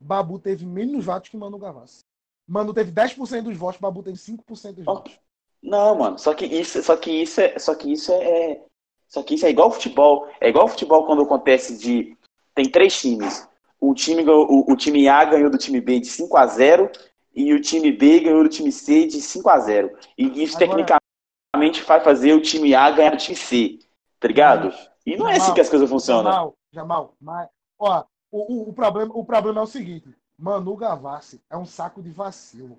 [0.00, 2.00] Babu teve menos votos que Manu Gavassi.
[2.48, 5.18] Manu teve 10% dos votos, Babu teve 5% dos votos.
[5.64, 6.18] Não, mano.
[6.18, 8.64] Só que isso, só que isso é, só que isso é, é-
[9.08, 10.28] só que isso é igual futebol.
[10.40, 12.16] É igual futebol quando acontece de
[12.54, 13.48] tem três times.
[13.80, 16.90] O time o, o time A ganhou do time B de 5 a 0
[17.34, 19.96] e o time B ganhou do time C de 5 a 0.
[20.18, 23.78] E isso Agora- tecnicamente vai fazer o time A ganhar do time C,
[24.20, 24.72] tá ligado?
[25.06, 26.24] E não é assim que as coisas funcionam.
[26.30, 30.08] Jamal, Jamal, mas, ó, o, o, o problema, o problema é o seguinte:
[30.38, 32.78] Manu Gavassi é um saco de vacilo.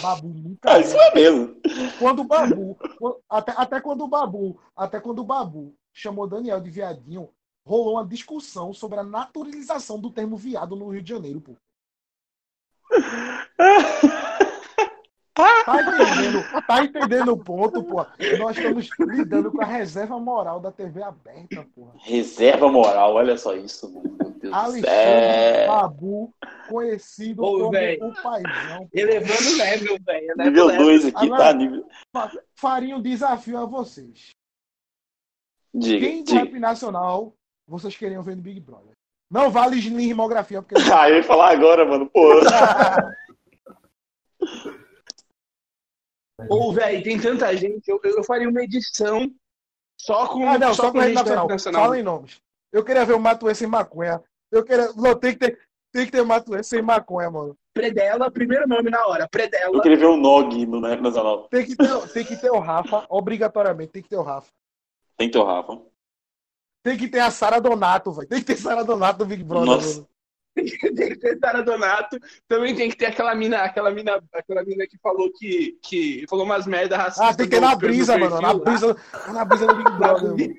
[0.00, 0.72] Babu nunca.
[0.72, 1.56] Ah, isso é mesmo.
[1.98, 2.76] Quando o Babu,
[3.28, 7.28] até, até quando o Babu, até quando o Babu chamou Daniel de viadinho,
[7.64, 11.56] rolou uma discussão sobre a naturalização do termo viado no Rio de Janeiro, pô.
[15.34, 18.04] Tá entendendo, tá entendendo o ponto, pô?
[18.38, 21.94] Nós estamos lidando com a reserva moral da TV aberta, porra.
[22.00, 24.14] Reserva moral, olha só isso, mano.
[24.20, 25.68] Meu Deus do Alexandre céu.
[25.72, 26.34] Babu,
[26.68, 27.98] conhecido Ô, como véi.
[28.02, 28.88] o paizão.
[28.92, 30.34] elevando o level, velho.
[30.36, 30.84] Nível level.
[30.84, 31.52] 2 aqui, Agora- tá?
[31.54, 31.88] Nível...
[32.54, 34.30] Faria um desafio a vocês.
[35.74, 36.40] Diga, Quem do diga.
[36.40, 37.32] rap nacional
[37.66, 38.92] vocês queriam ver no Big Brother?
[39.30, 40.74] Não vale rimografia, porque.
[40.92, 42.06] Ah, eu ia falar agora, mano.
[42.10, 42.20] Pô.
[46.48, 47.88] Ou, velho, tem tanta gente.
[47.88, 49.30] Eu, eu faria uma edição
[49.98, 50.48] só com.
[50.48, 51.48] Ah, não, só, com rede gente nacional.
[51.48, 51.82] nacional.
[51.82, 52.40] Fala em nomes.
[52.72, 54.22] Eu queria ver o Matuê sem maconha.
[54.50, 54.92] Eu queria.
[54.94, 55.58] Não, tem que ter,
[55.92, 57.56] tem que ter Matuê sem maconha, mano.
[57.74, 59.24] Predela, primeiro nome na hora.
[59.24, 59.80] Eu Predela.
[59.80, 61.48] queria ver o Nog no Nacional.
[61.48, 64.50] Tem que, ter, tem que ter o Rafa, obrigatoriamente, tem que ter o Rafa.
[65.16, 65.80] Tem que ter o Rafa.
[66.82, 68.28] Tem que ter a Sara Donato, velho.
[68.28, 69.94] Tem que ter Sara Donato do Big Brother, Nossa.
[69.94, 70.08] mano.
[70.54, 72.18] tem que ter Sara Donato.
[72.46, 76.44] Também tem que ter aquela mina, aquela mina, aquela mina que falou que, que falou
[76.44, 77.28] umas merda racistas.
[77.28, 78.40] Ah, tem que ter na brisa, mano.
[78.40, 78.96] Na brisa,
[79.32, 80.56] na brisa do Big Brother.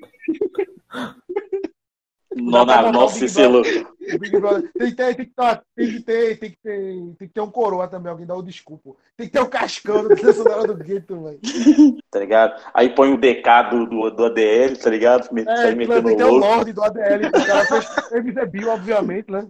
[2.36, 3.46] Não, na, o nossa, é.
[3.46, 4.72] O Brother.
[4.76, 7.40] Tem que ter, tem que ter, tem que ter, tem que ter, tem que ter
[7.40, 8.90] um coroa também, alguém dá o desculpa.
[9.16, 11.38] Tem que ter o Cascão do Sonora do Gueto, velho.
[12.10, 12.62] Tá ligado?
[12.72, 15.22] Aí põe o DK do, do, do ADL, tá ligado?
[15.36, 16.36] É, sai tem metendo que ter o.
[16.36, 17.26] Lorde do ADL.
[17.26, 19.48] O cara fez MV Bill, obviamente, né?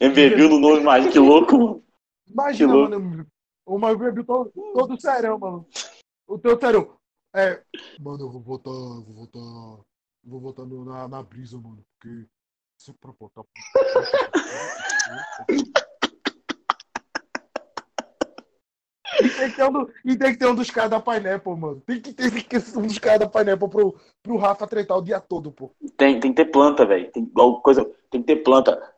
[0.00, 1.84] MVB no nome, imagina que louco, mano.
[2.28, 2.90] Imagina, Que louco.
[3.80, 5.66] mano, o Bill todo, todo serão, mano.
[6.26, 6.96] O teu serão.
[7.34, 7.60] É,
[8.00, 9.84] mano, eu vou votar, vou votar,
[10.24, 12.26] vou votar no- na, na brisa, mano, porque
[12.78, 13.42] se pra botar...
[19.22, 21.56] E tem, que ter um do- e tem que ter um dos caras da Pineapple,
[21.56, 21.80] mano.
[21.86, 24.98] Tem que ter, tem que ter um dos caras da Pineapple pro, pro Rafa tretar
[24.98, 25.70] o dia todo, pô.
[25.96, 27.10] Tem, tem que ter planta, velho.
[27.12, 28.93] Tem, igual coisa, tem que ter planta.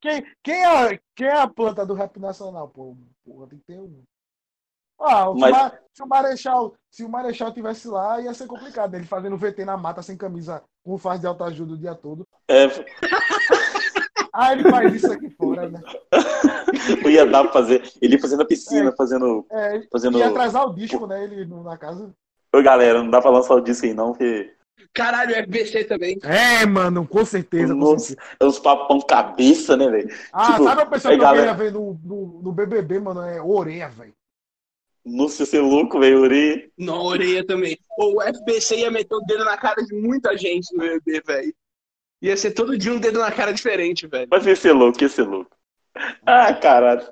[0.00, 2.96] Quem, quem, é, quem é a planta do rap nacional, pô?
[3.24, 4.02] Porra, tem que ter um.
[5.00, 8.94] Ah, se, Mas- se o Marechal, se o Marechal tivesse lá, ia ser complicado.
[8.94, 12.26] Ele fazendo VT na mata sem camisa, com faz de alta ajuda o dia todo.
[12.46, 12.66] É,
[14.32, 15.80] Ah, ele faz isso aqui fora, né?
[17.02, 17.82] não ia dar pra fazer.
[18.00, 19.44] Ele ia fazendo a piscina, fazendo.
[19.50, 20.18] É, fazendo...
[20.18, 21.24] ia atrasar o disco, né?
[21.24, 22.14] Ele na casa.
[22.54, 24.54] Ô, galera, não dá pra lançar o disco aí, não, porque
[24.92, 26.18] Caralho, FBC também.
[26.22, 27.72] É, mano, com certeza.
[27.72, 28.06] Com Nossa.
[28.08, 28.28] certeza.
[28.40, 30.10] é uns papão cabeça, né, velho?
[30.32, 33.22] Ah, Tipo, sabe a pessoa que eu galera- queria ver no, no, no BBB, mano?
[33.22, 34.14] É Oreia, velho.
[35.04, 36.20] Nossa, ia ser louco, velho.
[36.20, 36.70] Uri.
[36.78, 37.78] Na orelha também.
[37.98, 41.54] O FBC ia meter o dedo na cara de muita gente no BBB, velho.
[42.22, 44.28] Ia ser todo dia um dedo na cara diferente, velho.
[44.30, 45.56] Mas ia ser louco, ia ser louco.
[46.26, 47.02] Ah, caralho.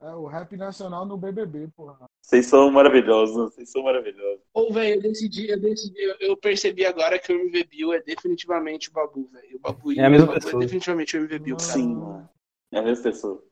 [0.00, 2.08] É o rap nacional no BBB, porra.
[2.22, 4.40] Vocês são maravilhosos, vocês são maravilhosos.
[4.54, 8.90] Ou, velho, eu decidi, eu decidi, eu, percebi agora que o MV Bill é definitivamente
[8.90, 9.56] o Babu, velho.
[9.56, 10.62] O Babu É a mesma o Babu pessoa.
[10.62, 11.72] É definitivamente o MV Bill, cara.
[11.72, 12.28] Sim, mano.
[12.70, 13.42] É a mesma pessoa.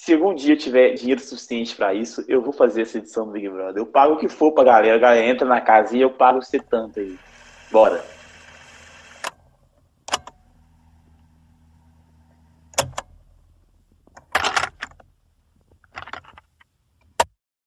[0.00, 3.32] Se algum dia eu tiver dinheiro suficiente pra isso, eu vou fazer essa edição do
[3.32, 3.82] Big Brother.
[3.82, 4.94] Eu pago o que for pra galera.
[4.94, 7.18] A galera entra na casa e eu pago ser tanto aí.
[7.70, 8.02] Bora.